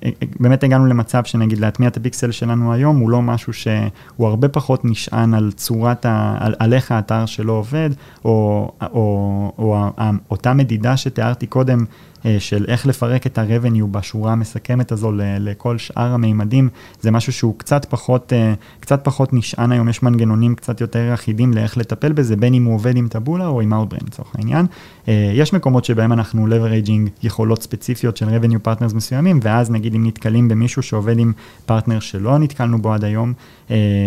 אה, 0.04 0.10
באמת 0.40 0.64
הגענו 0.64 0.86
למצב 0.86 1.24
שנגיד 1.24 1.58
להטמיע 1.58 1.88
את 1.88 1.96
הפיקסל 1.96 2.30
שלנו 2.30 2.72
היום, 2.72 2.98
הוא 2.98 3.10
לא 3.10 3.22
משהו 3.22 3.52
שהוא 3.52 4.28
הרבה 4.28 4.48
פחות 4.48 4.84
נשען 4.84 5.34
על 5.34 5.52
צורת, 5.52 6.06
ה, 6.06 6.36
על, 6.40 6.54
על 6.58 6.74
איך 6.74 6.92
האתר 6.92 7.26
שלו 7.26 7.52
עובד, 7.52 7.90
או, 8.24 8.70
או, 8.82 9.52
או, 9.58 9.76
או 10.00 10.04
אותה 10.30 10.54
מדידה 10.54 10.96
שתיארתי 10.96 11.46
קודם. 11.46 11.84
אה, 12.26 12.36
של 12.40 12.64
איך 12.68 12.86
לפרק 12.86 13.26
את 13.26 13.38
ה-revenue 13.38 13.86
בשורה 13.90 14.32
המסכמת 14.32 14.92
הזו 14.92 15.12
לכל 15.16 15.78
שאר 15.78 16.14
המימדים, 16.14 16.68
זה 17.00 17.10
משהו 17.10 17.32
שהוא 17.32 17.54
קצת 17.58 17.84
פחות, 17.84 18.32
אה, 18.32 18.54
קצת 18.80 19.04
פחות 19.04 19.32
נשען 19.32 19.72
היום, 19.72 19.88
יש 19.88 20.02
מנגנונים 20.02 20.54
קצת 20.54 20.80
יותר 20.80 21.14
אחידים 21.14 21.54
לאיך 21.54 21.78
לטפל 21.78 22.12
בזה, 22.12 22.36
בין 22.36 22.54
אם 22.54 22.64
הוא 22.64 22.74
עובד 22.74 22.96
עם 22.96 23.08
טבולה 23.08 23.46
או 23.46 23.60
עם 23.60 23.72
Outbrain 23.72 24.04
לצורך 24.06 24.28
העניין. 24.34 24.66
אה, 25.08 25.32
יש 25.34 25.52
מקומות 25.52 25.84
שבהם 25.84 26.12
אנחנו 26.12 26.46
leveraging 26.46 27.10
יכולות 27.22 27.62
ספציפיות 27.62 28.16
של 28.16 28.28
revenue 28.28 28.68
partners 28.68 28.94
מסוימים, 28.94 29.40
ואז 29.42 29.70
נגיד 29.70 29.94
אם 29.94 30.06
נתקלים 30.06 30.48
במישהו 30.48 30.82
שעובד 30.82 31.18
עם 31.18 31.32
פרטנר 31.66 32.00
שלא 32.00 32.38
נתקלנו 32.38 32.82
בו 32.82 32.92
עד 32.92 33.04
היום, 33.04 33.32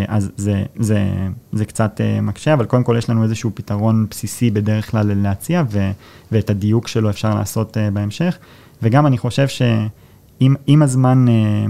אז 0.07 0.31
זה, 0.37 0.63
זה, 0.79 1.07
זה 1.51 1.65
קצת 1.65 2.01
מקשה, 2.21 2.53
אבל 2.53 2.65
קודם 2.65 2.83
כל 2.83 2.95
יש 2.97 3.09
לנו 3.09 3.23
איזשהו 3.23 3.51
פתרון 3.53 4.05
בסיסי 4.09 4.51
בדרך 4.51 4.91
כלל 4.91 5.11
להציע, 5.15 5.63
ו, 5.69 5.91
ואת 6.31 6.49
הדיוק 6.49 6.87
שלו 6.87 7.09
אפשר 7.09 7.35
לעשות 7.35 7.77
בהמשך, 7.93 8.04
וגם 8.81 9.07
אני 9.07 9.17
חושב 9.17 9.47
שעם 9.47 10.81
הזמן 10.81 11.25
אה, 11.27 11.65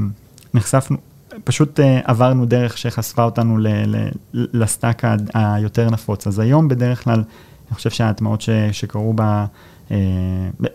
נחשפנו, 0.53 0.97
פשוט 1.43 1.79
אה, 1.79 1.99
עברנו 2.03 2.45
דרך 2.45 2.77
שחשפה 2.77 3.23
אותנו 3.23 3.57
ל, 3.57 3.67
ל, 3.67 4.09
לסטאק 4.33 5.01
היותר 5.33 5.89
נפוץ. 5.89 6.27
אז 6.27 6.39
היום 6.39 6.67
בדרך 6.67 7.03
כלל, 7.03 7.23
אני 7.67 7.75
חושב 7.75 7.89
שההטמעות 7.89 8.41
ש, 8.41 8.49
שקרו 8.71 9.13
ב... 9.15 9.21
אה, 9.91 9.97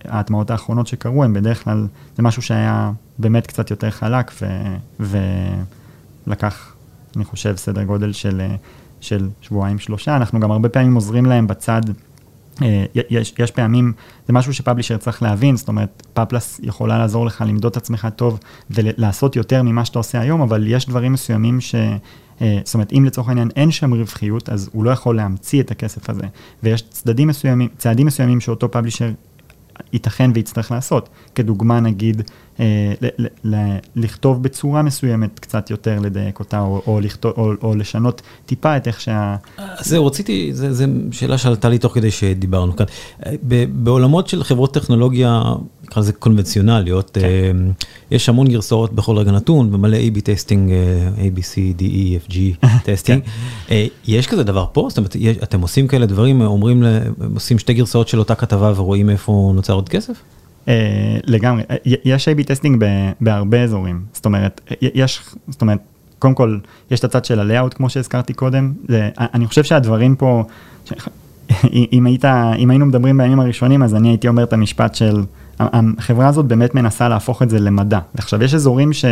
ההטמעות 0.05 0.51
האחרונות 0.51 0.87
שקרו 0.87 1.25
הן 1.25 1.33
בדרך 1.33 1.65
כלל, 1.65 1.87
זה 2.17 2.23
משהו 2.23 2.43
שהיה 2.43 2.93
באמת 3.19 3.47
קצת 3.47 3.71
יותר 3.71 3.91
חלק 3.91 4.33
ו, 4.43 4.47
ולקח, 6.27 6.75
אני 7.17 7.25
חושב, 7.25 7.57
סדר 7.57 7.85
גודל 7.85 8.13
של 8.13 8.41
של 9.01 9.29
שבועיים 9.41 9.79
שלושה, 9.79 10.17
אנחנו 10.17 10.41
גם 10.41 10.51
הרבה 10.51 10.69
פעמים 10.69 10.95
עוזרים 10.95 11.27
להם 11.27 11.47
בצד. 11.47 11.81
אה, 12.63 12.85
יש, 12.95 13.35
יש 13.39 13.51
פעמים, 13.51 13.93
זה 14.27 14.33
משהו 14.33 14.55
שפאבלישר 14.55 14.97
צריך 14.97 15.23
להבין, 15.23 15.57
זאת 15.57 15.69
אומרת, 15.69 16.07
פאפלס 16.13 16.61
יכולה 16.63 16.99
לעזור 16.99 17.27
לך 17.27 17.45
למדוד 17.47 17.71
את 17.71 17.77
עצמך 17.77 18.09
טוב 18.17 18.39
ולעשות 18.71 19.37
יותר 19.37 19.63
ממה 19.63 19.85
שאתה 19.85 19.99
עושה 19.99 20.21
היום, 20.21 20.41
אבל 20.41 20.67
יש 20.67 20.87
דברים 20.87 21.13
מסוימים 21.13 21.61
ש... 21.61 21.75
אה, 22.41 22.59
זאת 22.65 22.75
אומרת, 22.75 22.93
אם 22.93 23.05
לצורך 23.05 23.29
העניין 23.29 23.49
אין 23.57 23.71
שם 23.71 23.95
רווחיות, 23.95 24.49
אז 24.49 24.71
הוא 24.73 24.85
לא 24.85 24.91
יכול 24.91 25.17
להמציא 25.17 25.61
את 25.63 25.71
הכסף 25.71 26.11
הזה. 26.11 26.25
ויש 26.63 26.83
צדדים 26.83 27.29
מסוימים, 27.29 27.69
צעדים 27.79 28.07
מסוימים 28.07 28.41
שאותו 28.41 28.71
פאבלישר 28.71 29.11
ייתכן 29.93 30.31
ויצטרך 30.35 30.71
לעשות. 30.71 31.09
כדוגמה, 31.35 31.81
נגיד, 31.81 32.31
ל- 33.01 33.27
ל- 33.45 33.77
לכתוב 33.97 34.43
בצורה 34.43 34.83
מסוימת 34.83 35.39
קצת 35.39 35.71
יותר 35.71 35.99
לדייק 35.99 36.39
אותה, 36.39 36.61
או, 36.61 36.83
או, 36.87 37.01
לכתוב, 37.01 37.33
או, 37.37 37.53
או 37.63 37.75
לשנות 37.75 38.23
טיפה 38.47 38.77
את 38.77 38.87
איך 38.87 39.01
שה... 39.01 39.37
זהו, 39.81 40.07
רציתי, 40.07 40.51
זו 40.55 40.85
שאלה 41.13 41.39
שעלתה 41.39 41.69
לי 41.69 41.79
תוך 41.79 41.95
כדי 41.95 42.11
שדיברנו 42.11 42.77
כאן. 42.77 42.87
בעולמות 43.73 44.29
של 44.29 44.45
חברות 44.45 44.75
טכנולוגיה, 44.75 45.43
נקרא 45.83 46.03
לזה 46.03 46.13
קונבנציונליות, 46.13 47.11
כן. 47.15 47.21
אה, 47.21 47.51
יש 48.11 48.29
המון 48.29 48.49
גרסאות 48.49 48.93
בכל 48.93 49.17
רגע 49.19 49.31
נתון, 49.31 49.75
ומלא 49.75 49.97
A-B 49.97 50.21
testing, 50.21 50.73
A, 51.17 51.39
B, 51.39 51.41
C, 51.41 51.81
D, 51.81 51.83
E, 51.83 52.29
F, 52.29 52.33
G 52.33 52.67
testing. 52.85 53.23
כן. 53.25 53.31
אה, 53.71 53.87
יש 54.07 54.27
כזה 54.27 54.43
דבר 54.43 54.67
פה? 54.73 54.87
זאת 54.89 54.99
אומרת, 54.99 55.17
אתם 55.43 55.61
עושים 55.61 55.89
כאלה 55.89 56.07
דברים, 56.07 56.41
אומרים, 56.41 56.85
עושים 57.35 57.59
שתי 57.59 57.75
גרסאות 57.75 58.09
של 58.09 58.19
אותה 58.19 58.35
כתבה 58.35 58.73
ורואים 58.77 59.11
איפה 59.11 59.53
נוצר 59.55 59.73
עוד 59.73 59.89
כסף? 59.89 60.23
אה, 60.69 61.17
לגמרי, 61.27 61.63
אה, 61.71 61.77
יש 61.85 62.29
A-B 62.29 62.45
טסטינג 62.45 62.85
בהרבה 63.21 63.63
אזורים, 63.63 64.05
זאת 64.13 64.25
אומרת, 64.25 64.61
יש, 64.81 65.23
זאת 65.49 65.63
אומרת, 65.63 65.79
קודם 66.19 66.35
כל, 66.35 66.59
יש 66.91 67.01
את 67.01 67.05
הצד 67.05 67.25
של 67.25 67.41
ה-layout 67.41 67.75
כמו 67.75 67.91
שהזכרתי 67.91 68.33
קודם, 68.33 68.73
אני 69.19 69.47
חושב 69.47 69.65
שהדברים 69.65 70.17
פה. 70.17 70.45
אם, 71.93 72.07
היית, 72.07 72.25
אם 72.59 72.71
היינו 72.71 72.87
מדברים 72.87 73.19
בימים 73.19 73.41
הראשונים, 73.41 73.83
אז 73.83 73.95
אני 73.95 74.09
הייתי 74.09 74.29
אומר 74.29 74.43
את 74.43 74.53
המשפט 74.53 74.95
של, 74.95 75.23
החברה 75.61 76.29
הזאת 76.29 76.47
באמת 76.47 76.75
מנסה 76.75 77.09
להפוך 77.09 77.43
את 77.43 77.51
זה 77.51 77.61
למדע. 77.61 77.99
עכשיו, 78.19 78.43
יש 78.43 78.55
אזורים 78.55 78.93
ש, 78.93 79.05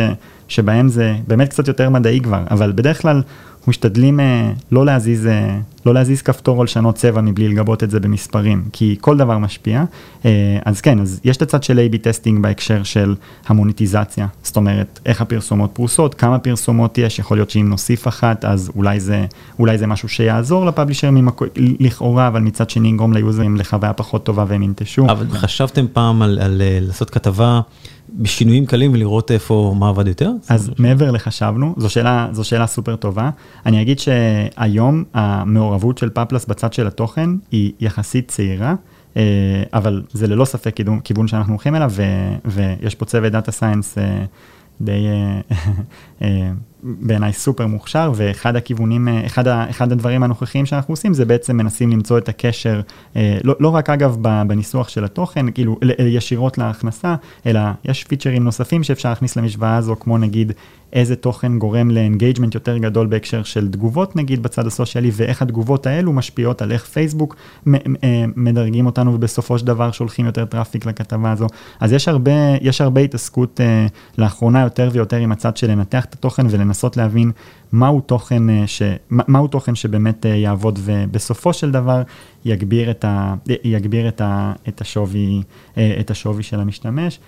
שבהם 0.47 0.89
זה 0.89 1.15
באמת 1.27 1.49
קצת 1.49 1.67
יותר 1.67 1.89
מדעי 1.89 2.19
כבר, 2.21 2.43
אבל 2.51 2.71
בדרך 2.71 3.01
כלל 3.01 3.21
משתדלים 3.67 4.19
אה, 4.19 4.51
לא 4.71 4.85
להזיז, 4.85 5.27
אה, 5.27 5.59
לא 5.89 5.93
להזיז 5.93 6.21
כפתור 6.21 6.57
או 6.57 6.63
לשנות 6.63 6.95
צבע 6.95 7.21
מבלי 7.21 7.47
לגבות 7.47 7.83
את 7.83 7.89
זה 7.91 7.99
במספרים, 7.99 8.63
כי 8.73 8.95
כל 9.01 9.17
דבר 9.17 9.37
משפיע. 9.37 9.83
אה, 10.25 10.59
אז 10.65 10.81
כן, 10.81 10.99
אז 10.99 11.19
יש 11.23 11.37
את 11.37 11.41
הצד 11.41 11.63
של 11.63 11.79
A-B 11.79 11.97
testing 11.97 12.43
בהקשר 12.43 12.83
של 12.83 13.15
המוניטיזציה, 13.47 14.27
זאת 14.43 14.55
אומרת, 14.55 14.99
איך 15.05 15.21
הפרסומות 15.21 15.69
פרוסות, 15.73 16.15
כמה 16.15 16.39
פרסומות 16.39 16.97
יש, 16.97 17.19
יכול 17.19 17.37
להיות 17.37 17.49
שאם 17.49 17.69
נוסיף 17.69 18.07
אחת, 18.07 18.45
אז 18.45 18.71
אולי 18.75 18.99
זה, 18.99 19.25
אולי 19.59 19.77
זה 19.77 19.87
משהו 19.87 20.09
שיעזור 20.09 20.65
ל 20.65 20.70
publisher 20.70 21.11
ממקו, 21.11 21.45
לכאורה, 21.55 22.27
אבל 22.27 22.41
מצד 22.41 22.69
שני 22.69 22.87
יגרום 22.87 23.13
ליוזרים 23.13 23.55
לחוויה 23.55 23.93
פחות 23.93 24.23
טובה 24.23 24.45
והם 24.47 24.63
ינטשו. 24.63 25.05
אבל 25.05 25.25
חשבתם 25.29 25.85
פעם 25.93 26.21
על, 26.21 26.39
על, 26.41 26.61
על 26.61 26.61
לעשות 26.81 27.09
כתבה? 27.09 27.61
בשינויים 28.13 28.65
קלים 28.65 28.93
ולראות 28.93 29.31
איפה, 29.31 29.75
מה 29.79 29.89
עבד 29.89 30.07
יותר? 30.07 30.31
אז 30.49 30.71
מעבר 30.77 31.11
לחשבנו, 31.11 31.73
זו 31.77 31.89
שאלה, 31.89 32.27
זו 32.31 32.43
שאלה 32.43 32.67
סופר 32.67 32.95
טובה. 32.95 33.29
אני 33.65 33.81
אגיד 33.81 33.99
שהיום 33.99 35.03
המעורבות 35.13 35.78
של 35.97 36.09
פאפלס 36.09 36.45
בצד 36.45 36.73
של 36.73 36.87
התוכן 36.87 37.29
היא 37.51 37.71
יחסית 37.79 38.27
צעירה. 38.27 38.75
אה, 39.17 39.63
אבל 39.73 40.03
זה 40.11 40.27
ללא 40.27 40.45
ספק 40.45 40.75
כיוון, 40.75 40.99
כיוון 40.99 41.27
שאנחנו 41.27 41.53
הולכים 41.53 41.75
אליו, 41.75 41.91
ו, 41.93 42.03
ויש 42.45 42.95
פה 42.95 43.05
צוות 43.05 43.31
data 43.31 43.51
science 43.51 43.97
אה, 43.97 44.25
די 44.81 45.07
אה, 46.21 46.51
בעיניי 46.83 47.33
סופר 47.33 47.67
מוכשר, 47.67 48.11
ואחד 48.15 48.55
הכיוונים, 48.55 49.07
אה, 49.07 49.25
אחד, 49.25 49.47
ה, 49.47 49.69
אחד 49.69 49.91
הדברים 49.91 50.23
הנוכחיים 50.23 50.65
שאנחנו 50.65 50.91
עושים 50.91 51.13
זה 51.13 51.25
בעצם 51.25 51.57
מנסים 51.57 51.89
למצוא 51.89 52.17
את 52.17 52.29
הקשר, 52.29 52.81
אה, 53.15 53.37
לא, 53.43 53.55
לא 53.59 53.69
רק 53.69 53.89
אגב 53.89 54.17
בניסוח 54.47 54.89
של 54.89 55.03
התוכן, 55.03 55.51
כאילו 55.51 55.79
ישירות 55.99 56.57
להכנסה, 56.57 57.15
אלא 57.45 57.59
יש 57.85 58.03
פיצ'רים 58.03 58.43
נוספים 58.43 58.83
שאפשר 58.83 59.09
להכניס 59.09 59.35
למשוואה 59.35 59.77
הזו, 59.77 59.95
כמו 59.99 60.17
נגיד 60.17 60.51
איזה 60.93 61.15
תוכן 61.15 61.59
גורם 61.59 61.91
ל 61.91 61.97
engagement 61.97 62.55
יותר 62.55 62.77
גדול 62.77 63.07
בהקשר 63.07 63.43
של 63.43 63.71
תגובות 63.71 64.15
נגיד 64.15 64.43
בצד 64.43 64.67
הסוציאלי, 64.67 65.11
ואיך 65.13 65.41
התגובות 65.41 65.87
האלו 65.87 66.13
משפיעות 66.13 66.61
על 66.61 66.71
איך 66.71 66.85
פייסבוק 66.85 67.35
אה, 67.67 68.25
מדרגים 68.35 68.85
אותנו 68.85 69.13
ובסופו 69.13 69.59
של 69.59 69.65
דבר 69.65 69.91
שולחים 69.91 70.25
יותר 70.25 70.45
traffic 70.45 70.85
לכתבה 70.85 71.31
הזו. 71.31 71.47
אז 71.79 71.93
יש 71.93 72.07
הרבה, 72.07 72.31
יש 72.61 72.81
הרבה 72.81 73.01
התעסקות 73.01 73.59
לאחרונה 74.17 74.61
יותר 74.61 74.89
ויותר 74.93 75.17
עם 75.17 75.31
הצד 75.31 75.57
של 75.57 75.71
לנתח 75.71 76.05
את 76.05 76.13
התוכן 76.13 76.49
ולנסות 76.69 76.97
להבין 76.97 77.31
מהו 77.71 78.01
תוכן, 78.01 78.67
ש, 78.67 78.81
מהו 79.09 79.47
תוכן 79.47 79.75
שבאמת 79.75 80.25
יעבוד 80.25 80.79
ובסופו 80.83 81.53
של 81.53 81.71
דבר 81.71 82.01
יגביר 82.45 82.91
את, 82.91 83.05
ה, 83.05 83.33
יגביר 83.63 84.07
את, 84.07 84.21
ה, 84.21 84.53
את, 84.67 84.81
השווי, 84.81 85.41
את 85.73 86.11
השווי 86.11 86.43
של 86.43 86.59
המשתמש. 86.59 87.19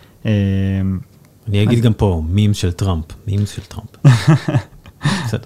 אני 1.47 1.63
אגיד 1.63 1.83
גם 1.83 1.93
פה, 1.93 2.21
מים 2.29 2.53
של 2.53 2.71
טראמפ, 2.71 3.05
מים 3.27 3.45
של 3.45 3.61
טראמפ. 3.61 3.89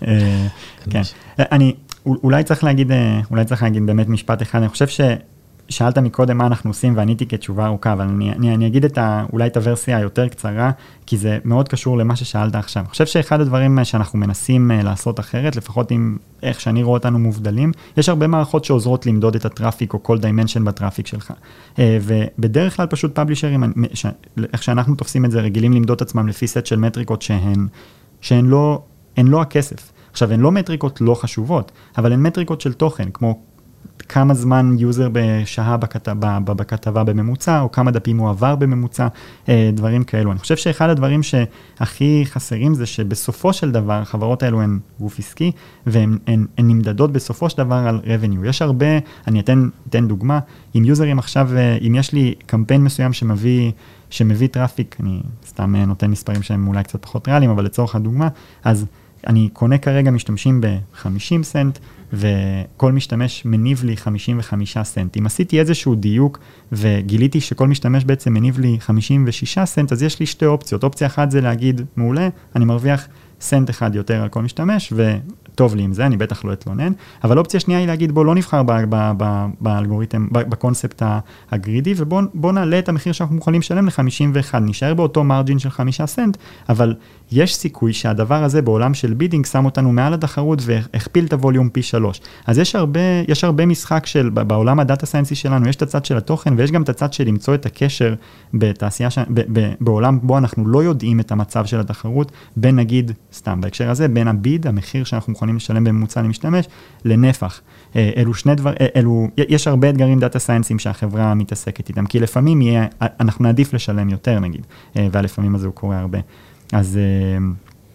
אה, 0.08 0.48
כן, 0.90 1.02
אני 1.40 1.76
אולי 2.06 2.44
צריך 2.44 2.64
להגיד, 2.64 2.92
אה, 2.92 3.22
אולי 3.32 3.46
צריך 3.46 3.64
להגיד 3.64 3.86
באמת 3.86 4.08
משפט 4.08 4.42
אחד, 4.42 4.60
אני 4.60 4.70
חושב 4.70 4.88
ששאלת 5.70 5.98
מקודם 5.98 6.38
מה 6.38 6.48
אנחנו 6.48 6.70
עושים 6.70 6.98
ועניתי 6.98 7.26
כתשובה 7.26 7.66
ארוכה, 7.66 7.94
אבל 7.94 8.06
אני, 8.06 8.32
אני, 8.32 8.56
אני 8.56 8.68
אגיד 8.68 8.86
את 8.86 8.98
ה, 8.98 9.26
אולי 9.34 9.48
את 9.48 9.58
הוורסיה 9.58 9.98
היותר 9.98 10.28
קצרה, 10.28 10.72
כי 11.06 11.18
זה 11.18 11.38
מאוד 11.46 11.70
קשור 11.70 11.98
למה 11.98 12.16
ששאלת 12.16 12.56
עכשיו. 12.56 12.84
אני 12.84 12.90
חושב 12.90 13.06
שאחד 13.06 13.42
הדברים 13.42 13.80
שאנחנו 13.84 14.20
מנסים 14.20 14.72
אה, 14.72 14.84
לעשות 14.84 15.20
אחרת, 15.20 15.56
לפחות 15.56 15.92
עם 15.92 16.18
איך 16.44 16.62
שאני 16.62 16.84
רואה 16.84 16.98
אותנו 16.98 17.20
מובדלים, 17.20 17.72
יש 17.98 18.10
הרבה 18.10 18.28
מערכות 18.28 18.66
שעוזרות 18.66 19.06
למדוד 19.06 19.36
את 19.36 19.46
ה 19.46 19.52
traffic 19.52 19.94
או 19.94 20.04
כל 20.04 20.18
dimension 20.18 20.66
ב 20.66 20.71
traffic 20.71 21.08
שלך. 21.08 21.34
אה, 21.80 21.98
ובדרך 22.02 22.76
כלל 22.76 22.88
פשוט 22.88 23.16
פאבלישרים, 23.16 23.64
איך 24.54 24.64
שאנחנו 24.64 24.96
תופסים 24.96 25.26
את 25.26 25.32
זה, 25.32 25.42
רגילים 25.42 25.74
למדוד 25.74 25.96
את 25.96 26.02
עצמם 26.02 26.28
לפי 26.28 26.48
סט 26.48 26.66
של 26.66 26.80
מטריקות 26.80 27.22
שהן, 27.22 27.68
שהן 28.22 28.46
לא, 28.46 28.82
לא 29.18 29.42
הכסף. 29.42 29.92
עכשיו, 30.12 30.32
הן 30.32 30.40
לא 30.40 30.52
מטריקות 30.52 31.02
לא 31.02 31.16
חשובות, 31.16 31.72
אבל 31.98 32.14
הן 32.14 32.24
מטריקות 32.24 32.62
של 32.62 32.74
תוכן, 32.74 33.10
כמו 33.14 33.40
כמה 34.10 34.34
זמן 34.34 34.76
יוזר 34.80 35.10
שהה 35.46 35.78
בכתבה, 35.78 36.40
בכתבה 36.46 37.04
בממוצע, 37.04 37.62
או 37.62 37.72
כמה 37.72 37.92
דפים 37.92 38.18
הוא 38.18 38.30
עבר 38.30 38.56
בממוצע, 38.56 39.08
אה, 39.50 39.70
דברים 39.74 40.04
כאלו. 40.04 40.32
אני 40.32 40.40
חושב 40.40 40.58
שאחד 40.58 40.90
הדברים 40.90 41.24
שהכי 41.24 42.24
חסרים 42.26 42.74
זה 42.74 42.86
שבסופו 42.86 43.54
של 43.54 43.72
דבר 43.72 43.94
החברות 43.94 44.44
האלו 44.44 44.62
הן 44.62 44.80
גוף 45.00 45.20
עסקי, 45.20 45.52
והן 45.86 46.18
הן, 46.28 46.46
הן 46.58 46.68
נמדדות 46.68 47.12
בסופו 47.12 47.50
של 47.50 47.58
דבר 47.58 47.76
על 47.76 48.00
revenue. 48.04 48.48
יש 48.48 48.62
הרבה, 48.62 48.86
אני 49.28 49.40
אתן, 49.40 49.70
אתן 49.90 50.08
דוגמה, 50.08 50.40
אם 50.76 50.86
יוזרים 50.86 51.20
עכשיו, 51.20 51.50
אה, 51.56 51.78
אם 51.88 51.96
יש 51.96 52.14
לי 52.14 52.36
קמפיין 52.46 52.84
מסוים 52.84 53.14
שמביא... 53.14 53.72
שמביא 54.10 54.48
traffic, 54.48 54.98
אני 55.00 55.22
סתם 55.48 55.76
אה, 55.76 55.86
נותן 55.86 56.12
מספרים 56.12 56.44
שהם 56.44 56.68
אולי 56.68 56.84
קצת 56.84 57.02
פחות 57.02 57.28
ריאליים, 57.28 57.52
אבל 57.52 57.66
לצורך 57.66 57.96
הדוגמה, 57.96 58.28
אז 58.64 58.86
אני 59.28 59.50
קונה 59.54 59.78
כרגע 59.78 60.12
משתמשים 60.12 60.62
ב-50 60.62 61.44
סנט, 61.44 61.80
וכל 62.14 62.92
משתמש 62.92 63.46
מניב 63.46 63.84
לי 63.84 63.98
55 63.98 64.78
סנט. 64.78 65.18
אם 65.18 65.26
עשיתי 65.26 65.60
איזשהו 65.60 65.96
דיוק 65.96 66.40
וגיליתי 66.72 67.42
שכל 67.42 67.68
משתמש 67.68 68.04
בעצם 68.04 68.34
מניב 68.34 68.60
לי 68.60 68.78
56 68.80 69.60
סנט, 69.60 69.92
אז 69.92 70.04
יש 70.04 70.20
לי 70.20 70.26
שתי 70.26 70.46
אופציות. 70.46 70.84
אופציה 70.84 71.08
אחת 71.08 71.32
זה 71.32 71.42
להגיד, 71.42 71.82
מעולה, 71.96 72.30
אני 72.56 72.66
מרוויח 72.66 73.08
סנט 73.42 73.70
אחד 73.70 73.96
יותר 73.96 74.22
על 74.22 74.30
כל 74.30 74.42
משתמש, 74.42 74.94
טוב 75.56 75.76
לי 75.76 75.84
עם 75.84 75.94
זה, 75.94 76.06
אני 76.06 76.18
בטח 76.18 76.46
לא 76.46 76.54
אתלונן, 76.54 76.92
אבל 77.24 77.40
אופציה 77.40 77.60
שנייה 77.60 77.80
היא 77.80 77.88
להגיד 77.88 78.12
בוא 78.12 78.26
לא 78.26 78.36
נבחר 78.36 78.62
באלגוריתם, 79.62 80.28
בקונספט 80.32 81.02
ה 81.52 81.57
greedy, 81.57 81.94
ובוא 81.98 82.52
נעלה 82.52 82.80
את 82.80 82.90
המחיר 82.90 83.14
שאנחנו 83.14 83.36
מוכנים 83.36 83.60
לשלם 83.60 83.86
ל-51, 83.86 84.60
נשאר 84.62 84.94
באותו 84.94 85.24
margin 85.24 85.60
של 85.60 85.70
5 85.70 86.02
סנט, 86.02 86.38
אבל 86.70 86.96
יש 87.32 87.56
סיכוי 87.56 87.94
שהדבר 87.94 88.44
הזה 88.44 88.62
בעולם 88.62 88.94
של 88.94 89.14
bidding 89.14 89.46
שם 89.46 89.66
אותנו 89.66 89.92
מעל 89.92 90.14
התחרות 90.14 90.60
והכפיל 90.62 91.26
את 91.26 91.34
ה 91.34 91.39
volume 91.39 91.70
פי 91.70 91.82
3. 91.82 92.22
אז 92.48 92.58
יש 92.58 92.76
הרבה, 92.76 93.00
יש 93.28 93.44
הרבה 93.44 93.66
משחק 93.66 94.06
של, 94.06 94.30
בעולם 94.30 94.80
הדאטה 94.80 95.06
סיינסי 95.06 95.36
שלנו, 95.36 95.70
יש 95.70 95.76
את 95.76 95.82
הצד 95.82 96.06
של 96.06 96.18
התוכן 96.18 96.54
ויש 96.58 96.72
גם 96.72 96.84
את 96.84 96.90
הצד 96.90 97.14
של 97.14 97.28
למצוא 97.28 97.56
את 97.56 97.66
הקשר 97.66 98.16
בתעשייה, 98.54 99.10
ש... 99.10 99.20
ב, 99.20 99.42
ב, 99.60 99.74
בעולם 99.82 100.20
בו 100.24 100.38
אנחנו 100.38 100.68
לא 100.68 100.84
יודעים 100.84 101.20
את 101.20 101.32
המצב 101.32 101.66
של 101.66 101.80
התחרות, 101.80 102.32
בין 102.58 102.76
נגיד, 102.76 103.12
סתם 103.34 103.62
בהקשר 103.62 103.90
הזה, 103.90 104.08
בין 104.08 104.28
ה 104.28 104.36
bid, 104.36 104.68
המחיר 104.68 105.04
שאנחנו 105.04 105.34
מוכנים 105.34 105.45
לשלם 105.54 105.84
בממוצע 105.84 106.22
למשתמש, 106.22 106.66
לנפח. 107.06 107.62
אה, 107.96 108.12
אלו 108.18 108.34
שני 108.34 108.56
דבר, 108.56 108.74
אה, 108.82 108.88
אלו, 108.96 109.28
יש 109.38 109.68
הרבה 109.68 109.90
אתגרים 109.90 110.20
data 110.20 110.40
science 110.40 110.71
ים 110.71 110.80
שהחברה 110.80 111.34
מתעסקת 111.34 111.90
איתם, 111.90 112.06
כי 112.06 112.20
לפעמים 112.20 112.62
יהיה, 112.62 112.86
אנחנו 113.02 113.44
נעדיף 113.44 113.74
לשלם 113.74 114.10
יותר 114.10 114.40
נגיד, 114.40 114.62
אה, 114.98 115.08
והלפעמים 115.12 115.56
הזה 115.56 115.66
הוא 115.66 115.74
קורה 115.74 116.00
הרבה. 116.00 116.20
אז... 116.74 117.00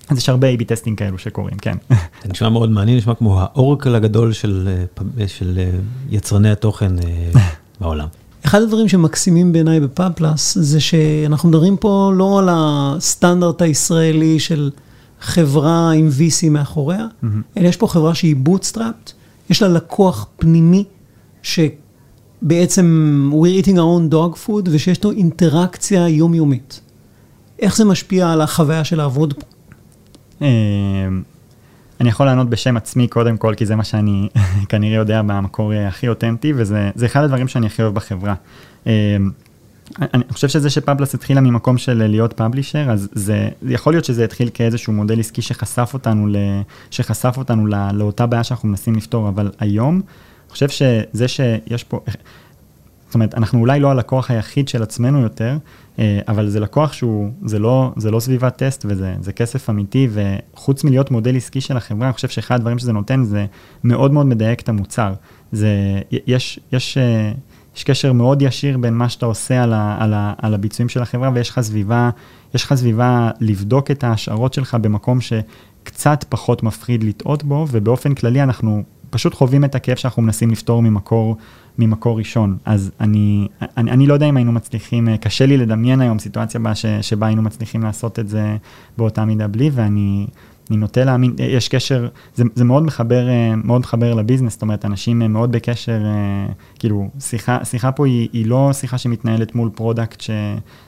אז 0.08 0.18
יש 0.18 0.28
הרבה 0.28 0.54
A-B 0.54 0.64
testing 0.64 0.98
כאלו 0.98 1.18
שקורים, 1.18 1.56
כן. 1.62 1.76
זה 2.22 2.28
נשמע 2.28 2.48
מאוד 2.48 2.70
מעניין, 2.70 2.98
נשמע 2.98 3.14
כמו 3.14 3.40
ה 3.40 3.48
oracle 3.48 3.94
הגדול 3.94 4.32
של, 4.32 4.68
של 5.26 5.58
יצרני 6.10 6.50
התוכן 6.50 6.92
בעולם. 7.80 8.06
אחד 8.44 8.62
הדברים 8.62 8.88
שמקסימים 8.88 9.52
בעיניי 9.52 9.80
בפאפלס 9.80 10.58
זה 10.58 10.80
שאנחנו 10.80 11.48
מדברים 11.48 11.76
פה 11.76 12.12
לא 12.14 12.38
על 12.38 12.48
הסטנדרט 12.50 13.62
הישראלי 13.62 14.40
של 14.40 14.70
חברה 15.20 15.90
עם 15.90 16.08
VC 16.08 16.50
מאחוריה, 16.50 17.06
mm-hmm. 17.06 17.26
אלא 17.56 17.68
יש 17.68 17.76
פה 17.76 17.86
חברה 17.86 18.14
שהיא 18.14 18.36
bootstrapped, 18.36 19.12
יש 19.50 19.62
לה 19.62 19.68
לקוח 19.68 20.26
פנימי, 20.36 20.84
שבעצם 21.42 23.30
we're 23.32 23.64
eating 23.64 23.74
our 23.74 24.10
own 24.10 24.12
dog 24.12 24.46
food, 24.46 24.68
ושיש 24.70 25.04
לו 25.04 25.10
אינטראקציה 25.10 26.08
יומיומית. 26.08 26.80
איך 27.58 27.76
זה 27.76 27.84
משפיע 27.84 28.32
על 28.32 28.40
החוויה 28.40 28.84
של 28.84 28.96
לעבוד 28.96 29.34
פה? 29.34 29.46
אמ, 30.40 31.22
אני 32.00 32.08
יכול 32.08 32.26
לענות 32.26 32.50
בשם 32.50 32.76
עצמי 32.76 33.08
קודם 33.08 33.36
כל, 33.36 33.54
כי 33.56 33.66
זה 33.66 33.76
מה 33.76 33.84
שאני 33.84 34.28
כנראה 34.68 34.96
יודע 34.96 35.22
במקור 35.22 35.72
הכי 35.72 36.08
אותנטי, 36.08 36.52
וזה 36.56 36.90
אחד 37.06 37.24
הדברים 37.24 37.48
שאני 37.48 37.66
הכי 37.66 37.82
אוהב 37.82 37.94
בחברה. 37.94 38.34
אני 39.98 40.24
חושב 40.30 40.48
שזה 40.48 40.70
שפאבלס 40.70 41.14
התחילה 41.14 41.40
ממקום 41.40 41.78
של 41.78 42.06
להיות 42.06 42.32
publisher, 42.32 42.90
אז 42.90 43.08
זה, 43.12 43.48
יכול 43.62 43.92
להיות 43.92 44.04
שזה 44.04 44.24
התחיל 44.24 44.50
כאיזשהו 44.54 44.92
מודל 44.92 45.20
עסקי 45.20 45.42
שחשף 45.42 45.90
אותנו, 45.94 46.26
ל, 46.26 46.36
שחשף 46.90 47.34
אותנו 47.38 47.66
לא, 47.66 47.90
לאותה 47.92 48.26
בעיה 48.26 48.44
שאנחנו 48.44 48.68
מנסים 48.68 48.94
לפתור, 48.94 49.28
אבל 49.28 49.50
היום, 49.58 49.94
אני 49.94 50.52
חושב 50.52 50.68
שזה 50.68 51.28
שיש 51.28 51.84
פה, 51.84 52.00
זאת 53.06 53.14
אומרת, 53.14 53.34
אנחנו 53.34 53.60
אולי 53.60 53.80
לא 53.80 53.90
הלקוח 53.90 54.30
היחיד 54.30 54.68
של 54.68 54.82
עצמנו 54.82 55.20
יותר, 55.20 55.56
אה, 55.98 56.20
אבל 56.28 56.48
זה 56.48 56.60
לקוח 56.60 56.92
שהוא, 56.92 57.30
זה 57.44 57.58
לא, 57.58 57.92
זה 57.96 58.10
לא 58.10 58.20
סביבת 58.20 58.56
טסט 58.56 58.86
וזה 58.88 59.32
כסף 59.32 59.70
אמיתי, 59.70 60.08
וחוץ 60.12 60.84
מלהיות 60.84 61.10
מודל 61.10 61.36
עסקי 61.36 61.60
של 61.60 61.76
החברה, 61.76 62.06
אני 62.06 62.12
חושב 62.12 62.28
שאחד 62.28 62.54
הדברים 62.54 62.78
שזה 62.78 62.92
נותן 62.92 63.24
זה 63.24 63.46
מאוד 63.84 64.12
מאוד 64.12 64.26
מדייק 64.26 64.60
את 64.60 64.68
המוצר. 64.68 65.12
זה, 65.52 65.68
יש, 66.26 66.60
יש, 66.72 66.98
אה, 66.98 67.32
יש 67.80 67.84
קשר 67.84 68.12
מאוד 68.12 68.42
ישיר 68.42 68.78
בין 68.78 68.94
מה 68.94 69.08
שאתה 69.08 69.26
עושה 69.26 69.62
על, 69.62 69.72
ה, 69.72 69.96
על, 70.00 70.14
ה, 70.14 70.32
על 70.38 70.54
הביצועים 70.54 70.88
של 70.88 71.02
החברה, 71.02 71.30
ויש 71.34 71.50
לך 71.50 71.60
סביבה, 71.60 72.10
יש 72.54 72.64
לך 72.64 72.74
סביבה 72.74 73.30
לבדוק 73.40 73.90
את 73.90 74.04
ההשערות 74.04 74.54
שלך 74.54 74.74
במקום 74.74 75.18
שקצת 75.20 76.24
פחות 76.28 76.62
מפחיד 76.62 77.04
לטעות 77.04 77.44
בו, 77.44 77.66
ובאופן 77.70 78.14
כללי 78.14 78.42
אנחנו 78.42 78.82
פשוט 79.10 79.34
חווים 79.34 79.64
את 79.64 79.74
הכאב 79.74 79.96
שאנחנו 79.96 80.22
מנסים 80.22 80.50
לפתור 80.50 80.82
ממקור, 80.82 81.36
ממקור 81.78 82.18
ראשון. 82.18 82.56
אז 82.64 82.90
אני, 83.00 83.48
אני, 83.76 83.90
אני 83.90 84.06
לא 84.06 84.14
יודע 84.14 84.26
אם 84.26 84.36
היינו 84.36 84.52
מצליחים, 84.52 85.08
אה, 85.08 85.16
קשה 85.16 85.46
לי 85.46 85.56
לדמיין 85.56 86.00
היום 86.00 86.18
סיטואציה 86.18 86.74
ש, 86.74 86.86
שבה 86.86 87.26
היינו 87.26 87.42
מצליחים 87.42 87.82
לעשות 87.82 88.18
את 88.18 88.28
זה 88.28 88.56
באותה 88.98 89.24
מידה 89.24 89.48
בלי, 89.48 89.70
ואני 89.72 90.26
נוטה 90.76 91.04
להאמין, 91.04 91.34
אה, 91.40 91.44
יש 91.44 91.68
קשר, 91.68 92.08
זה, 92.34 92.44
זה 92.54 92.64
מאוד 92.64 92.82
מחבר, 92.82 93.28
אה, 93.28 93.56
מאוד 93.56 93.80
מחבר 93.80 94.14
ל 94.14 94.18
business, 94.18 94.52
זאת 94.52 94.62
אומרת, 94.62 94.84
אנשים 94.84 95.18
מאוד 95.18 95.52
בקשר, 95.52 96.00
כאילו, 96.78 97.08
שיחה, 97.20 97.64
שיחה 97.64 97.92
פה 97.92 98.06
היא, 98.06 98.28
היא 98.32 98.46
לא 98.46 98.70
שיחה 98.72 98.98
שמתנהלת 98.98 99.54
מול 99.54 99.70
product, 99.74 100.22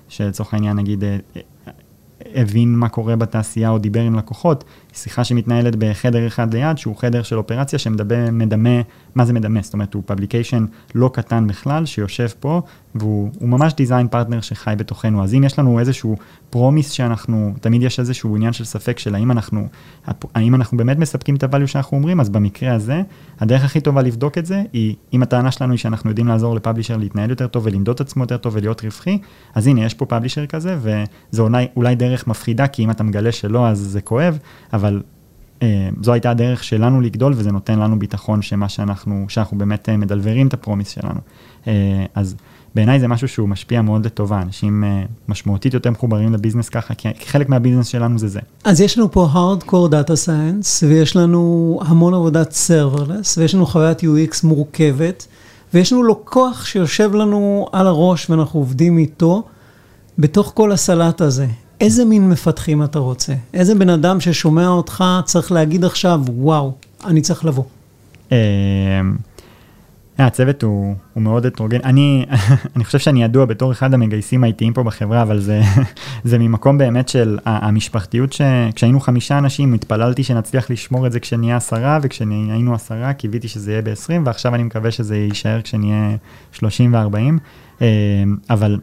שלצורך 0.08 0.54
העניין, 0.54 0.76
נגיד, 0.76 1.04
הבין 2.34 2.76
מה 2.76 2.88
קורה 2.88 3.16
בתעשייה 3.16 3.70
או 3.70 3.78
דיבר 3.78 4.00
עם 4.00 4.14
לקוחות, 4.14 4.64
שיחה 4.92 5.24
שמתנהלת 5.24 5.76
בחדר 5.76 6.26
אחד 6.26 6.54
ליד, 6.54 6.78
שהוא 6.78 6.96
חדר 6.96 7.22
של 7.22 7.38
אופרציה 7.38 7.78
שמדמה, 7.78 8.80
מה 9.14 9.24
זה 9.24 9.32
מדמה? 9.32 9.60
זאת 9.62 9.74
אומרת, 9.74 9.94
הוא 9.94 10.02
publication 10.06 10.66
לא 10.94 11.10
קטן 11.14 11.46
בכלל, 11.46 11.86
שיושב 11.86 12.28
פה, 12.40 12.62
והוא 12.94 13.30
ממש 13.40 13.72
design 13.74 14.08
partner 14.08 14.40
שחי 14.40 14.74
בתוכנו. 14.78 15.24
אז 15.24 15.34
אם 15.34 15.44
יש 15.44 15.58
לנו 15.58 15.78
איזשהו 15.78 16.16
promise 16.50 16.90
שאנחנו, 16.90 17.54
תמיד 17.60 17.82
יש 17.82 18.00
איזשהו 18.00 18.36
עניין 18.36 18.52
של 18.52 18.64
ספק 18.64 18.98
של 18.98 19.14
האם 19.14 19.30
אנחנו, 19.30 19.68
האם 20.34 20.54
אנחנו 20.54 20.76
באמת 20.76 20.98
מספקים 20.98 21.36
את 21.36 21.44
ה 21.44 21.48
value 21.48 21.66
שאנחנו 21.66 21.96
אומרים, 21.96 22.20
אז 22.20 22.28
במקרה 22.28 22.74
הזה, 22.74 23.02
הדרך 23.40 23.64
הכי 23.64 23.80
טובה 23.80 24.02
לבדוק 24.02 24.38
את 24.38 24.46
זה, 24.46 24.62
היא, 24.72 24.94
אם 25.12 25.22
הטענה 25.22 25.50
שלנו 25.50 25.72
היא 25.72 25.78
שאנחנו 25.78 26.10
יודעים 26.10 26.28
לעזור 26.28 26.54
ל 26.54 26.58
publisher 26.58 26.96
להתנהל 26.96 27.30
יותר 27.30 27.46
טוב 27.46 27.66
ולמדוד 27.66 27.94
את 27.94 28.00
עצמו 28.00 28.22
יותר 28.22 28.36
טוב 28.36 28.56
ולהיות 28.56 28.84
רווחי, 28.84 29.18
אז 29.54 29.66
הנה, 29.66 29.84
יש 29.84 29.94
פה 29.94 30.06
פאבלישר 30.06 30.46
כזה, 30.46 30.76
וזה 30.80 31.42
אולי, 31.42 31.66
אולי 31.76 31.94
דרך 31.94 32.26
מפחידה, 32.26 32.66
כי 32.66 32.84
אם 32.84 32.90
אתה 32.90 33.02
מגלה 33.02 33.32
שלא, 33.32 33.68
אז 33.68 33.78
זה 33.78 34.00
כואב, 34.00 34.38
אבל 34.82 35.02
אה, 35.62 35.88
זו 36.02 36.12
הייתה 36.12 36.30
הדרך 36.30 36.64
שלנו 36.64 37.00
לגדול, 37.00 37.32
וזה 37.36 37.52
נותן 37.52 37.78
לנו 37.78 37.98
ביטחון 37.98 38.42
שמה 38.42 38.68
שאנחנו, 38.68 39.24
שאנחנו 39.28 39.58
באמת 39.58 39.88
אה, 39.88 39.96
מדלברים 39.96 40.46
את 40.46 40.54
הפרומיס 40.54 40.88
שלנו. 40.88 41.20
אה, 41.66 42.04
אז 42.14 42.34
בעיניי 42.74 43.00
זה 43.00 43.08
משהו 43.08 43.28
שהוא 43.28 43.48
משפיע 43.48 43.82
מאוד 43.82 44.06
לטובה, 44.06 44.42
אנשים 44.42 44.84
אה, 44.84 45.04
משמעותית 45.28 45.74
יותר 45.74 45.90
מחוברים 45.90 46.32
לביזנס 46.32 46.68
ככה, 46.68 46.94
כי 46.94 47.08
חלק 47.26 47.48
מהביזנס 47.48 47.86
שלנו 47.86 48.18
זה 48.18 48.28
זה. 48.28 48.40
אז 48.64 48.80
יש 48.80 48.98
לנו 48.98 49.12
פה 49.12 49.28
Hardcore 49.34 49.90
Data 49.90 50.12
Science, 50.26 50.86
ויש 50.88 51.16
לנו 51.16 51.80
המון 51.84 52.14
עבודת 52.14 52.52
Serverless, 52.68 53.38
ויש 53.38 53.54
לנו 53.54 53.66
חוויית 53.66 54.00
UX 54.00 54.36
מורכבת, 54.44 55.26
ויש 55.74 55.92
לנו 55.92 56.02
לקוח 56.02 56.64
שיושב 56.64 57.14
לנו 57.14 57.68
על 57.72 57.86
הראש 57.86 58.30
ואנחנו 58.30 58.60
עובדים 58.60 58.98
איתו, 58.98 59.42
בתוך 60.18 60.52
כל 60.54 60.72
הסלט 60.72 61.20
הזה. 61.20 61.46
איזה 61.82 62.04
מין 62.04 62.28
מפתחים 62.28 62.82
אתה 62.82 62.98
רוצה? 62.98 63.34
איזה 63.54 63.74
בן 63.74 63.88
אדם 63.88 64.20
ששומע 64.20 64.68
אותך 64.68 65.04
צריך 65.24 65.52
להגיד 65.52 65.84
עכשיו, 65.84 66.20
וואו, 66.28 66.72
אני 67.04 67.20
צריך 67.20 67.44
לבוא. 67.44 67.64
אה, 68.32 68.38
הצוות 70.18 70.62
הוא, 70.62 70.94
מאוד 71.16 71.46
הטרוגן, 71.46 71.78
אני, 71.90 72.26
חושב 72.84 72.98
שאני 72.98 73.24
ידוע 73.24 73.44
בתור 73.44 73.72
אחד 73.72 73.94
המגייסים 73.94 74.44
האיטיים 74.44 74.72
פה 74.72 74.82
בחברה, 74.82 75.22
אבל 75.22 75.40
זה, 75.40 75.60
ממקום 76.38 76.78
באמת 76.78 77.08
של 77.08 77.38
המשפחתיות, 77.44 78.32
שכשהיינו 78.32 79.00
חמישה 79.00 79.38
אנשים 79.38 79.74
התפללתי 79.74 80.22
שנצליח 80.24 80.70
לשמור 80.70 81.06
את 81.06 81.12
זה 81.12 81.20
כשנהיה 81.20 81.56
עשרה, 81.56 81.98
וכשהיינו 82.02 82.74
עשרה 82.74 83.12
קיוויתי 83.12 83.48
שזה 83.48 83.72
יהיה 83.72 83.82
ב-20, 83.82 84.12
ועכשיו 84.24 84.54
אני 84.54 84.62
מקווה 84.62 84.90
שזה 84.90 85.16
יישאר 85.16 85.62
כשנהיה 85.62 86.16
30 86.52 86.94
ו-40, 86.94 87.16
אה, 87.82 87.86
אבל 88.50 88.80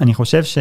אני 0.00 0.14
חושב 0.14 0.44
ש... 0.44 0.58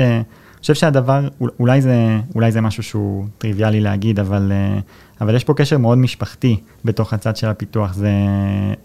חושב 0.65 0.73
שהדבר, 0.73 1.27
אולי 1.59 1.81
זה, 1.81 2.19
אולי 2.35 2.51
זה 2.51 2.61
משהו 2.61 2.83
שהוא 2.83 3.25
טריוויאלי 3.37 3.81
להגיד, 3.81 4.19
אבל, 4.19 4.51
אה, 4.51 4.79
אבל 5.21 5.35
יש 5.35 5.43
פה 5.43 5.53
קשר 5.53 5.77
מאוד 5.77 5.97
משפחתי 5.97 6.59
בתוך 6.85 7.13
הצד 7.13 7.35
של 7.35 7.47
הפיתוח. 7.47 7.93
זה, 7.93 8.11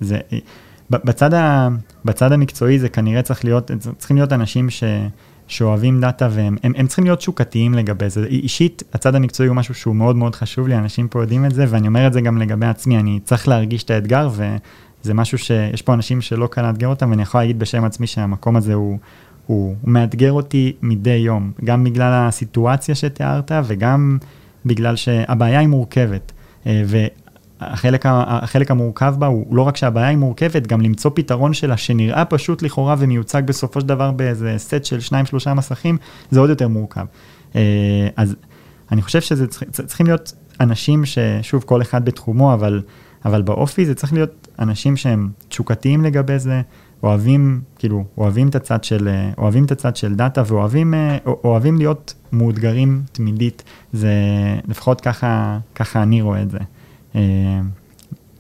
זה, 0.01 0.19
בצד, 0.91 1.35
ה, 1.35 1.69
בצד 2.05 2.33
המקצועי 2.33 2.79
זה 2.79 2.89
כנראה 2.89 3.23
צריך 3.23 3.45
להיות, 3.45 3.71
צריכים 3.99 4.17
להיות 4.17 4.33
אנשים 4.33 4.71
ש, 4.71 4.85
שאוהבים 5.49 6.01
דאטה 6.01 6.29
והם 6.31 6.57
הם, 6.63 6.73
הם 6.77 6.87
צריכים 6.87 7.05
להיות 7.05 7.21
שוקתיים 7.21 7.75
לגבי 7.75 8.11
זה. 8.11 8.27
אישית, 8.27 8.83
הצד 8.93 9.15
המקצועי 9.15 9.49
הוא 9.49 9.57
משהו 9.57 9.75
שהוא 9.75 9.97
מאוד 9.97 10.17
מאוד 10.17 10.35
חשוב 10.35 10.69
לי, 10.69 10.77
אנשים 10.77 11.09
פה 11.09 11.21
יודעים 11.21 11.45
את 11.45 11.55
זה, 11.55 11.65
ואני 11.69 11.89
אומר 11.89 12.07
את 12.07 12.13
זה 12.13 12.21
גם 12.21 12.39
לגבי 12.39 12.67
עצמי, 12.67 12.99
אני 12.99 13.21
צריך 13.25 13.49
להרגיש 13.49 13.83
את 13.83 13.91
האתגר, 13.91 14.29
וזה 14.33 15.15
משהו 15.15 15.39
שיש 15.39 15.83
פה 15.83 15.95
אנשים 15.95 16.21
שלא 16.21 16.47
קל 16.47 16.63
לאתגר 16.63 16.89
אותם, 16.89 17.11
ואני 17.11 17.23
יכול 17.23 17.41
להגיד 17.41 17.59
בשם 17.59 17.85
עצמי 17.85 18.07
שהמקום 18.07 18.57
הזה 18.57 18.75
הוא, 18.75 18.99
הוא, 19.51 19.77
הוא 19.83 19.91
מאתגר 19.93 20.33
אותי 20.33 20.73
מדי 20.83 21.11
יום, 21.11 21.53
גם 21.65 21.85
בגלל 21.85 22.13
הסיטואציה 22.13 22.95
שתיארת 22.95 23.53
וגם 23.65 24.19
בגלל 24.67 24.97
שהבעיה 24.97 25.59
היא 25.59 25.69
מורכבת. 25.69 26.33
אה, 26.67 26.83
והחלק 26.87 28.05
החלק 28.09 28.71
המורכב 28.71 29.15
בה 29.19 29.27
הוא 29.27 29.57
לא 29.57 29.63
רק 29.63 29.77
שהבעיה 29.77 30.09
היא 30.09 30.17
מורכבת, 30.17 30.67
גם 30.67 30.81
למצוא 30.81 31.11
פתרון 31.15 31.55
שלה 31.55 31.77
שנראה 31.77 32.25
פשוט 32.25 32.63
לכאורה 32.63 32.95
ומיוצג 32.99 33.43
בסופו 33.47 33.81
של 33.81 33.87
דבר 33.87 34.11
באיזה 34.11 34.55
סט 34.59 34.85
של 34.85 35.01
שניים 35.01 35.27
שלושה 35.27 35.55
מסכים, 35.55 35.97
זה 36.31 36.41
עוד 36.41 36.51
יותר 36.51 36.69
מורכב. 36.69 37.05
אה, 37.57 38.09
אז 38.17 38.37
אני 38.93 39.03
חושב 39.03 39.21
שזה 39.21 39.47
צריכים 39.87 40.07
להיות 40.07 40.33
אנשים 40.61 41.05
ששוב 41.05 41.63
כל 41.67 41.83
אחד 41.83 42.05
בתחומו, 42.05 42.55
אבל, 42.55 42.83
אבל 43.25 43.43
באופי 43.43 43.87
זה 43.87 43.95
צריך 43.95 44.13
להיות 44.13 44.49
אנשים 44.59 44.97
שהם 44.97 45.29
תשוקתיים 45.49 46.05
לגבי 46.05 46.39
זה, 46.39 46.63
אוהבים, 47.03 47.61
כאילו, 47.79 48.05
אוהבים 48.19 48.49
את 48.49 48.55
הצד 48.55 48.85
של, 48.85 49.09
אוהבים 49.39 49.65
את 49.65 49.73
הצד 49.73 49.97
של 49.97 50.15
דאטה 50.15 50.43
ואוהבים 50.47 50.95
אוהבים 51.27 51.79
להיות 51.79 52.15
מאותגרים 52.33 53.03
תמידית, 53.13 53.63
זה 53.93 54.13
לפחות 54.69 55.01
ככה, 55.01 55.59
ככה 55.75 56.03
אני 56.03 56.23
רואה 56.23 56.43
את 56.43 56.51
זה. 56.51 56.59
אה, 57.15 57.61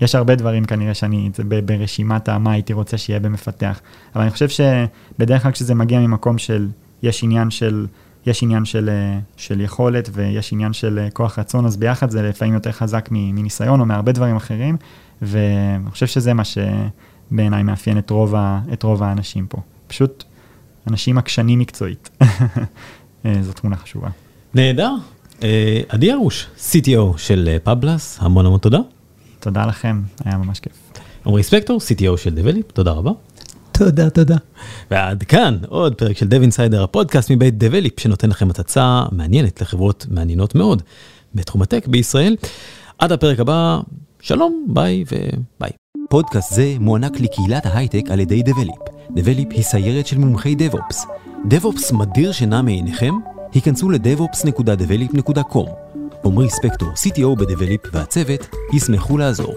יש 0.00 0.14
הרבה 0.14 0.34
דברים 0.34 0.64
כנראה 0.64 0.94
שאני, 0.94 1.30
זה 1.34 1.42
ברשימת 1.64 2.28
מה 2.28 2.52
הייתי 2.52 2.72
רוצה 2.72 2.98
שיהיה 2.98 3.20
במפתח, 3.20 3.80
אבל 4.14 4.22
אני 4.22 4.30
חושב 4.30 4.48
שבדרך 4.48 5.42
כלל 5.42 5.52
כשזה 5.52 5.74
מגיע 5.74 6.00
ממקום 6.00 6.38
של, 6.38 6.68
יש 7.02 7.24
עניין 7.24 7.50
של, 7.50 7.86
יש 8.26 8.42
עניין 8.42 8.64
של, 8.64 8.90
של 9.36 9.60
יכולת 9.60 10.10
ויש 10.12 10.52
עניין 10.52 10.72
של 10.72 11.06
כוח 11.12 11.38
רצון, 11.38 11.66
אז 11.66 11.76
ביחד 11.76 12.10
זה 12.10 12.22
לפעמים 12.22 12.54
יותר 12.54 12.72
חזק 12.72 13.08
מניסיון 13.10 13.80
או 13.80 13.86
מהרבה 13.86 14.12
דברים 14.12 14.36
אחרים, 14.36 14.76
ואני 15.22 15.90
חושב 15.90 16.06
שזה 16.06 16.34
מה 16.34 16.44
ש... 16.44 16.58
בעיניי 17.30 17.62
מאפיין 17.62 17.98
את 17.98 18.10
רוב, 18.10 18.34
ה, 18.34 18.60
את 18.72 18.82
רוב 18.82 19.02
האנשים 19.02 19.46
פה. 19.46 19.58
פשוט 19.86 20.24
אנשים 20.86 21.18
עקשנים 21.18 21.58
מקצועית. 21.58 22.10
אה, 23.26 23.34
זו 23.42 23.52
תכונה 23.52 23.76
חשובה. 23.76 24.08
נהדר. 24.54 24.94
אה, 25.42 25.80
עדי 25.88 26.12
ארוש, 26.12 26.46
CTO 26.58 27.16
של 27.18 27.56
פאבלס, 27.62 28.18
המון 28.20 28.46
המון 28.46 28.58
תודה. 28.58 28.78
תודה 29.40 29.66
לכם, 29.66 30.02
היה 30.24 30.36
ממש 30.36 30.60
כיף. 30.60 30.72
עמרי 31.26 31.42
ספקטור, 31.42 31.78
CTO 31.78 32.16
של 32.16 32.34
דבליפ, 32.34 32.72
תודה 32.72 32.90
רבה. 32.90 33.10
תודה, 33.72 34.10
תודה. 34.10 34.36
ועד 34.90 35.22
כאן 35.22 35.58
עוד 35.68 35.94
פרק 35.94 36.16
של 36.16 36.28
Dev 36.28 36.40
Insider, 36.40 36.82
הפודקאסט 36.82 37.30
מבית 37.30 37.58
דבליפ, 37.58 38.00
שנותן 38.00 38.30
לכם 38.30 38.50
הצצה 38.50 39.02
מעניינת 39.12 39.60
לחברות 39.60 40.06
מעניינות 40.10 40.54
מאוד 40.54 40.82
בתחום 41.34 41.62
ה 41.62 41.67
tech 41.67 41.86
בישראל. 41.86 42.36
עד 42.98 43.12
הפרק 43.12 43.40
הבא, 43.40 43.80
שלום, 44.20 44.66
ביי 44.68 45.04
וביי. 45.12 45.79
פודקאסט 46.10 46.54
זה 46.54 46.74
מוענק 46.80 47.20
לקהילת 47.20 47.66
ההייטק 47.66 48.10
על 48.10 48.20
ידי 48.20 48.42
דבליפ. 48.42 48.78
דבליפ 49.10 49.48
היא 49.50 49.62
סיירת 49.62 50.06
של 50.06 50.18
מומחי 50.18 50.54
DevOps. 50.54 51.06
DevOps 51.46 51.92
מדיר 51.92 52.32
שינה 52.32 52.62
מעיניכם? 52.62 53.14
היכנסו 53.52 53.90
ל- 53.90 54.08
devops.develeap.com 54.08 55.70
עמרי 56.24 56.50
ספקטור, 56.50 56.88
CTO 56.88 57.38
בדבליפ 57.38 57.80
והצוות, 57.92 58.46
ישמחו 58.72 59.18
לעזור. 59.18 59.54